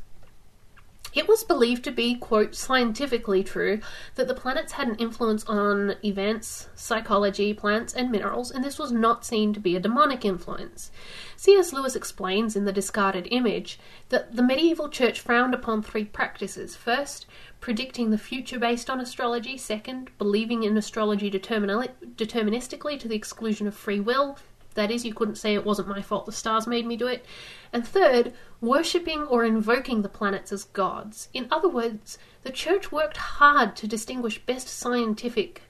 It 1.15 1.29
was 1.29 1.45
believed 1.45 1.85
to 1.85 1.91
be, 1.91 2.15
quote, 2.15 2.55
scientifically 2.55 3.41
true 3.41 3.79
that 4.15 4.27
the 4.27 4.33
planets 4.33 4.73
had 4.73 4.89
an 4.89 4.95
influence 4.95 5.45
on 5.45 5.95
events, 6.03 6.67
psychology, 6.75 7.53
plants, 7.53 7.93
and 7.93 8.11
minerals, 8.11 8.51
and 8.51 8.61
this 8.61 8.77
was 8.77 8.91
not 8.91 9.23
seen 9.23 9.53
to 9.53 9.61
be 9.61 9.77
a 9.77 9.79
demonic 9.79 10.25
influence. 10.25 10.91
C.S. 11.37 11.71
Lewis 11.71 11.95
explains 11.95 12.57
in 12.57 12.65
The 12.65 12.73
Discarded 12.73 13.29
Image 13.31 13.79
that 14.09 14.35
the 14.35 14.43
medieval 14.43 14.89
church 14.89 15.21
frowned 15.21 15.53
upon 15.53 15.81
three 15.81 16.03
practices. 16.03 16.75
First, 16.75 17.27
predicting 17.61 18.11
the 18.11 18.17
future 18.17 18.59
based 18.59 18.89
on 18.89 18.99
astrology. 18.99 19.57
Second, 19.57 20.09
believing 20.17 20.63
in 20.63 20.75
astrology 20.75 21.31
deterministically 21.31 22.99
to 22.99 23.07
the 23.07 23.15
exclusion 23.15 23.67
of 23.67 23.73
free 23.73 24.01
will. 24.01 24.37
That 24.75 24.91
is, 24.91 25.03
you 25.03 25.13
couldn't 25.13 25.35
say 25.35 25.53
it 25.53 25.65
wasn't 25.65 25.87
my 25.87 26.01
fault, 26.01 26.25
the 26.25 26.31
stars 26.31 26.67
made 26.67 26.85
me 26.85 26.95
do 26.95 27.07
it. 27.07 27.25
And 27.73 27.87
third, 27.87 28.33
worshipping 28.61 29.23
or 29.23 29.43
invoking 29.43 30.01
the 30.01 30.09
planets 30.09 30.51
as 30.51 30.65
gods. 30.65 31.29
In 31.33 31.47
other 31.49 31.69
words, 31.69 32.17
the 32.43 32.51
church 32.51 32.91
worked 32.91 33.17
hard 33.17 33.75
to 33.77 33.87
distinguish 33.87 34.45
best 34.45 34.67
scientific 34.67 35.63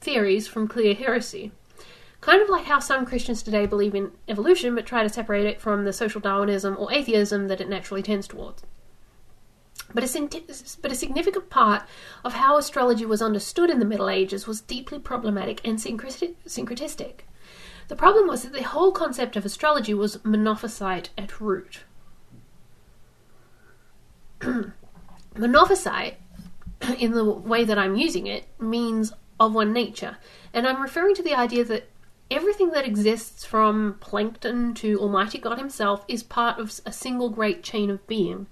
theories 0.00 0.46
from 0.46 0.68
clear 0.68 0.94
heresy. 0.94 1.52
Kind 2.20 2.42
of 2.42 2.48
like 2.48 2.64
how 2.64 2.80
some 2.80 3.06
Christians 3.06 3.42
today 3.44 3.64
believe 3.64 3.94
in 3.94 4.10
evolution 4.26 4.74
but 4.74 4.86
try 4.86 5.04
to 5.04 5.08
separate 5.08 5.46
it 5.46 5.60
from 5.60 5.84
the 5.84 5.92
social 5.92 6.20
Darwinism 6.20 6.76
or 6.78 6.92
atheism 6.92 7.46
that 7.46 7.60
it 7.60 7.68
naturally 7.68 8.02
tends 8.02 8.26
towards. 8.26 8.64
But 9.94 10.04
a, 10.04 10.28
but 10.82 10.92
a 10.92 10.96
significant 10.96 11.48
part 11.48 11.84
of 12.24 12.34
how 12.34 12.58
astrology 12.58 13.06
was 13.06 13.22
understood 13.22 13.70
in 13.70 13.78
the 13.78 13.86
Middle 13.86 14.10
Ages 14.10 14.46
was 14.46 14.60
deeply 14.60 14.98
problematic 14.98 15.66
and 15.66 15.78
syncretistic. 15.78 17.20
The 17.88 17.96
problem 17.96 18.26
was 18.26 18.42
that 18.42 18.52
the 18.52 18.62
whole 18.62 18.92
concept 18.92 19.34
of 19.34 19.44
astrology 19.46 19.94
was 19.94 20.18
monophysite 20.18 21.08
at 21.16 21.40
root. 21.40 21.80
monophysite, 25.34 26.14
in 26.98 27.12
the 27.12 27.24
way 27.24 27.64
that 27.64 27.78
I'm 27.78 27.96
using 27.96 28.26
it, 28.26 28.46
means 28.60 29.12
of 29.40 29.54
one 29.54 29.72
nature, 29.72 30.18
and 30.52 30.66
I'm 30.66 30.82
referring 30.82 31.14
to 31.14 31.22
the 31.22 31.34
idea 31.34 31.64
that 31.64 31.88
everything 32.30 32.70
that 32.70 32.86
exists 32.86 33.44
from 33.44 33.96
plankton 34.00 34.74
to 34.74 34.98
Almighty 35.00 35.38
God 35.38 35.58
Himself 35.58 36.04
is 36.08 36.22
part 36.22 36.58
of 36.58 36.80
a 36.84 36.92
single 36.92 37.30
great 37.30 37.62
chain 37.62 37.88
of 37.88 38.06
being. 38.06 38.48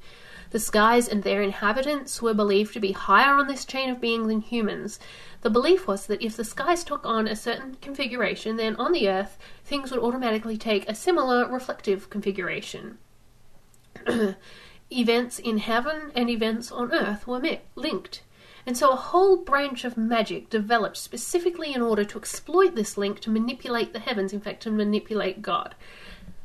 The 0.57 0.61
skies 0.61 1.07
and 1.07 1.22
their 1.22 1.42
inhabitants 1.42 2.22
were 2.22 2.32
believed 2.32 2.72
to 2.72 2.80
be 2.80 2.92
higher 2.92 3.34
on 3.34 3.46
this 3.46 3.66
chain 3.66 3.90
of 3.90 4.00
being 4.00 4.26
than 4.26 4.40
humans. 4.40 4.98
The 5.42 5.50
belief 5.50 5.86
was 5.86 6.07
that 6.07 6.22
if 6.22 6.34
the 6.34 6.44
skies 6.44 6.82
took 6.82 7.04
on 7.04 7.28
a 7.28 7.36
certain 7.36 7.76
configuration, 7.82 8.57
then 8.57 8.74
on 8.76 8.92
the 8.92 9.07
Earth 9.07 9.36
things 9.66 9.90
would 9.90 10.00
automatically 10.00 10.57
take 10.57 10.88
a 10.88 10.94
similar 10.94 11.46
reflective 11.46 12.09
configuration. 12.09 12.96
events 14.90 15.38
in 15.38 15.59
heaven 15.59 16.11
and 16.14 16.30
events 16.30 16.72
on 16.72 16.90
Earth 16.90 17.26
were 17.26 17.38
met, 17.38 17.66
linked. 17.74 18.22
And 18.64 18.78
so 18.78 18.92
a 18.92 18.96
whole 18.96 19.36
branch 19.36 19.84
of 19.84 19.98
magic 19.98 20.48
developed 20.48 20.96
specifically 20.96 21.74
in 21.74 21.82
order 21.82 22.07
to 22.07 22.18
exploit 22.18 22.74
this 22.74 22.96
link 22.96 23.20
to 23.20 23.30
manipulate 23.30 23.92
the 23.92 23.98
heavens, 23.98 24.32
in 24.32 24.40
fact, 24.40 24.62
to 24.62 24.70
manipulate 24.70 25.42
God. 25.42 25.74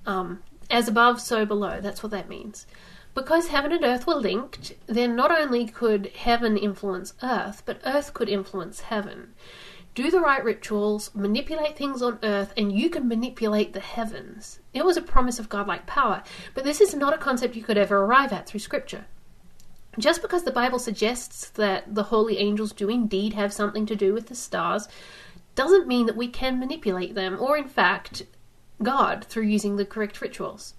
Um, 0.05 0.43
as 0.70 0.89
above, 0.89 1.22
so 1.22 1.45
below. 1.45 1.80
That's 1.80 2.03
what 2.03 2.12
that 2.12 2.28
means. 2.28 2.66
Because 3.14 3.49
heaven 3.49 3.74
and 3.74 3.84
earth 3.84 4.07
were 4.07 4.16
linked, 4.16 4.74
then 4.88 5.16
not 5.16 5.32
only 5.32 5.68
could 5.68 6.07
heaven 6.16 6.55
influence 6.55 7.14
earth, 7.22 7.64
but 7.66 7.82
earth 7.86 8.14
could 8.14 8.30
influence 8.30 8.82
heaven. 8.82 9.34
Do 9.93 10.09
the 10.09 10.22
right 10.22 10.41
rituals, 10.41 11.14
manipulate 11.14 11.78
things 11.78 12.01
on 12.01 12.20
earth, 12.24 12.53
and 12.55 12.72
you 12.72 12.89
can 12.89 13.09
manipulate 13.09 13.74
the 13.74 13.82
heavens. 13.82 14.59
It 14.74 14.86
was 14.86 14.95
a 14.95 15.01
promise 15.01 15.39
of 15.39 15.49
godlike 15.49 15.86
power, 15.86 16.24
but 16.53 16.64
this 16.64 16.80
is 16.80 16.95
not 16.95 17.14
a 17.14 17.18
concept 17.18 17.57
you 17.57 17.64
could 17.64 17.78
ever 17.78 17.97
arrive 17.97 18.32
at 18.32 18.47
through 18.47 18.62
scripture. 18.62 19.05
Just 19.99 20.22
because 20.22 20.43
the 20.43 20.51
Bible 20.51 20.80
suggests 20.80 21.49
that 21.49 21.93
the 21.93 22.03
holy 22.03 22.38
angels 22.38 22.72
do 22.72 22.88
indeed 22.89 23.34
have 23.34 23.51
something 23.51 23.86
to 23.88 23.95
do 23.95 24.14
with 24.14 24.28
the 24.28 24.36
stars, 24.36 24.88
doesn't 25.55 25.88
mean 25.88 26.05
that 26.05 26.16
we 26.16 26.30
can 26.30 26.57
manipulate 26.57 27.14
them, 27.14 27.38
or 27.38 27.57
in 27.57 27.68
fact, 27.68 28.24
God, 28.82 29.26
through 29.26 29.43
using 29.43 29.76
the 29.76 29.86
correct 29.86 30.22
rituals. 30.22 30.76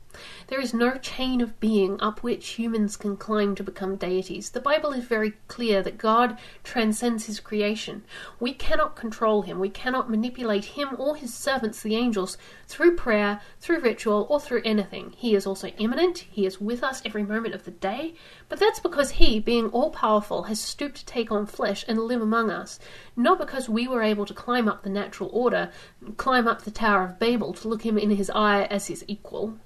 There 0.49 0.61
is 0.61 0.75
no 0.75 0.97
chain 0.97 1.41
of 1.41 1.59
being 1.59 2.01
up 2.01 2.23
which 2.23 2.59
humans 2.59 2.97
can 2.97 3.17
climb 3.17 3.55
to 3.55 3.63
become 3.63 3.97
deities. 3.97 4.51
The 4.51 4.61
Bible 4.61 4.93
is 4.93 5.05
very 5.05 5.33
clear 5.49 5.83
that 5.83 5.97
God 5.97 6.37
transcends 6.63 7.25
his 7.25 7.41
creation. 7.41 8.05
We 8.39 8.53
cannot 8.53 8.95
control 8.95 9.43
him, 9.43 9.59
we 9.59 9.71
cannot 9.71 10.11
manipulate 10.11 10.65
him 10.77 10.97
or 10.99 11.17
his 11.17 11.33
servants, 11.33 11.81
the 11.81 11.97
angels, 11.97 12.37
through 12.67 12.97
prayer, 12.97 13.41
through 13.61 13.81
ritual, 13.81 14.27
or 14.29 14.39
through 14.39 14.63
anything. 14.65 15.15
He 15.17 15.35
is 15.35 15.47
also 15.47 15.69
immanent, 15.79 16.19
he 16.31 16.45
is 16.45 16.61
with 16.61 16.85
us 16.85 17.01
every 17.05 17.23
moment 17.23 17.55
of 17.55 17.65
the 17.65 17.71
day, 17.71 18.15
but 18.49 18.59
that's 18.59 18.81
because 18.81 19.13
he, 19.13 19.41
being 19.41 19.69
all 19.69 19.91
powerful, 19.91 20.45
has 20.45 20.61
stooped 20.61 20.97
to 20.97 21.07
take 21.07 21.33
on 21.33 21.47
flesh 21.47 21.85
and 21.89 21.99
live 21.99 22.21
among 22.21 22.51
us, 22.51 22.79
not 23.17 23.39
because 23.39 23.69
we 23.69 23.89
were 23.89 24.03
able 24.03 24.27
to 24.27 24.35
climb 24.35 24.69
up 24.69 24.83
the 24.83 24.91
natural 24.91 25.31
order, 25.33 25.71
climb 26.17 26.47
up 26.47 26.63
the 26.63 26.71
Tower 26.71 27.05
of 27.05 27.19
Babel 27.19 27.53
to 27.55 27.69
look 27.69 27.83
him 27.83 27.97
in 27.97 28.11
his 28.11 28.31
eye 28.31 28.65
as 28.65 28.89
his 28.89 29.05
equal. 29.09 29.59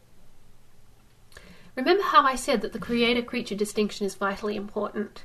Remember 1.76 2.02
how 2.02 2.22
I 2.24 2.36
said 2.36 2.62
that 2.62 2.72
the 2.72 2.78
creator 2.78 3.20
creature 3.20 3.54
distinction 3.54 4.06
is 4.06 4.14
vitally 4.14 4.56
important? 4.56 5.24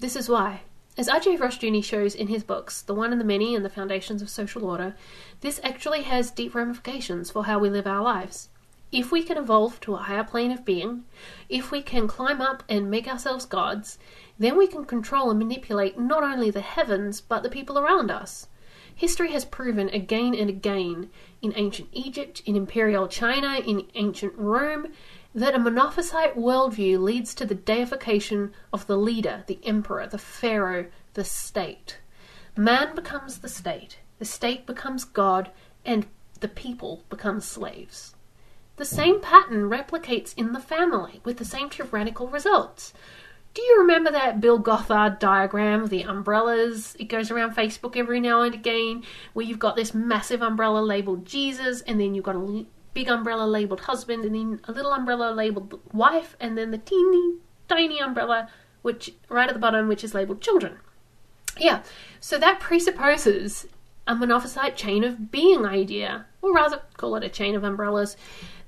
This 0.00 0.16
is 0.16 0.28
why. 0.28 0.62
As 0.98 1.08
R.J. 1.08 1.36
Rushdoony 1.36 1.84
shows 1.84 2.16
in 2.16 2.26
his 2.26 2.42
books, 2.42 2.82
The 2.82 2.94
One 2.94 3.12
and 3.12 3.20
the 3.20 3.24
Many 3.24 3.54
and 3.54 3.64
the 3.64 3.70
Foundations 3.70 4.20
of 4.20 4.28
Social 4.28 4.64
Order, 4.64 4.96
this 5.40 5.60
actually 5.62 6.02
has 6.02 6.32
deep 6.32 6.52
ramifications 6.52 7.30
for 7.30 7.44
how 7.44 7.60
we 7.60 7.70
live 7.70 7.86
our 7.86 8.02
lives. 8.02 8.48
If 8.90 9.12
we 9.12 9.22
can 9.22 9.38
evolve 9.38 9.80
to 9.82 9.94
a 9.94 9.98
higher 9.98 10.24
plane 10.24 10.50
of 10.50 10.64
being, 10.64 11.04
if 11.48 11.70
we 11.70 11.80
can 11.80 12.08
climb 12.08 12.40
up 12.40 12.64
and 12.68 12.90
make 12.90 13.06
ourselves 13.06 13.46
gods, 13.46 13.96
then 14.36 14.58
we 14.58 14.66
can 14.66 14.84
control 14.84 15.30
and 15.30 15.38
manipulate 15.38 15.96
not 15.96 16.24
only 16.24 16.50
the 16.50 16.60
heavens, 16.60 17.20
but 17.20 17.44
the 17.44 17.48
people 17.48 17.78
around 17.78 18.10
us. 18.10 18.48
History 18.96 19.32
has 19.32 19.44
proven 19.44 19.88
again 19.88 20.34
and 20.34 20.48
again, 20.48 21.10
in 21.42 21.52
ancient 21.56 21.88
Egypt, 21.92 22.42
in 22.46 22.54
imperial 22.54 23.08
China, 23.08 23.58
in 23.58 23.86
ancient 23.94 24.34
Rome, 24.36 24.92
that 25.34 25.54
a 25.54 25.58
Monophysite 25.58 26.36
worldview 26.36 27.00
leads 27.00 27.34
to 27.34 27.44
the 27.44 27.56
deification 27.56 28.52
of 28.72 28.86
the 28.86 28.96
leader, 28.96 29.42
the 29.46 29.58
emperor, 29.64 30.06
the 30.06 30.18
pharaoh, 30.18 30.86
the 31.14 31.24
state. 31.24 31.98
Man 32.56 32.94
becomes 32.94 33.38
the 33.38 33.48
state, 33.48 33.98
the 34.18 34.24
state 34.24 34.64
becomes 34.64 35.04
God, 35.04 35.50
and 35.84 36.06
the 36.38 36.48
people 36.48 37.02
become 37.10 37.40
slaves. 37.40 38.14
The 38.76 38.84
same 38.84 39.20
pattern 39.20 39.68
replicates 39.68 40.34
in 40.36 40.52
the 40.52 40.60
family 40.60 41.20
with 41.24 41.38
the 41.38 41.44
same 41.44 41.68
tyrannical 41.68 42.28
results. 42.28 42.92
Do 43.54 43.62
you 43.62 43.78
remember 43.80 44.10
that 44.10 44.40
Bill 44.40 44.58
Gothard 44.58 45.20
diagram 45.20 45.82
of 45.82 45.90
the 45.90 46.02
umbrellas? 46.02 46.96
It 46.98 47.04
goes 47.04 47.30
around 47.30 47.54
Facebook 47.54 47.96
every 47.96 48.18
now 48.18 48.42
and 48.42 48.52
again, 48.52 49.04
where 49.32 49.46
you've 49.46 49.60
got 49.60 49.76
this 49.76 49.94
massive 49.94 50.42
umbrella 50.42 50.80
labeled 50.80 51.24
Jesus, 51.24 51.80
and 51.82 52.00
then 52.00 52.14
you've 52.14 52.24
got 52.24 52.34
a 52.34 52.64
big 52.94 53.08
umbrella 53.08 53.44
labeled 53.46 53.80
husband, 53.80 54.24
and 54.24 54.34
then 54.34 54.60
a 54.64 54.72
little 54.72 54.92
umbrella 54.92 55.32
labeled 55.32 55.80
wife, 55.92 56.36
and 56.40 56.56
then 56.56 56.70
the 56.70 56.78
teeny 56.78 57.34
tiny 57.68 58.00
umbrella, 58.00 58.48
which 58.82 59.12
right 59.28 59.48
at 59.48 59.54
the 59.54 59.60
bottom, 59.60 59.88
which 59.88 60.04
is 60.04 60.14
labeled 60.14 60.40
children. 60.40 60.78
Yeah, 61.58 61.82
so 62.20 62.38
that 62.38 62.60
presupposes 62.60 63.66
a 64.06 64.14
monophysite 64.14 64.76
chain 64.76 65.04
of 65.04 65.30
being 65.30 65.64
idea, 65.64 66.26
or 66.42 66.54
rather, 66.54 66.82
call 66.96 67.16
it 67.16 67.24
a 67.24 67.28
chain 67.28 67.54
of 67.54 67.64
umbrellas. 67.64 68.16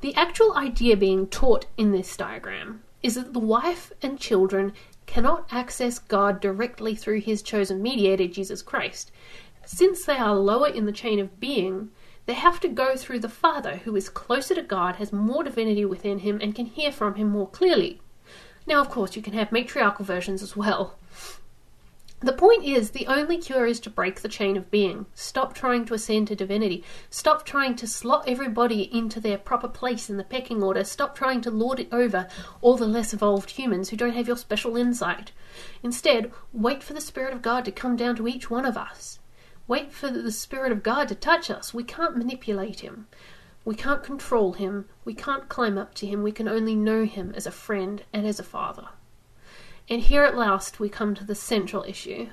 The 0.01 0.15
actual 0.15 0.57
idea 0.57 0.97
being 0.97 1.27
taught 1.27 1.67
in 1.77 1.93
this 1.93 2.17
diagram 2.17 2.83
is 3.03 3.15
that 3.15 3.33
the 3.33 3.39
wife 3.39 3.93
and 4.03 4.19
children 4.19 4.73
cannot 5.07 5.47
access 5.53 5.99
God 5.99 6.41
directly 6.41 6.95
through 6.95 7.21
his 7.21 7.43
chosen 7.43 7.83
mediator, 7.83 8.27
Jesus 8.27 8.63
Christ. 8.63 9.13
Since 9.65 10.05
they 10.05 10.17
are 10.17 10.35
lower 10.35 10.69
in 10.69 10.87
the 10.87 10.93
chain 10.93 11.19
of 11.21 11.39
being, 11.39 11.91
they 12.27 12.35
have 12.35 12.61
to 12.61 12.69
go 12.69 12.97
through 12.97 13.21
the 13.21 13.29
Father, 13.29 13.77
who 13.77 13.97
is 13.97 14.09
closer 14.09 14.55
to 14.55 14.63
God, 14.63 14.97
has 14.97 15.13
more 15.13 15.45
divinity 15.45 15.85
within 15.85 16.19
him, 16.19 16.39
and 16.43 16.55
can 16.55 16.67
hear 16.67 16.93
from 16.93 17.15
him 17.15 17.29
more 17.31 17.49
clearly. 17.49 18.01
Now, 18.67 18.81
of 18.81 18.91
course, 18.91 19.15
you 19.15 19.23
can 19.23 19.33
have 19.35 19.53
matriarchal 19.53 20.05
versions 20.05 20.43
as 20.43 20.57
well. 20.57 20.99
The 22.21 22.33
point 22.33 22.65
is, 22.65 22.91
the 22.91 23.07
only 23.07 23.37
cure 23.37 23.67
is 23.67 23.79
to 23.81 23.91
break 23.91 24.23
the 24.23 24.29
chain 24.29 24.57
of 24.57 24.71
being. 24.71 25.05
Stop 25.15 25.55
trying 25.55 25.85
to 25.85 25.95
ascend 25.95 26.29
to 26.29 26.35
divinity. 26.35 26.83
Stop 27.11 27.45
trying 27.45 27.77
to 27.77 27.87
slot 27.87 28.25
everybody 28.27 28.93
into 28.93 29.21
their 29.21 29.37
proper 29.37 29.69
place 29.69 30.09
in 30.09 30.17
the 30.17 30.25
pecking 30.25 30.63
order. 30.63 30.83
Stop 30.83 31.15
trying 31.15 31.43
to 31.43 31.51
lord 31.51 31.79
it 31.79 31.93
over 31.93 32.27
all 32.63 32.77
the 32.77 32.87
less 32.87 33.13
evolved 33.13 33.51
humans 33.51 33.91
who 33.91 33.97
don't 33.97 34.15
have 34.15 34.27
your 34.27 34.37
special 34.37 34.77
insight. 34.77 35.31
Instead, 35.83 36.33
wait 36.55 36.83
for 36.83 36.95
the 36.95 37.01
Spirit 37.03 37.35
of 37.35 37.43
God 37.43 37.67
to 37.67 37.71
come 37.71 37.97
down 37.97 38.17
to 38.17 38.27
each 38.27 38.51
one 38.51 38.65
of 38.65 38.79
us. 38.79 39.19
Wait 39.69 39.93
for 39.93 40.09
the 40.11 40.31
Spirit 40.31 40.71
of 40.71 40.83
God 40.83 41.09
to 41.09 41.15
touch 41.15 41.51
us. 41.51 41.75
We 41.75 41.83
can't 41.83 42.17
manipulate 42.17 42.81
Him. 42.81 43.09
We 43.65 43.75
can't 43.75 44.03
control 44.03 44.53
Him. 44.53 44.87
We 45.05 45.15
can't 45.15 45.49
climb 45.49 45.77
up 45.77 45.95
to 45.95 46.07
Him. 46.07 46.23
We 46.23 46.33
can 46.33 46.47
only 46.47 46.77
know 46.77 47.05
Him 47.05 47.33
as 47.35 47.47
a 47.47 47.51
friend 47.51 48.05
and 48.13 48.27
as 48.27 48.39
a 48.39 48.45
Father. 48.45 48.89
And 49.89 50.03
here 50.03 50.25
at 50.25 50.37
last 50.37 50.79
we 50.79 50.89
come 50.89 51.15
to 51.15 51.25
the 51.25 51.35
central 51.35 51.83
issue. 51.85 52.29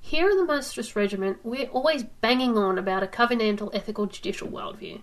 Here 0.00 0.30
in 0.30 0.36
the 0.36 0.44
Monstrous 0.44 0.94
Regiment, 0.94 1.38
we're 1.42 1.68
always 1.68 2.04
banging 2.04 2.56
on 2.56 2.78
about 2.78 3.02
a 3.02 3.08
covenantal 3.08 3.74
ethical 3.74 4.06
judicial 4.06 4.48
worldview, 4.48 5.00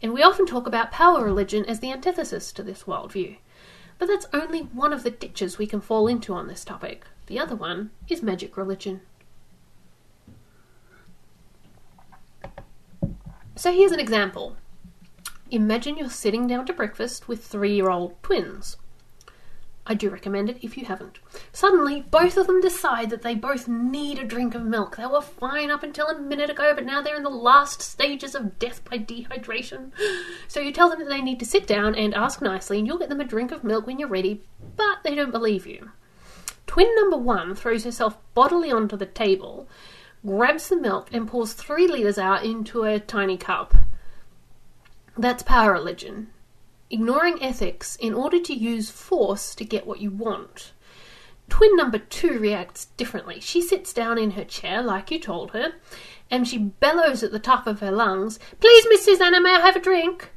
and 0.00 0.12
we 0.12 0.22
often 0.22 0.46
talk 0.46 0.66
about 0.66 0.92
power 0.92 1.24
religion 1.24 1.64
as 1.64 1.80
the 1.80 1.90
antithesis 1.90 2.52
to 2.52 2.62
this 2.62 2.84
worldview. 2.84 3.38
But 3.98 4.06
that's 4.06 4.28
only 4.32 4.60
one 4.60 4.92
of 4.92 5.02
the 5.02 5.10
ditches 5.10 5.58
we 5.58 5.66
can 5.66 5.80
fall 5.80 6.06
into 6.06 6.32
on 6.32 6.46
this 6.46 6.64
topic. 6.64 7.06
The 7.26 7.38
other 7.38 7.56
one 7.56 7.90
is 8.08 8.22
magic 8.22 8.56
religion. 8.56 9.00
So 13.58 13.72
here's 13.72 13.92
an 13.92 14.00
example. 14.00 14.54
Imagine 15.50 15.96
you're 15.96 16.10
sitting 16.10 16.46
down 16.46 16.66
to 16.66 16.74
breakfast 16.74 17.26
with 17.26 17.42
three 17.42 17.74
year 17.74 17.88
old 17.88 18.22
twins. 18.22 18.76
I 19.86 19.94
do 19.94 20.10
recommend 20.10 20.50
it 20.50 20.58
if 20.60 20.76
you 20.76 20.84
haven't. 20.84 21.20
Suddenly, 21.52 22.02
both 22.10 22.36
of 22.36 22.48
them 22.48 22.60
decide 22.60 23.08
that 23.08 23.22
they 23.22 23.34
both 23.34 23.66
need 23.66 24.18
a 24.18 24.24
drink 24.24 24.54
of 24.54 24.62
milk. 24.62 24.96
They 24.96 25.06
were 25.06 25.22
fine 25.22 25.70
up 25.70 25.82
until 25.82 26.08
a 26.08 26.20
minute 26.20 26.50
ago, 26.50 26.74
but 26.74 26.84
now 26.84 27.00
they're 27.00 27.16
in 27.16 27.22
the 27.22 27.30
last 27.30 27.80
stages 27.80 28.34
of 28.34 28.58
death 28.58 28.84
by 28.84 28.98
dehydration. 28.98 29.92
So 30.48 30.60
you 30.60 30.72
tell 30.72 30.90
them 30.90 30.98
that 31.00 31.08
they 31.08 31.22
need 31.22 31.38
to 31.40 31.46
sit 31.46 31.66
down 31.66 31.94
and 31.94 32.14
ask 32.14 32.42
nicely, 32.42 32.78
and 32.78 32.86
you'll 32.86 32.98
get 32.98 33.08
them 33.08 33.20
a 33.20 33.24
drink 33.24 33.52
of 33.52 33.64
milk 33.64 33.86
when 33.86 33.98
you're 33.98 34.08
ready, 34.08 34.42
but 34.76 35.02
they 35.02 35.14
don't 35.14 35.32
believe 35.32 35.66
you. 35.66 35.90
Twin 36.66 36.94
number 36.94 37.16
one 37.16 37.54
throws 37.54 37.84
herself 37.84 38.18
bodily 38.34 38.70
onto 38.70 38.96
the 38.96 39.06
table 39.06 39.68
grabs 40.26 40.68
the 40.68 40.76
milk 40.76 41.08
and 41.12 41.28
pours 41.28 41.52
three 41.52 41.86
litres 41.86 42.18
out 42.18 42.44
into 42.44 42.82
a 42.82 42.98
tiny 42.98 43.36
cup. 43.36 43.74
That's 45.16 45.42
power 45.42 45.72
religion. 45.72 46.28
Ignoring 46.90 47.42
ethics 47.42 47.96
in 47.96 48.12
order 48.12 48.40
to 48.40 48.54
use 48.54 48.90
force 48.90 49.54
to 49.54 49.64
get 49.64 49.86
what 49.86 50.00
you 50.00 50.10
want. 50.10 50.72
Twin 51.48 51.76
number 51.76 51.98
two 51.98 52.38
reacts 52.38 52.86
differently. 52.96 53.40
She 53.40 53.62
sits 53.62 53.92
down 53.92 54.18
in 54.18 54.32
her 54.32 54.44
chair, 54.44 54.82
like 54.82 55.10
you 55.10 55.20
told 55.20 55.52
her, 55.52 55.74
and 56.30 56.46
she 56.46 56.58
bellows 56.58 57.22
at 57.22 57.30
the 57.30 57.38
top 57.38 57.66
of 57.66 57.80
her 57.80 57.92
lungs, 57.92 58.38
Please, 58.60 58.86
Miss 58.88 59.04
Suzannah, 59.04 59.40
may 59.40 59.54
I 59.54 59.60
have 59.60 59.76
a 59.76 59.80
drink? 59.80 60.30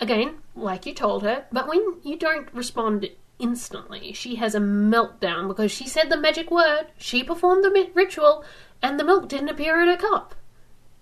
Again, 0.00 0.38
like 0.54 0.84
you 0.84 0.92
told 0.92 1.22
her, 1.22 1.46
but 1.52 1.68
when 1.68 2.00
you 2.02 2.16
don't 2.16 2.52
respond 2.52 3.08
instantly, 3.38 4.12
she 4.12 4.36
has 4.36 4.54
a 4.54 4.60
meltdown 4.60 5.48
because 5.48 5.70
she 5.70 5.88
said 5.88 6.10
the 6.10 6.16
magic 6.16 6.50
word, 6.50 6.86
she 6.96 7.22
performed 7.22 7.64
the 7.64 7.90
ritual, 7.94 8.44
and 8.82 8.98
the 8.98 9.04
milk 9.04 9.28
didn't 9.28 9.48
appear 9.48 9.80
in 9.82 9.88
a 9.88 9.96
cup. 9.96 10.34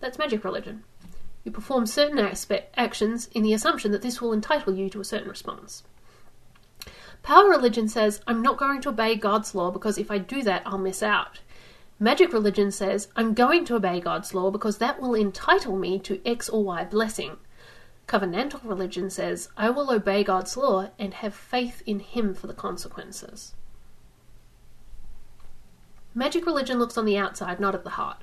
That's 0.01 0.19
magic 0.19 0.45
religion. 0.45 0.85
You 1.45 1.53
perform 1.53 1.87
certain 1.87 2.19
aspect, 2.19 2.75
actions 2.77 3.29
in 3.33 3.43
the 3.43 3.53
assumption 3.53 3.93
that 3.93 4.03
this 4.03 4.21
will 4.21 4.33
entitle 4.33 4.75
you 4.75 4.89
to 4.91 5.01
a 5.01 5.05
certain 5.05 5.29
response. 5.29 5.83
Power 7.23 7.49
religion 7.49 7.89
says, 7.89 8.21
I'm 8.27 8.43
not 8.43 8.59
going 8.59 8.81
to 8.83 8.91
obey 8.91 9.17
God's 9.17 9.55
law 9.55 9.71
because 9.71 9.99
if 9.99 10.11
I 10.11 10.19
do 10.19 10.43
that, 10.43 10.63
I'll 10.67 10.79
miss 10.79 11.03
out. 11.03 11.41
Magic 11.99 12.33
religion 12.33 12.71
says, 12.71 13.09
I'm 13.17 13.35
going 13.35 13.65
to 13.67 13.77
obey 13.77 14.01
God's 14.01 14.35
law 14.35 14.51
because 14.51 14.79
that 14.79 15.01
will 15.01 15.15
entitle 15.15 15.77
me 15.77 15.99
to 16.01 16.21
X 16.27 16.49
or 16.49 16.65
Y 16.65 16.85
blessing. 16.85 17.39
Covenantal 18.07 18.61
religion 18.65 19.09
says, 19.11 19.49
I 19.57 19.71
will 19.71 19.91
obey 19.91 20.25
God's 20.25 20.57
law 20.57 20.91
and 20.99 21.15
have 21.15 21.35
faith 21.35 21.83
in 21.87 22.01
Him 22.01 22.35
for 22.35 22.47
the 22.47 22.55
consequences. 22.55 23.55
Magic 26.15 26.47
religion 26.47 26.79
looks 26.79 26.97
on 26.97 27.07
the 27.07 27.19
outside, 27.19 27.59
not 27.59 27.75
at 27.75 27.83
the 27.83 27.91
heart. 27.91 28.19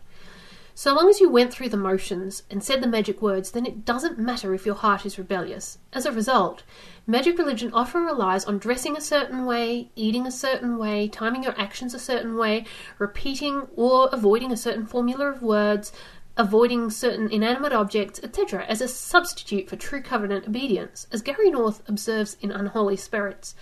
So 0.73 0.93
long 0.93 1.09
as 1.09 1.19
you 1.19 1.29
went 1.29 1.51
through 1.51 1.69
the 1.69 1.77
motions 1.77 2.43
and 2.49 2.63
said 2.63 2.81
the 2.81 2.87
magic 2.87 3.21
words, 3.21 3.51
then 3.51 3.65
it 3.65 3.83
doesn't 3.83 4.17
matter 4.17 4.53
if 4.53 4.65
your 4.65 4.75
heart 4.75 5.05
is 5.05 5.17
rebellious. 5.17 5.77
As 5.91 6.05
a 6.05 6.11
result, 6.11 6.63
magic 7.05 7.37
religion 7.37 7.73
often 7.73 8.03
relies 8.03 8.45
on 8.45 8.57
dressing 8.57 8.95
a 8.95 9.01
certain 9.01 9.45
way, 9.45 9.91
eating 9.95 10.25
a 10.25 10.31
certain 10.31 10.77
way, 10.77 11.09
timing 11.09 11.43
your 11.43 11.59
actions 11.59 11.93
a 11.93 11.99
certain 11.99 12.37
way, 12.37 12.65
repeating 12.97 13.67
or 13.75 14.09
avoiding 14.13 14.51
a 14.53 14.57
certain 14.57 14.85
formula 14.85 15.25
of 15.25 15.41
words, 15.41 15.91
avoiding 16.37 16.89
certain 16.89 17.29
inanimate 17.29 17.73
objects, 17.73 18.19
etc., 18.23 18.65
as 18.65 18.81
a 18.81 18.87
substitute 18.87 19.69
for 19.69 19.75
true 19.75 20.01
covenant 20.01 20.47
obedience. 20.47 21.07
As 21.11 21.21
Gary 21.21 21.51
North 21.51 21.87
observes 21.87 22.37
in 22.41 22.51
Unholy 22.51 22.97
Spirits, 22.97 23.55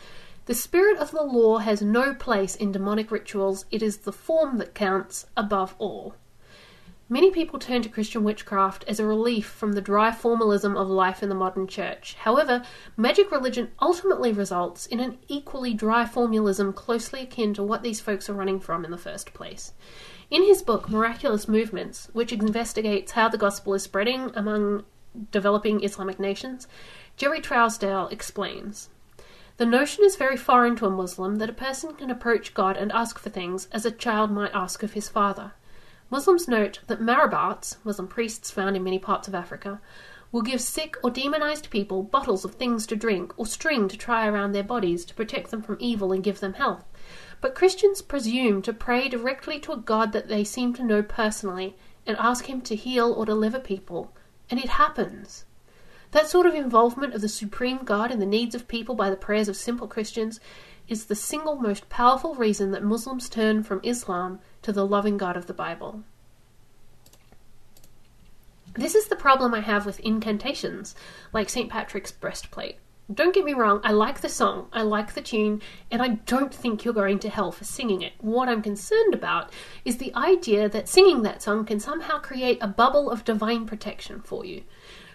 the 0.45 0.55
spirit 0.55 0.97
of 0.97 1.11
the 1.11 1.23
law 1.23 1.59
has 1.59 1.81
no 1.81 2.13
place 2.13 2.55
in 2.55 2.71
demonic 2.71 3.11
rituals, 3.11 3.65
it 3.69 3.83
is 3.83 3.97
the 3.97 4.11
form 4.11 4.57
that 4.57 4.73
counts 4.73 5.27
above 5.37 5.75
all. 5.77 6.15
Many 7.11 7.31
people 7.31 7.57
turn 7.57 7.81
to 7.81 7.89
Christian 7.89 8.23
witchcraft 8.23 8.83
as 8.87 8.99
a 8.99 9.05
relief 9.05 9.47
from 9.47 9.73
the 9.73 9.81
dry 9.81 10.11
formalism 10.11 10.77
of 10.77 10.87
life 10.87 11.23
in 11.23 11.29
the 11.29 11.35
modern 11.35 11.65
church. 11.65 12.15
However, 12.19 12.63
magic 12.95 13.31
religion 13.31 13.71
ultimately 13.81 14.31
results 14.31 14.85
in 14.85 14.99
an 14.99 15.17
equally 15.27 15.73
dry 15.73 16.05
formalism 16.05 16.71
closely 16.71 17.21
akin 17.21 17.55
to 17.55 17.63
what 17.63 17.81
these 17.81 17.99
folks 17.99 18.29
are 18.29 18.35
running 18.35 18.59
from 18.59 18.85
in 18.85 18.91
the 18.91 18.97
first 18.97 19.33
place. 19.33 19.73
In 20.31 20.43
his 20.43 20.61
book, 20.61 20.89
Miraculous 20.89 21.47
Movements, 21.47 22.07
which 22.13 22.31
investigates 22.31 23.13
how 23.13 23.29
the 23.29 23.37
gospel 23.37 23.73
is 23.73 23.81
spreading 23.81 24.31
among 24.35 24.83
developing 25.31 25.83
Islamic 25.83 26.19
nations, 26.19 26.67
Jerry 27.17 27.41
Trousdale 27.41 28.11
explains. 28.11 28.89
The 29.57 29.65
notion 29.65 30.03
is 30.05 30.17
very 30.17 30.37
foreign 30.37 30.75
to 30.75 30.85
a 30.85 30.91
Muslim 30.91 31.37
that 31.37 31.49
a 31.49 31.53
person 31.53 31.95
can 31.95 32.11
approach 32.11 32.53
God 32.53 32.77
and 32.77 32.91
ask 32.91 33.17
for 33.17 33.31
things 33.31 33.67
as 33.71 33.85
a 33.85 33.91
child 33.91 34.29
might 34.29 34.53
ask 34.53 34.83
of 34.83 34.93
his 34.93 35.09
father. 35.09 35.53
Muslims 36.11 36.47
note 36.47 36.81
that 36.85 37.01
marabouts, 37.01 37.77
Muslim 37.83 38.07
priests 38.07 38.51
found 38.51 38.75
in 38.75 38.83
many 38.83 38.99
parts 38.99 39.27
of 39.27 39.33
Africa, 39.33 39.81
will 40.31 40.43
give 40.43 40.61
sick 40.61 40.95
or 41.03 41.09
demonized 41.09 41.71
people 41.71 42.03
bottles 42.03 42.45
of 42.45 42.53
things 42.53 42.85
to 42.85 42.95
drink 42.95 43.33
or 43.35 43.47
string 43.47 43.87
to 43.87 43.97
try 43.97 44.27
around 44.27 44.51
their 44.51 44.63
bodies 44.63 45.05
to 45.05 45.15
protect 45.15 45.49
them 45.49 45.63
from 45.63 45.77
evil 45.79 46.11
and 46.11 46.23
give 46.23 46.39
them 46.39 46.53
health. 46.53 46.85
But 47.41 47.55
Christians 47.55 48.01
presume 48.01 48.61
to 48.63 48.73
pray 48.73 49.07
directly 49.07 49.59
to 49.59 49.71
a 49.71 49.77
God 49.77 50.11
that 50.11 50.27
they 50.27 50.43
seem 50.43 50.73
to 50.73 50.83
know 50.83 51.01
personally 51.01 51.75
and 52.05 52.17
ask 52.17 52.45
Him 52.45 52.61
to 52.61 52.75
heal 52.75 53.13
or 53.13 53.25
deliver 53.25 53.59
people, 53.59 54.11
and 54.49 54.59
it 54.59 54.69
happens. 54.69 55.45
That 56.11 56.27
sort 56.27 56.47
of 56.47 56.55
involvement 56.55 57.13
of 57.13 57.21
the 57.21 57.29
Supreme 57.29 57.79
God 57.79 58.11
in 58.11 58.19
the 58.19 58.25
needs 58.25 58.55
of 58.55 58.67
people 58.67 58.95
by 58.95 59.09
the 59.09 59.15
prayers 59.15 59.47
of 59.47 59.55
simple 59.55 59.87
Christians 59.87 60.39
is 60.87 61.05
the 61.05 61.15
single 61.15 61.55
most 61.55 61.87
powerful 61.87 62.33
reason 62.35 62.71
that 62.71 62.83
Muslims 62.83 63.29
turn 63.29 63.63
from 63.63 63.79
Islam 63.83 64.39
to 64.63 64.71
the 64.71 64.85
loving 64.85 65.17
God 65.17 65.37
of 65.37 65.45
the 65.45 65.53
Bible. 65.53 66.03
This 68.73 68.95
is 68.95 69.07
the 69.07 69.15
problem 69.15 69.53
I 69.53 69.61
have 69.61 69.85
with 69.85 69.99
incantations, 69.99 70.95
like 71.31 71.49
St. 71.49 71.69
Patrick's 71.69 72.11
breastplate. 72.11 72.77
Don't 73.11 73.33
get 73.33 73.43
me 73.43 73.53
wrong, 73.53 73.81
I 73.83 73.91
like 73.91 74.21
the 74.21 74.29
song, 74.29 74.67
I 74.71 74.83
like 74.83 75.15
the 75.15 75.21
tune, 75.21 75.63
and 75.89 75.99
I 75.99 76.09
don't 76.09 76.53
think 76.53 76.85
you're 76.85 76.93
going 76.93 77.17
to 77.19 77.29
hell 77.29 77.51
for 77.51 77.63
singing 77.63 78.03
it. 78.03 78.13
What 78.19 78.47
I'm 78.47 78.61
concerned 78.61 79.15
about 79.15 79.51
is 79.83 79.97
the 79.97 80.13
idea 80.13 80.69
that 80.69 80.87
singing 80.87 81.23
that 81.23 81.41
song 81.41 81.65
can 81.65 81.79
somehow 81.79 82.19
create 82.19 82.59
a 82.61 82.67
bubble 82.67 83.09
of 83.09 83.25
divine 83.25 83.65
protection 83.65 84.21
for 84.21 84.45
you. 84.45 84.61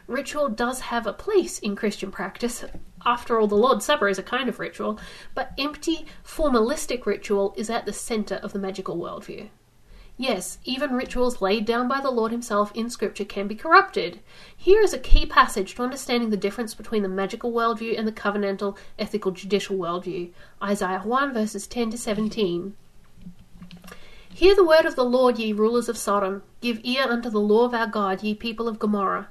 Ritual 0.09 0.49
does 0.49 0.81
have 0.81 1.07
a 1.07 1.13
place 1.13 1.61
in 1.61 1.77
Christian 1.77 2.11
practice. 2.11 2.65
After 3.07 3.39
all, 3.39 3.47
the 3.47 3.55
Lord's 3.55 3.85
Supper 3.85 4.09
is 4.09 4.19
a 4.19 4.25
kind 4.25 4.49
of 4.49 4.59
ritual, 4.59 4.99
but 5.37 5.53
empty, 5.57 6.05
formalistic 6.25 7.07
ritual 7.07 7.55
is 7.57 7.71
at 7.71 7.87
the 7.87 7.93
center 7.93 8.35
of 8.37 8.53
the 8.53 8.59
magical 8.59 8.97
worldview. 8.97 9.51
Yes, 10.17 10.59
even 10.65 10.93
rituals 10.93 11.43
laid 11.43 11.65
down 11.65 11.89
by 11.89 12.01
the 12.01 12.11
Lord 12.11 12.31
Himself 12.31 12.71
in 12.73 12.89
Scripture 12.89 13.25
can 13.25 13.49
be 13.49 13.57
corrupted. 13.57 14.21
Here 14.57 14.81
is 14.81 14.93
a 14.93 14.99
key 14.99 15.27
passage 15.27 15.75
to 15.75 15.83
understanding 15.83 16.31
the 16.31 16.37
difference 16.37 16.73
between 16.73 17.03
the 17.03 17.09
magical 17.09 17.53
worldview 17.53 17.99
and 17.99 18.07
the 18.07 18.13
covenantal, 18.13 18.77
ethical, 18.97 19.33
judicial 19.33 19.77
worldview. 19.77 20.31
Isaiah 20.63 21.01
1 21.01 21.35
verses 21.35 21.67
10 21.67 21.91
to 21.91 21.99
17. 21.99 22.77
Hear 24.33 24.55
the 24.55 24.65
word 24.65 24.85
of 24.85 24.95
the 24.95 25.05
Lord, 25.05 25.39
ye 25.39 25.53
rulers 25.53 25.89
of 25.89 25.99
Sodom. 25.99 26.43
Give 26.61 26.81
ear 26.85 27.05
unto 27.09 27.29
the 27.29 27.41
law 27.41 27.65
of 27.65 27.75
our 27.75 27.89
God, 27.89 28.23
ye 28.23 28.35
people 28.35 28.69
of 28.69 28.79
Gomorrah. 28.79 29.29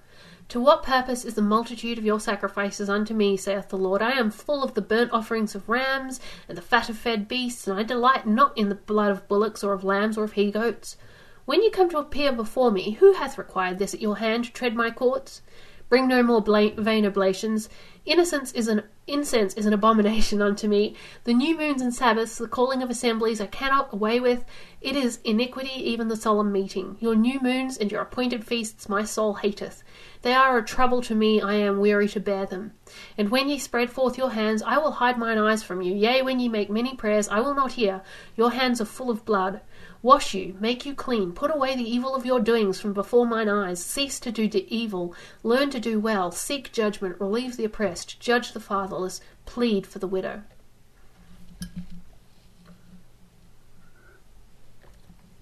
To 0.49 0.59
what 0.59 0.83
purpose 0.83 1.25
is 1.25 1.33
the 1.33 1.41
multitude 1.41 1.97
of 1.97 2.05
your 2.05 2.19
sacrifices 2.19 2.89
unto 2.89 3.13
me, 3.13 3.37
saith 3.37 3.69
the 3.69 3.77
Lord? 3.77 4.01
I 4.01 4.11
am 4.11 4.29
full 4.29 4.63
of 4.63 4.73
the 4.73 4.81
burnt 4.81 5.11
offerings 5.11 5.55
of 5.55 5.67
rams, 5.67 6.19
and 6.47 6.57
the 6.57 6.61
fat 6.61 6.89
of 6.89 6.97
fed 6.97 7.27
beasts, 7.27 7.67
and 7.67 7.79
I 7.79 7.83
delight 7.83 8.27
not 8.27 8.55
in 8.57 8.69
the 8.69 8.75
blood 8.75 9.11
of 9.11 9.27
bullocks, 9.27 9.63
or 9.63 9.73
of 9.73 9.83
lambs, 9.83 10.17
or 10.17 10.23
of 10.23 10.33
he 10.33 10.51
goats. 10.51 10.97
When 11.45 11.63
you 11.63 11.71
come 11.71 11.89
to 11.89 11.97
appear 11.97 12.31
before 12.31 12.71
me, 12.71 12.91
who 12.91 13.13
hath 13.13 13.37
required 13.37 13.79
this 13.79 13.93
at 13.93 14.01
your 14.01 14.17
hand 14.17 14.45
to 14.45 14.53
tread 14.53 14.75
my 14.75 14.91
courts? 14.91 15.41
Bring 15.89 16.07
no 16.07 16.23
more 16.23 16.41
vain 16.41 17.05
oblations. 17.05 17.69
Innocence 18.05 18.51
is 18.53 18.67
an 18.67 18.83
incense 19.07 19.53
is 19.55 19.65
an 19.65 19.73
abomination 19.73 20.41
unto 20.41 20.67
me. 20.67 20.95
The 21.25 21.33
new 21.33 21.57
moons 21.57 21.81
and 21.81 21.93
Sabbaths, 21.93 22.37
the 22.37 22.47
calling 22.47 22.81
of 22.81 22.89
assemblies, 22.89 23.41
I 23.41 23.47
cannot 23.47 23.93
away 23.93 24.19
with. 24.19 24.45
It 24.81 24.95
is 24.95 25.19
iniquity, 25.23 25.73
even 25.75 26.07
the 26.07 26.15
solemn 26.15 26.51
meeting. 26.51 26.97
Your 26.99 27.15
new 27.15 27.39
moons 27.41 27.77
and 27.77 27.91
your 27.91 28.01
appointed 28.01 28.45
feasts 28.45 28.87
my 28.87 29.03
soul 29.03 29.35
hateth. 29.35 29.83
They 30.21 30.33
are 30.33 30.57
a 30.57 30.63
trouble 30.63 31.01
to 31.01 31.15
me, 31.15 31.41
I 31.41 31.55
am 31.55 31.79
weary 31.79 32.07
to 32.09 32.19
bear 32.19 32.45
them. 32.45 32.73
And 33.17 33.29
when 33.29 33.49
ye 33.49 33.59
spread 33.59 33.89
forth 33.89 34.17
your 34.17 34.31
hands, 34.31 34.61
I 34.61 34.77
will 34.77 34.91
hide 34.91 35.17
mine 35.17 35.37
eyes 35.37 35.63
from 35.63 35.81
you. 35.81 35.93
Yea, 35.93 36.21
when 36.21 36.39
ye 36.39 36.47
make 36.47 36.69
many 36.69 36.95
prayers, 36.95 37.27
I 37.27 37.41
will 37.41 37.53
not 37.53 37.73
hear. 37.73 38.01
Your 38.35 38.51
hands 38.51 38.79
are 38.79 38.85
full 38.85 39.09
of 39.09 39.25
blood. 39.25 39.61
Wash 40.03 40.33
you, 40.33 40.57
make 40.59 40.85
you 40.85 40.93
clean, 40.93 41.31
put 41.31 41.49
away 41.49 41.77
the 41.77 41.89
evil 41.89 42.13
of 42.13 42.25
your 42.25 42.41
doings 42.41 42.77
from 42.77 42.91
before 42.91 43.25
mine 43.25 43.47
eyes. 43.47 43.81
Cease 43.81 44.19
to 44.19 44.33
do 44.33 44.49
evil, 44.67 45.15
learn 45.43 45.69
to 45.69 45.79
do 45.79 45.97
well, 45.97 46.29
seek 46.29 46.73
judgment, 46.73 47.15
relieve 47.21 47.55
the 47.55 47.63
oppressed, 47.63 48.19
judge 48.19 48.51
the 48.51 48.59
fatherless, 48.59 49.21
plead 49.45 49.87
for 49.87 49.99
the 49.99 50.07
widow. 50.07 50.43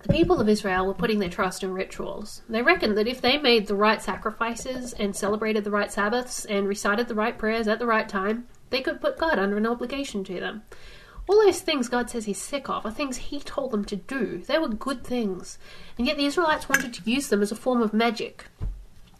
The 0.03 0.13
people 0.13 0.39
of 0.39 0.47
Israel 0.47 0.85
were 0.85 0.93
putting 0.93 1.17
their 1.17 1.29
trust 1.29 1.63
in 1.63 1.73
rituals. 1.73 2.43
They 2.47 2.61
reckoned 2.61 2.95
that 2.99 3.07
if 3.07 3.19
they 3.19 3.39
made 3.39 3.65
the 3.65 3.75
right 3.75 4.01
sacrifices 4.01 4.93
and 4.93 5.15
celebrated 5.15 5.63
the 5.63 5.71
right 5.71 5.91
Sabbaths 5.91 6.45
and 6.45 6.67
recited 6.67 7.07
the 7.07 7.15
right 7.15 7.35
prayers 7.35 7.67
at 7.67 7.79
the 7.79 7.87
right 7.87 8.07
time, 8.07 8.47
they 8.69 8.81
could 8.81 9.01
put 9.01 9.17
God 9.17 9.39
under 9.39 9.57
an 9.57 9.65
obligation 9.65 10.23
to 10.25 10.39
them. 10.39 10.61
All 11.27 11.43
those 11.45 11.61
things 11.61 11.87
God 11.87 12.09
says 12.09 12.25
He's 12.25 12.41
sick 12.41 12.69
of 12.69 12.85
are 12.85 12.91
things 12.91 13.17
He 13.17 13.39
told 13.39 13.71
them 13.71 13.85
to 13.85 13.95
do. 13.95 14.43
They 14.47 14.57
were 14.57 14.67
good 14.67 15.03
things. 15.03 15.57
And 15.97 16.07
yet 16.07 16.17
the 16.17 16.25
Israelites 16.25 16.67
wanted 16.67 16.93
to 16.93 17.09
use 17.09 17.29
them 17.29 17.41
as 17.41 17.51
a 17.51 17.55
form 17.55 17.81
of 17.81 17.93
magic. 17.93 18.45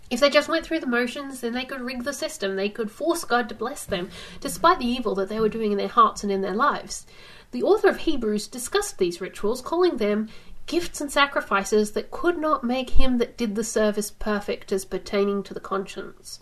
If 0.10 0.20
they 0.20 0.30
just 0.30 0.50
went 0.50 0.66
through 0.66 0.82
the 0.82 0.88
motions, 0.88 1.40
then 1.40 1.54
they 1.54 1.64
could 1.64 1.80
rig 1.80 2.04
the 2.04 2.12
system. 2.12 2.58
They 2.58 2.68
could 2.68 2.92
force 2.92 3.24
God 3.24 3.48
to 3.48 3.56
bless 3.56 3.86
them, 3.86 4.10
despite 4.42 4.80
the 4.80 4.86
evil 4.86 5.16
that 5.16 5.30
they 5.30 5.40
were 5.40 5.48
doing 5.48 5.72
in 5.72 5.78
their 5.78 5.88
hearts 5.88 6.22
and 6.22 6.32
in 6.32 6.42
their 6.42 6.54
lives. 6.54 7.06
The 7.52 7.64
author 7.64 7.88
of 7.88 8.00
Hebrews 8.00 8.48
discussed 8.48 8.98
these 8.98 9.22
rituals, 9.22 9.62
calling 9.62 9.98
them 9.98 10.28
gifts 10.66 11.00
and 11.00 11.10
sacrifices 11.10 11.94
that 11.94 12.12
could 12.12 12.38
not 12.38 12.64
make 12.64 12.92
him 12.92 13.20
that 13.20 13.38
did 13.38 13.56
the 13.56 13.64
service 13.64 14.12
perfect 14.12 14.74
as 14.74 14.84
pertaining 14.84 15.44
to 15.44 15.54
the 15.54 15.60
conscience. 15.62 16.42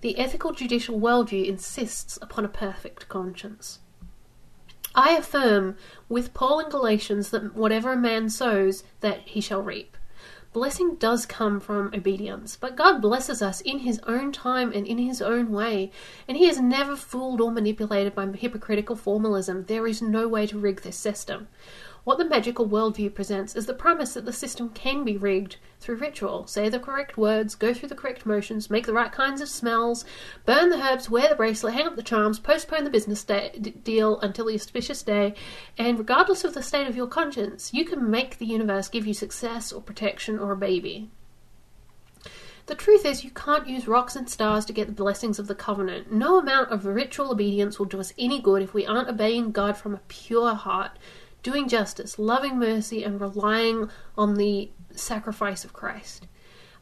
The 0.00 0.18
ethical 0.18 0.52
judicial 0.52 0.98
worldview 0.98 1.46
insists 1.46 2.18
upon 2.22 2.46
a 2.46 2.48
perfect 2.48 3.08
conscience. 3.08 3.78
I 4.94 5.12
affirm 5.12 5.76
with 6.08 6.34
Paul 6.34 6.60
in 6.60 6.68
Galatians 6.68 7.30
that 7.30 7.54
whatever 7.54 7.92
a 7.92 7.96
man 7.96 8.28
sows, 8.28 8.84
that 9.00 9.20
he 9.20 9.40
shall 9.40 9.62
reap. 9.62 9.96
Blessing 10.52 10.96
does 10.96 11.24
come 11.24 11.60
from 11.60 11.90
obedience, 11.94 12.58
but 12.60 12.76
God 12.76 13.00
blesses 13.00 13.40
us 13.40 13.62
in 13.62 13.78
His 13.78 13.98
own 14.06 14.32
time 14.32 14.70
and 14.74 14.86
in 14.86 14.98
His 14.98 15.22
own 15.22 15.50
way, 15.50 15.90
and 16.28 16.36
He 16.36 16.46
is 16.46 16.60
never 16.60 16.94
fooled 16.94 17.40
or 17.40 17.50
manipulated 17.50 18.14
by 18.14 18.26
hypocritical 18.26 18.94
formalism. 18.94 19.64
There 19.64 19.86
is 19.86 20.02
no 20.02 20.28
way 20.28 20.46
to 20.48 20.58
rig 20.58 20.82
this 20.82 20.96
system. 20.96 21.48
What 22.04 22.18
the 22.18 22.24
magical 22.24 22.68
worldview 22.68 23.14
presents 23.14 23.54
is 23.54 23.66
the 23.66 23.74
premise 23.74 24.14
that 24.14 24.24
the 24.24 24.32
system 24.32 24.70
can 24.70 25.04
be 25.04 25.16
rigged 25.16 25.58
through 25.78 25.96
ritual. 25.96 26.48
Say 26.48 26.68
the 26.68 26.80
correct 26.80 27.16
words, 27.16 27.54
go 27.54 27.72
through 27.72 27.90
the 27.90 27.94
correct 27.94 28.26
motions, 28.26 28.68
make 28.68 28.86
the 28.86 28.92
right 28.92 29.12
kinds 29.12 29.40
of 29.40 29.48
smells, 29.48 30.04
burn 30.44 30.70
the 30.70 30.82
herbs, 30.82 31.08
wear 31.08 31.28
the 31.28 31.36
bracelet, 31.36 31.74
hang 31.74 31.86
up 31.86 31.94
the 31.94 32.02
charms, 32.02 32.40
postpone 32.40 32.82
the 32.82 32.90
business 32.90 33.22
day, 33.22 33.52
d- 33.60 33.70
deal 33.70 34.18
until 34.18 34.46
the 34.46 34.54
auspicious 34.54 35.00
day, 35.04 35.34
and 35.78 35.96
regardless 35.96 36.42
of 36.42 36.54
the 36.54 36.62
state 36.62 36.88
of 36.88 36.96
your 36.96 37.06
conscience, 37.06 37.72
you 37.72 37.84
can 37.84 38.10
make 38.10 38.38
the 38.38 38.46
universe 38.46 38.88
give 38.88 39.06
you 39.06 39.14
success 39.14 39.72
or 39.72 39.80
protection 39.80 40.40
or 40.40 40.50
a 40.50 40.56
baby. 40.56 41.08
The 42.66 42.74
truth 42.74 43.04
is, 43.04 43.22
you 43.22 43.30
can't 43.30 43.68
use 43.68 43.86
rocks 43.86 44.16
and 44.16 44.28
stars 44.28 44.64
to 44.64 44.72
get 44.72 44.88
the 44.88 44.92
blessings 44.92 45.38
of 45.38 45.46
the 45.46 45.54
covenant. 45.54 46.12
No 46.12 46.38
amount 46.38 46.70
of 46.70 46.84
ritual 46.84 47.30
obedience 47.30 47.78
will 47.78 47.86
do 47.86 48.00
us 48.00 48.12
any 48.18 48.40
good 48.40 48.62
if 48.62 48.74
we 48.74 48.86
aren't 48.86 49.08
obeying 49.08 49.52
God 49.52 49.76
from 49.76 49.94
a 49.94 50.00
pure 50.08 50.54
heart 50.54 50.92
doing 51.42 51.68
justice, 51.68 52.18
loving 52.18 52.58
mercy, 52.58 53.02
and 53.04 53.20
relying 53.20 53.90
on 54.16 54.34
the 54.34 54.70
sacrifice 54.94 55.64
of 55.64 55.72
Christ. 55.72 56.26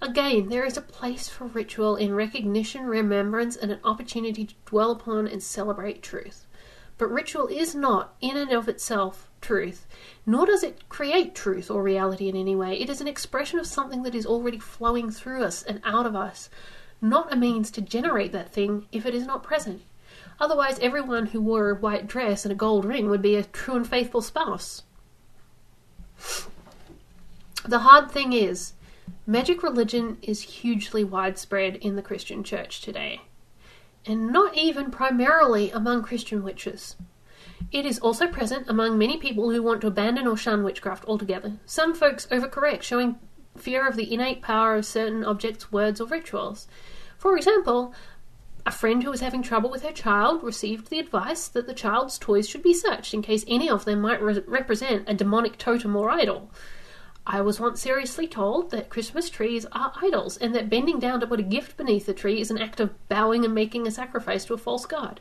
Again, 0.02 0.48
there 0.48 0.64
is 0.64 0.76
a 0.76 0.82
place 0.82 1.28
for 1.28 1.46
ritual 1.46 1.96
in 1.96 2.14
recognition, 2.14 2.86
remembrance, 2.86 3.56
and 3.56 3.70
an 3.70 3.80
opportunity 3.84 4.46
to 4.46 4.54
dwell 4.64 4.90
upon 4.90 5.26
and 5.26 5.42
celebrate 5.42 6.02
truth. 6.02 6.46
But 6.96 7.11
ritual 7.11 7.46
is 7.46 7.74
not, 7.74 8.14
in 8.20 8.36
and 8.36 8.52
of 8.52 8.68
itself, 8.68 9.30
truth, 9.40 9.86
nor 10.26 10.46
does 10.46 10.62
it 10.62 10.88
create 10.88 11.34
truth 11.34 11.70
or 11.70 11.82
reality 11.82 12.28
in 12.28 12.36
any 12.36 12.54
way. 12.54 12.78
It 12.78 12.90
is 12.90 13.00
an 13.00 13.08
expression 13.08 13.58
of 13.58 13.66
something 13.66 14.02
that 14.02 14.14
is 14.14 14.26
already 14.26 14.58
flowing 14.58 15.11
through 15.11 15.44
us 15.44 15.62
and 15.62 15.80
out 15.84 16.06
of 16.06 16.14
us, 16.14 16.50
not 17.00 17.32
a 17.32 17.36
means 17.36 17.70
to 17.72 17.80
generate 17.80 18.32
that 18.32 18.52
thing 18.52 18.86
if 18.92 19.06
it 19.06 19.14
is 19.14 19.26
not 19.26 19.42
present. 19.42 19.82
Otherwise, 20.41 20.78
everyone 20.80 21.26
who 21.26 21.41
wore 21.41 21.70
a 21.70 21.74
white 21.74 22.07
dress 22.07 22.45
and 22.45 22.53
a 22.53 22.57
gold 22.57 22.84
ring 22.84 23.11
would 23.11 23.20
be 23.20 23.36
a 23.36 23.45
true 23.45 23.76
and 23.76 23.86
faithful 23.86 24.22
spouse. 24.22 24.82
The 27.64 27.80
hard 27.80 28.11
thing 28.11 28.32
is, 28.32 28.72
magic 29.26 29.62
religion 29.62 30.16
is 30.22 30.41
hugely 30.41 31.05
widespread 31.05 31.76
in 31.76 31.97
the 31.97 32.03
Christian 32.03 32.43
church 32.43 32.80
today, 32.80 33.20
and 34.07 34.32
not 34.32 34.57
even 34.57 34.91
primarily 34.91 35.70
among 35.70 36.03
Christian 36.03 36.43
witches. 36.43 36.97
It 37.70 37.84
is 37.84 37.99
also 37.99 38.26
present 38.26 38.68
among 38.68 38.97
many 38.97 39.18
people 39.18 39.51
who 39.51 39.62
want 39.62 39.82
to 39.82 39.88
abandon 39.88 40.26
or 40.26 40.36
shun 40.36 40.64
witchcraft 40.64 41.05
altogether. 41.05 41.53
Some 41.66 41.95
folks 41.95 42.26
overcorrect, 42.26 42.82
showing 42.82 43.18
fear 43.59 43.86
of 43.86 43.97
the 43.97 44.12
innate 44.12 44.41
power 44.41 44.76
of 44.76 44.86
certain 44.86 45.22
objects, 45.22 45.70
words, 45.70 46.01
or 46.01 46.07
rituals. 46.07 46.66
For 47.18 47.36
example, 47.36 47.95
a 48.66 48.70
friend 48.70 49.02
who 49.02 49.11
was 49.11 49.20
having 49.20 49.42
trouble 49.42 49.70
with 49.70 49.82
her 49.82 49.92
child 49.92 50.42
received 50.42 50.88
the 50.88 50.98
advice 50.98 51.48
that 51.48 51.66
the 51.66 51.74
child's 51.74 52.18
toys 52.18 52.48
should 52.48 52.62
be 52.62 52.74
searched 52.74 53.14
in 53.14 53.22
case 53.22 53.44
any 53.48 53.68
of 53.68 53.84
them 53.84 54.00
might 54.00 54.22
re- 54.22 54.42
represent 54.46 55.08
a 55.08 55.14
demonic 55.14 55.58
totem 55.58 55.96
or 55.96 56.11
idol. 56.11 56.50
I 57.26 57.42
was 57.42 57.61
once 57.61 57.80
seriously 57.80 58.26
told 58.26 58.70
that 58.70 58.88
Christmas 58.88 59.30
trees 59.30 59.66
are 59.72 59.92
idols 60.02 60.36
and 60.36 60.54
that 60.54 60.70
bending 60.70 60.98
down 60.98 61.20
to 61.20 61.26
put 61.26 61.40
a 61.40 61.44
gift 61.44 61.76
beneath 61.76 62.06
the 62.06 62.14
tree 62.14 62.40
is 62.40 62.50
an 62.50 62.58
act 62.58 62.80
of 62.80 63.08
bowing 63.08 63.44
and 63.44 63.54
making 63.54 63.86
a 63.86 63.90
sacrifice 63.90 64.44
to 64.46 64.54
a 64.54 64.58
false 64.58 64.86
god. 64.86 65.20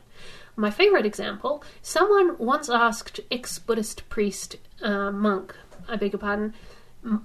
My 0.56 0.70
favourite 0.70 1.06
example 1.06 1.62
someone 1.82 2.36
once 2.38 2.68
asked 2.68 3.20
ex 3.30 3.58
Buddhist 3.58 4.08
priest, 4.08 4.56
uh, 4.82 5.10
monk, 5.10 5.54
I 5.88 5.96
beg 5.96 6.12
your 6.12 6.20
pardon, 6.20 6.54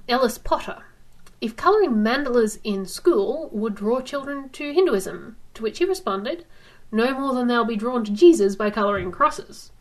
Ellis 0.07 0.37
Potter, 0.37 0.83
if 1.41 1.55
colouring 1.55 1.95
mandalas 1.95 2.59
in 2.63 2.85
school 2.85 3.49
would 3.51 3.75
draw 3.75 4.01
children 4.01 4.49
to 4.49 4.73
Hinduism, 4.73 5.37
to 5.55 5.63
which 5.63 5.79
he 5.79 5.85
responded, 5.85 6.45
no 6.91 7.17
more 7.17 7.33
than 7.33 7.47
they'll 7.47 7.65
be 7.65 7.75
drawn 7.75 8.03
to 8.05 8.11
Jesus 8.11 8.55
by 8.55 8.69
colouring 8.69 9.11
crosses. 9.11 9.71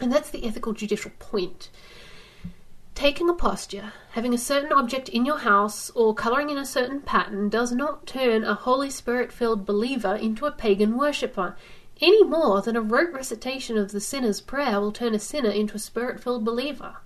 And 0.00 0.12
that's 0.12 0.30
the 0.30 0.46
ethical 0.46 0.72
judicial 0.72 1.12
point. 1.18 1.70
Taking 2.94 3.28
a 3.28 3.34
posture, 3.34 3.92
having 4.12 4.32
a 4.32 4.38
certain 4.38 4.72
object 4.72 5.08
in 5.08 5.26
your 5.26 5.38
house, 5.38 5.90
or 5.90 6.14
colouring 6.14 6.50
in 6.50 6.58
a 6.58 6.64
certain 6.64 7.00
pattern 7.00 7.48
does 7.48 7.72
not 7.72 8.06
turn 8.06 8.44
a 8.44 8.54
Holy 8.54 8.88
Spirit 8.88 9.32
filled 9.32 9.66
believer 9.66 10.14
into 10.14 10.46
a 10.46 10.52
pagan 10.52 10.96
worshipper, 10.96 11.56
any 12.00 12.24
more 12.24 12.60
than 12.60 12.76
a 12.76 12.80
rote 12.80 13.12
recitation 13.12 13.76
of 13.76 13.92
the 13.92 14.00
sinner's 14.00 14.40
prayer 14.40 14.80
will 14.80 14.92
turn 14.92 15.14
a 15.14 15.18
sinner 15.18 15.50
into 15.50 15.76
a 15.76 15.78
spirit 15.78 16.20
filled 16.20 16.44
believer. 16.44 16.96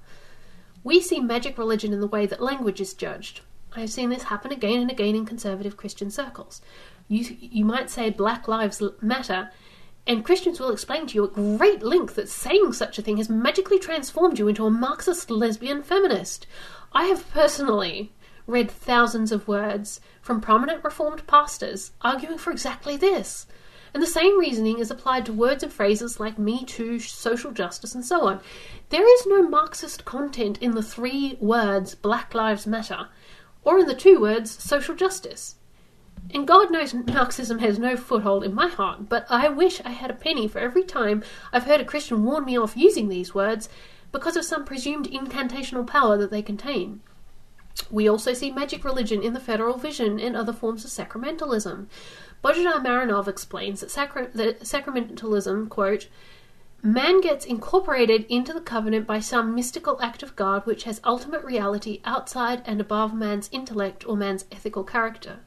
We 0.83 1.01
see 1.01 1.21
magic 1.21 1.59
religion 1.59 1.93
in 1.93 2.01
the 2.01 2.07
way 2.07 2.27
that 2.27 2.43
language 2.43 2.81
is 2.81 2.95
judged. 2.95 3.43
I 3.75 3.81
have 3.81 3.91
seen 3.91 4.09
this 4.09 4.25
happen 4.25 4.51
again 4.51 4.81
and 4.81 4.91
again 4.91 5.15
in 5.15 5.27
conservative 5.27 5.77
Christian 5.77 6.11
circles. 6.11 6.63
You, 7.09 7.37
you 7.41 7.65
might 7.65 7.89
say 7.89 8.11
Black 8.11 8.47
Lives 8.47 8.83
Matter, 9.01 9.51
and 10.07 10.25
Christians 10.25 10.61
will 10.61 10.71
explain 10.71 11.07
to 11.07 11.15
you 11.15 11.25
at 11.25 11.33
great 11.33 11.83
length 11.83 12.17
that 12.17 12.29
saying 12.29 12.75
such 12.75 12.99
a 12.99 13.03
thing 13.03 13.17
has 13.17 13.29
magically 13.31 13.79
transformed 13.79 14.39
you 14.39 14.47
into 14.47 14.67
a 14.67 14.71
Marxist 14.71 15.31
lesbian 15.31 15.83
feminist. 15.83 16.47
I 16.93 17.05
have 17.05 17.31
personally 17.31 18.13
read 18.47 18.71
thousands 18.71 19.33
of 19.33 19.49
words 19.49 20.01
from 20.21 20.41
prominent 20.41 20.85
Reformed 20.85 21.27
pastors 21.27 21.93
arguing 22.01 22.39
for 22.39 22.51
exactly 22.51 22.97
this. 22.97 23.47
And 23.95 24.03
the 24.03 24.07
same 24.07 24.39
reasoning 24.39 24.79
is 24.79 24.91
applied 24.91 25.25
to 25.27 25.33
words 25.33 25.63
and 25.63 25.73
phrases 25.73 26.21
like 26.21 26.39
Me 26.39 26.65
Too, 26.65 26.99
social 26.99 27.53
justice, 27.53 27.95
and 27.95 28.05
so 28.05 28.27
on. 28.27 28.41
There 28.91 29.07
is 29.07 29.27
no 29.27 29.49
Marxist 29.49 30.05
content 30.05 30.59
in 30.59 30.73
the 30.73 30.83
three 30.83 31.37
words 31.41 31.95
Black 31.95 32.35
Lives 32.35 32.67
Matter, 32.67 33.09
or 33.65 33.79
in 33.79 33.87
the 33.87 33.95
two 33.95 34.21
words 34.21 34.51
social 34.63 34.95
justice. 34.95 35.57
And 36.35 36.47
God 36.47 36.71
knows 36.71 36.93
Marxism 36.93 37.59
has 37.61 37.79
no 37.79 37.97
foothold 37.97 38.45
in 38.45 38.55
my 38.55 38.69
heart, 38.69 39.09
but 39.09 39.27
I 39.31 39.49
wish 39.49 39.81
I 39.85 39.91
had 39.91 40.11
a 40.11 40.15
penny 40.15 40.47
for 40.47 40.59
every 40.59 40.85
time 40.85 41.23
I've 41.53 41.65
heard 41.65 41.81
a 41.81 41.87
Christian 41.87 42.23
warn 42.25 42.45
me 42.45 42.59
off 42.59 42.77
using 42.77 43.09
these 43.09 43.35
words 43.35 43.69
because 44.13 44.37
of 44.37 44.45
some 44.45 44.65
presumed 44.65 45.09
incantational 45.11 45.87
power 45.87 46.19
that 46.19 46.31
they 46.31 46.43
contain. 46.43 47.01
We 47.91 48.09
also 48.09 48.35
see 48.35 48.51
magic 48.51 48.85
religion 48.85 49.23
in 49.23 49.33
the 49.33 49.41
federal 49.41 49.79
vision 49.79 50.21
and 50.21 50.37
other 50.37 50.53
forms 50.53 50.85
of 50.85 50.91
sacramentalism. 50.91 51.87
Bojidar 52.45 52.85
Marinov 52.85 53.27
explains 53.27 53.81
that, 53.81 53.91
sacra- 53.91 54.31
that 54.35 54.61
sacramentalism, 54.61 55.69
quote, 55.69 56.09
Man 56.83 57.21
gets 57.21 57.45
incorporated 57.45 58.25
into 58.29 58.53
the 58.53 58.61
covenant 58.61 59.07
by 59.07 59.19
some 59.19 59.55
mystical 59.55 60.01
act 60.01 60.23
of 60.23 60.37
God 60.37 60.67
which 60.67 60.85
has 60.85 61.01
ultimate 61.05 61.43
reality 61.43 62.01
outside 62.05 62.63
and 62.65 62.81
above 62.81 63.15
man's 63.15 63.49
intellect 63.51 64.07
or 64.07 64.17
man's 64.17 64.45
ethical 64.53 64.85
character. 64.85 65.41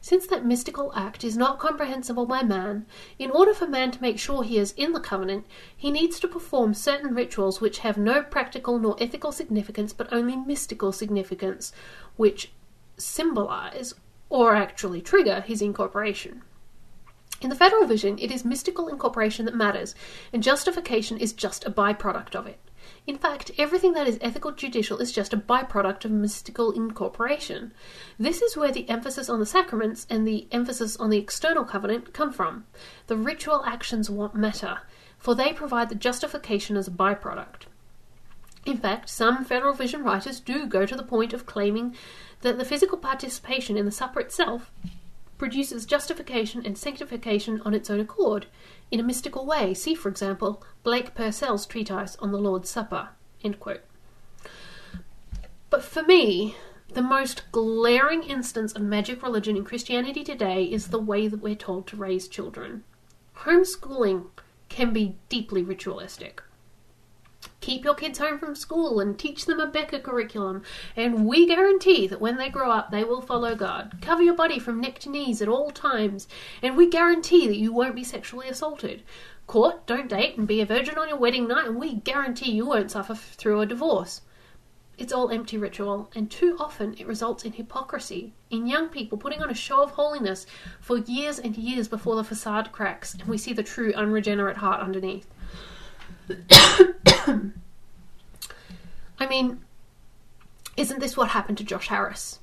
Since 0.00 0.28
that 0.28 0.44
mystical 0.44 0.92
act 0.94 1.24
is 1.24 1.36
not 1.36 1.58
comprehensible 1.58 2.24
by 2.24 2.42
man, 2.42 2.86
in 3.18 3.30
order 3.30 3.52
for 3.52 3.66
man 3.66 3.90
to 3.90 4.00
make 4.00 4.18
sure 4.18 4.42
he 4.42 4.58
is 4.58 4.72
in 4.76 4.92
the 4.92 5.00
covenant, 5.00 5.46
he 5.76 5.90
needs 5.90 6.20
to 6.20 6.28
perform 6.28 6.72
certain 6.72 7.14
rituals 7.14 7.60
which 7.60 7.80
have 7.80 7.98
no 7.98 8.22
practical 8.22 8.78
nor 8.78 8.96
ethical 9.00 9.32
significance 9.32 9.92
but 9.92 10.12
only 10.12 10.36
mystical 10.36 10.92
significance, 10.92 11.72
which 12.16 12.52
symbolize 12.96 13.94
or 14.28 14.54
actually 14.54 15.00
trigger 15.00 15.40
his 15.40 15.60
incorporation. 15.60 16.42
In 17.40 17.50
the 17.50 17.56
federal 17.56 17.86
vision, 17.86 18.18
it 18.18 18.30
is 18.30 18.44
mystical 18.44 18.88
incorporation 18.88 19.44
that 19.46 19.54
matters, 19.54 19.94
and 20.32 20.42
justification 20.42 21.18
is 21.18 21.32
just 21.32 21.64
a 21.64 21.70
byproduct 21.70 22.34
of 22.34 22.46
it. 22.46 22.58
In 23.08 23.16
fact, 23.16 23.52
everything 23.56 23.94
that 23.94 24.06
is 24.06 24.18
ethical 24.20 24.52
judicial 24.52 24.98
is 24.98 25.12
just 25.12 25.32
a 25.32 25.38
byproduct 25.38 26.04
of 26.04 26.10
mystical 26.10 26.72
incorporation. 26.72 27.72
This 28.18 28.42
is 28.42 28.54
where 28.54 28.70
the 28.70 28.86
emphasis 28.90 29.30
on 29.30 29.40
the 29.40 29.46
sacraments 29.46 30.06
and 30.10 30.28
the 30.28 30.46
emphasis 30.52 30.94
on 30.98 31.08
the 31.08 31.16
external 31.16 31.64
covenant 31.64 32.12
come 32.12 32.30
from. 32.30 32.66
The 33.06 33.16
ritual 33.16 33.64
actions 33.64 34.10
what 34.10 34.34
matter, 34.34 34.80
for 35.16 35.34
they 35.34 35.54
provide 35.54 35.88
the 35.88 35.94
justification 35.94 36.76
as 36.76 36.86
a 36.86 36.90
byproduct. 36.90 37.62
In 38.66 38.76
fact, 38.76 39.08
some 39.08 39.42
Federal 39.42 39.72
Vision 39.72 40.04
writers 40.04 40.38
do 40.38 40.66
go 40.66 40.84
to 40.84 40.94
the 40.94 41.02
point 41.02 41.32
of 41.32 41.46
claiming 41.46 41.96
that 42.42 42.58
the 42.58 42.64
physical 42.66 42.98
participation 42.98 43.78
in 43.78 43.86
the 43.86 43.90
supper 43.90 44.20
itself 44.20 44.70
produces 45.38 45.86
justification 45.86 46.66
and 46.66 46.76
sanctification 46.76 47.62
on 47.64 47.72
its 47.72 47.88
own 47.88 48.00
accord, 48.00 48.46
in 48.90 49.00
a 49.00 49.04
mystical 49.04 49.46
way. 49.46 49.72
See, 49.72 49.94
for 49.94 50.08
example, 50.08 50.62
Blake 50.82 51.14
Purcell's 51.14 51.64
treatise 51.64 52.16
on 52.16 52.32
the 52.32 52.38
Lord's 52.38 52.68
Supper. 52.68 53.10
But 55.70 55.84
for 55.84 56.02
me, 56.02 56.56
the 56.92 57.02
most 57.02 57.50
glaring 57.52 58.22
instance 58.22 58.72
of 58.72 58.82
magic 58.82 59.22
religion 59.22 59.56
in 59.56 59.64
Christianity 59.64 60.24
today 60.24 60.64
is 60.64 60.88
the 60.88 60.98
way 60.98 61.28
that 61.28 61.42
we're 61.42 61.54
told 61.54 61.86
to 61.86 61.96
raise 61.96 62.26
children. 62.26 62.82
Homeschooling 63.40 64.26
can 64.68 64.92
be 64.92 65.16
deeply 65.28 65.62
ritualistic. 65.62 66.42
Keep 67.60 67.84
your 67.84 67.94
kids 67.94 68.18
home 68.18 68.38
from 68.38 68.54
school 68.54 69.00
and 69.00 69.18
teach 69.18 69.44
them 69.44 69.58
Abeka 69.58 70.02
curriculum, 70.02 70.62
and 70.96 71.26
we 71.26 71.46
guarantee 71.46 72.06
that 72.06 72.20
when 72.20 72.36
they 72.36 72.48
grow 72.48 72.70
up 72.70 72.90
they 72.90 73.04
will 73.04 73.20
follow 73.20 73.54
God. 73.54 73.98
Cover 74.00 74.22
your 74.22 74.34
body 74.34 74.58
from 74.58 74.80
neck 74.80 74.98
to 75.00 75.10
knees 75.10 75.42
at 75.42 75.48
all 75.48 75.70
times, 75.70 76.28
and 76.62 76.76
we 76.76 76.88
guarantee 76.88 77.46
that 77.48 77.58
you 77.58 77.72
won't 77.72 77.96
be 77.96 78.04
sexually 78.04 78.48
assaulted. 78.48 79.02
Court, 79.46 79.86
don't 79.86 80.08
date, 80.08 80.36
and 80.36 80.46
be 80.46 80.60
a 80.60 80.66
virgin 80.66 80.98
on 80.98 81.08
your 81.08 81.18
wedding 81.18 81.48
night, 81.48 81.66
and 81.66 81.76
we 81.76 81.94
guarantee 81.94 82.52
you 82.52 82.66
won't 82.66 82.90
suffer 82.90 83.14
through 83.14 83.60
a 83.60 83.66
divorce. 83.66 84.20
It's 84.98 85.12
all 85.12 85.30
empty 85.30 85.56
ritual, 85.56 86.10
and 86.14 86.28
too 86.28 86.56
often 86.58 86.94
it 86.98 87.06
results 87.06 87.44
in 87.44 87.52
hypocrisy, 87.52 88.34
in 88.50 88.66
young 88.66 88.88
people 88.88 89.16
putting 89.16 89.40
on 89.40 89.48
a 89.48 89.54
show 89.54 89.80
of 89.80 89.92
holiness 89.92 90.44
for 90.80 90.98
years 90.98 91.38
and 91.38 91.56
years 91.56 91.86
before 91.86 92.16
the 92.16 92.24
facade 92.24 92.72
cracks 92.72 93.14
and 93.14 93.22
we 93.24 93.38
see 93.38 93.52
the 93.52 93.62
true 93.62 93.92
unregenerate 93.94 94.56
heart 94.56 94.80
underneath. 94.80 95.28
I 99.20 99.26
mean, 99.28 99.60
isn't 100.76 101.00
this 101.00 101.16
what 101.16 101.30
happened 101.30 101.58
to 101.58 101.64
Josh 101.64 101.88
Harris? 101.88 102.38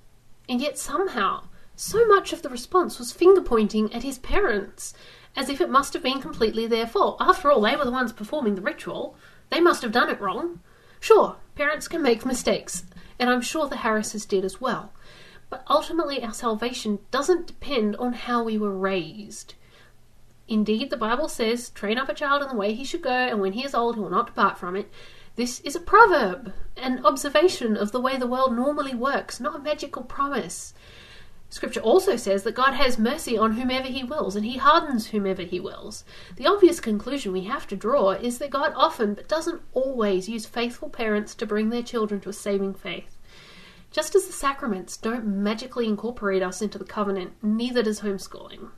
And 0.47 0.61
yet 0.61 0.77
somehow, 0.77 1.45
so 1.75 2.05
much 2.05 2.33
of 2.33 2.41
the 2.41 2.49
response 2.49 2.99
was 2.99 3.11
finger 3.11 3.41
pointing 3.41 3.91
at 3.93 4.03
his 4.03 4.19
parents, 4.19 4.93
as 5.35 5.49
if 5.49 5.59
it 5.59 5.69
must 5.69 5.93
have 5.93 6.03
been 6.03 6.21
completely 6.21 6.67
their 6.67 6.87
fault. 6.87 7.17
After 7.19 7.51
all, 7.51 7.61
they 7.61 7.75
were 7.75 7.85
the 7.85 7.91
ones 7.91 8.13
performing 8.13 8.55
the 8.55 8.61
ritual. 8.61 9.15
They 9.49 9.59
must 9.59 9.81
have 9.81 9.91
done 9.91 10.09
it 10.09 10.21
wrong. 10.21 10.59
Sure, 10.99 11.37
parents 11.55 11.87
can 11.87 12.01
make 12.01 12.25
mistakes, 12.25 12.83
and 13.19 13.29
I'm 13.29 13.41
sure 13.41 13.67
the 13.67 13.77
Harrises 13.77 14.25
did 14.25 14.45
as 14.45 14.61
well. 14.61 14.91
But 15.49 15.63
ultimately, 15.69 16.23
our 16.23 16.33
salvation 16.33 16.99
doesn't 17.11 17.47
depend 17.47 17.95
on 17.97 18.13
how 18.13 18.43
we 18.43 18.57
were 18.57 18.75
raised. 18.75 19.55
Indeed, 20.47 20.91
the 20.91 20.97
Bible 20.97 21.27
says, 21.27 21.69
train 21.71 21.97
up 21.97 22.07
a 22.07 22.13
child 22.13 22.43
in 22.43 22.49
the 22.49 22.55
way 22.55 22.73
he 22.73 22.83
should 22.83 23.01
go, 23.01 23.09
and 23.09 23.41
when 23.41 23.53
he 23.53 23.65
is 23.65 23.73
old, 23.73 23.95
he 23.95 24.01
will 24.01 24.09
not 24.09 24.27
depart 24.27 24.57
from 24.57 24.75
it. 24.75 24.91
This 25.35 25.59
is 25.61 25.75
a 25.75 25.79
proverb, 25.79 26.53
an 26.77 27.05
observation 27.05 27.75
of 27.75 27.91
the 27.91 27.99
way 27.99 28.15
the 28.15 28.27
world 28.27 28.55
normally 28.55 28.93
works, 28.93 29.39
not 29.39 29.55
a 29.55 29.59
magical 29.59 30.03
promise. 30.03 30.73
Scripture 31.49 31.81
also 31.81 32.15
says 32.15 32.43
that 32.43 32.55
God 32.55 32.73
has 32.73 32.99
mercy 32.99 33.37
on 33.37 33.53
whomever 33.53 33.87
he 33.87 34.03
wills 34.03 34.35
and 34.35 34.45
he 34.45 34.57
hardens 34.57 35.07
whomever 35.07 35.41
he 35.41 35.59
wills. 35.59 36.03
The 36.35 36.47
obvious 36.47 36.79
conclusion 36.79 37.31
we 37.31 37.45
have 37.45 37.67
to 37.67 37.75
draw 37.75 38.11
is 38.11 38.37
that 38.39 38.49
God 38.49 38.73
often, 38.75 39.13
but 39.13 39.27
doesn't 39.27 39.61
always, 39.73 40.29
use 40.29 40.45
faithful 40.45 40.89
parents 40.89 41.33
to 41.35 41.45
bring 41.45 41.69
their 41.69 41.83
children 41.83 42.19
to 42.21 42.29
a 42.29 42.33
saving 42.33 42.73
faith. 42.73 43.17
Just 43.91 44.15
as 44.15 44.27
the 44.27 44.33
sacraments 44.33 44.97
don't 44.97 45.25
magically 45.25 45.87
incorporate 45.87 46.43
us 46.43 46.61
into 46.61 46.77
the 46.77 46.85
covenant, 46.85 47.33
neither 47.41 47.81
does 47.81 48.01
homeschooling. 48.01 48.69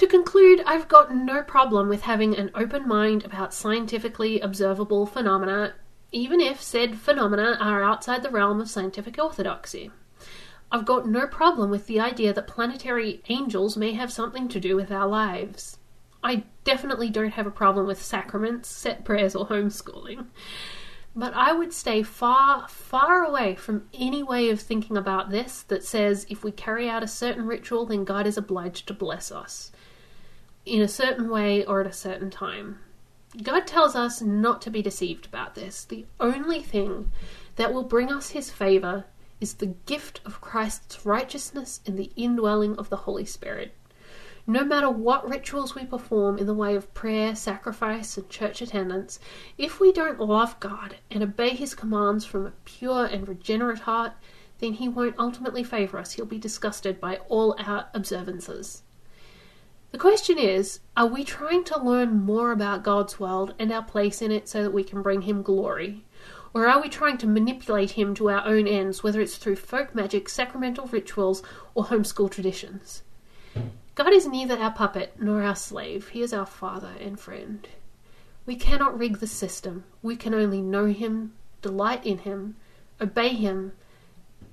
To 0.00 0.06
conclude, 0.06 0.62
I've 0.64 0.88
got 0.88 1.14
no 1.14 1.42
problem 1.42 1.90
with 1.90 2.00
having 2.00 2.34
an 2.34 2.50
open 2.54 2.88
mind 2.88 3.22
about 3.22 3.52
scientifically 3.52 4.40
observable 4.40 5.04
phenomena, 5.04 5.74
even 6.10 6.40
if 6.40 6.62
said 6.62 6.96
phenomena 6.96 7.58
are 7.60 7.82
outside 7.82 8.22
the 8.22 8.30
realm 8.30 8.62
of 8.62 8.70
scientific 8.70 9.18
orthodoxy. 9.22 9.90
I've 10.72 10.86
got 10.86 11.06
no 11.06 11.26
problem 11.26 11.68
with 11.68 11.86
the 11.86 12.00
idea 12.00 12.32
that 12.32 12.46
planetary 12.46 13.20
angels 13.28 13.76
may 13.76 13.92
have 13.92 14.10
something 14.10 14.48
to 14.48 14.58
do 14.58 14.74
with 14.74 14.90
our 14.90 15.06
lives. 15.06 15.76
I 16.24 16.44
definitely 16.64 17.10
don't 17.10 17.34
have 17.34 17.46
a 17.46 17.50
problem 17.50 17.86
with 17.86 18.02
sacraments, 18.02 18.70
set 18.70 19.04
prayers, 19.04 19.34
or 19.34 19.48
homeschooling. 19.48 20.28
But 21.14 21.34
I 21.34 21.52
would 21.52 21.74
stay 21.74 22.02
far, 22.02 22.66
far 22.68 23.22
away 23.22 23.54
from 23.54 23.86
any 23.92 24.22
way 24.22 24.48
of 24.48 24.62
thinking 24.62 24.96
about 24.96 25.28
this 25.28 25.60
that 25.64 25.84
says 25.84 26.24
if 26.30 26.42
we 26.42 26.52
carry 26.52 26.88
out 26.88 27.02
a 27.02 27.06
certain 27.06 27.46
ritual, 27.46 27.84
then 27.84 28.04
God 28.04 28.26
is 28.26 28.38
obliged 28.38 28.86
to 28.86 28.94
bless 28.94 29.30
us 29.30 29.72
in 30.66 30.82
a 30.82 30.88
certain 30.88 31.28
way 31.28 31.64
or 31.64 31.80
at 31.80 31.86
a 31.86 31.92
certain 31.92 32.30
time. 32.30 32.78
God 33.42 33.66
tells 33.66 33.94
us 33.94 34.20
not 34.20 34.60
to 34.62 34.70
be 34.70 34.82
deceived 34.82 35.26
about 35.26 35.54
this. 35.54 35.84
The 35.84 36.06
only 36.18 36.62
thing 36.62 37.12
that 37.56 37.72
will 37.72 37.84
bring 37.84 38.10
us 38.10 38.30
his 38.30 38.50
favor 38.50 39.04
is 39.40 39.54
the 39.54 39.74
gift 39.86 40.20
of 40.24 40.40
Christ's 40.40 41.06
righteousness 41.06 41.80
and 41.86 41.96
the 41.96 42.10
indwelling 42.16 42.76
of 42.76 42.88
the 42.90 42.96
Holy 42.96 43.24
Spirit. 43.24 43.74
No 44.46 44.64
matter 44.64 44.90
what 44.90 45.28
rituals 45.28 45.74
we 45.74 45.84
perform 45.84 46.38
in 46.38 46.46
the 46.46 46.54
way 46.54 46.74
of 46.74 46.92
prayer, 46.92 47.36
sacrifice, 47.36 48.16
and 48.16 48.28
church 48.28 48.60
attendance, 48.60 49.20
if 49.56 49.78
we 49.78 49.92
don't 49.92 50.18
love 50.18 50.58
God 50.58 50.96
and 51.10 51.22
obey 51.22 51.50
His 51.50 51.74
commands 51.74 52.24
from 52.24 52.46
a 52.46 52.52
pure 52.64 53.04
and 53.04 53.28
regenerate 53.28 53.80
heart, 53.80 54.12
then 54.58 54.72
He 54.74 54.88
won't 54.88 55.18
ultimately 55.18 55.62
favour 55.62 55.98
us. 55.98 56.12
He'll 56.12 56.26
be 56.26 56.38
disgusted 56.38 57.00
by 57.00 57.18
all 57.28 57.54
our 57.58 57.88
observances. 57.94 58.82
The 59.92 59.98
question 59.98 60.38
is 60.38 60.80
are 60.96 61.06
we 61.06 61.24
trying 61.24 61.64
to 61.64 61.82
learn 61.82 62.20
more 62.20 62.52
about 62.52 62.84
God's 62.84 63.18
world 63.18 63.54
and 63.58 63.72
our 63.72 63.82
place 63.82 64.22
in 64.22 64.30
it 64.30 64.48
so 64.48 64.62
that 64.62 64.72
we 64.72 64.84
can 64.84 65.02
bring 65.02 65.22
Him 65.22 65.42
glory? 65.42 66.04
Or 66.52 66.66
are 66.66 66.82
we 66.82 66.88
trying 66.88 67.18
to 67.18 67.28
manipulate 67.28 67.92
him 67.92 68.14
to 68.16 68.28
our 68.28 68.44
own 68.44 68.66
ends, 68.66 69.02
whether 69.02 69.20
it's 69.20 69.36
through 69.36 69.56
folk 69.56 69.94
magic, 69.94 70.28
sacramental 70.28 70.88
rituals, 70.88 71.42
or 71.74 71.84
homeschool 71.84 72.30
traditions? 72.30 73.02
God 73.94 74.12
is 74.12 74.26
neither 74.26 74.58
our 74.58 74.72
puppet 74.72 75.14
nor 75.20 75.42
our 75.42 75.54
slave. 75.54 76.08
He 76.08 76.22
is 76.22 76.32
our 76.32 76.46
father 76.46 76.94
and 77.00 77.20
friend. 77.20 77.68
We 78.46 78.56
cannot 78.56 78.98
rig 78.98 79.18
the 79.18 79.26
system. 79.26 79.84
We 80.02 80.16
can 80.16 80.34
only 80.34 80.60
know 80.60 80.86
him, 80.86 81.34
delight 81.62 82.04
in 82.04 82.18
him, 82.18 82.56
obey 83.00 83.28
him, 83.28 83.72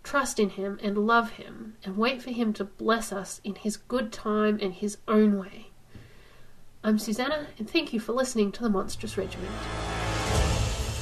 trust 0.08 0.40
in 0.40 0.52
him, 0.52 0.80
and 0.82 0.98
love 0.98 1.32
him, 1.32 1.76
and 1.84 1.98
wait 1.98 2.22
for 2.22 2.32
him 2.32 2.54
to 2.54 2.64
bless 2.64 3.12
us 3.12 3.42
in 3.44 3.56
his 3.56 3.76
good 3.76 4.10
time 4.14 4.58
and 4.62 4.74
his 4.74 4.98
own 5.06 5.38
way. 5.38 5.68
I'm 6.82 6.98
Suzannah, 6.98 7.48
and 7.58 7.70
thank 7.70 7.92
you 7.92 8.00
for 8.00 8.14
listening 8.14 8.54
to 8.54 8.64
the 8.64 8.70
Monstrous 8.70 9.18
Regiment. 9.18 9.52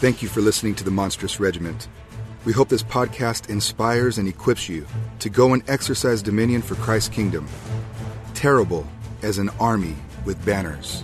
Thank 0.01 0.23
you 0.23 0.27
for 0.27 0.41
listening 0.41 0.73
to 0.75 0.83
The 0.83 0.89
Monstrous 0.89 1.39
Regiment. 1.39 1.87
We 2.45 2.53
hope 2.53 2.67
this 2.67 2.81
podcast 2.81 3.47
inspires 3.47 4.17
and 4.17 4.27
equips 4.27 4.67
you 4.67 4.87
to 5.19 5.29
go 5.29 5.53
and 5.53 5.61
exercise 5.69 6.23
dominion 6.23 6.63
for 6.63 6.73
Christ's 6.75 7.09
kingdom. 7.09 7.47
Terrible 8.33 8.87
as 9.21 9.37
an 9.37 9.49
army 9.59 9.95
with 10.25 10.43
banners. 10.43 11.03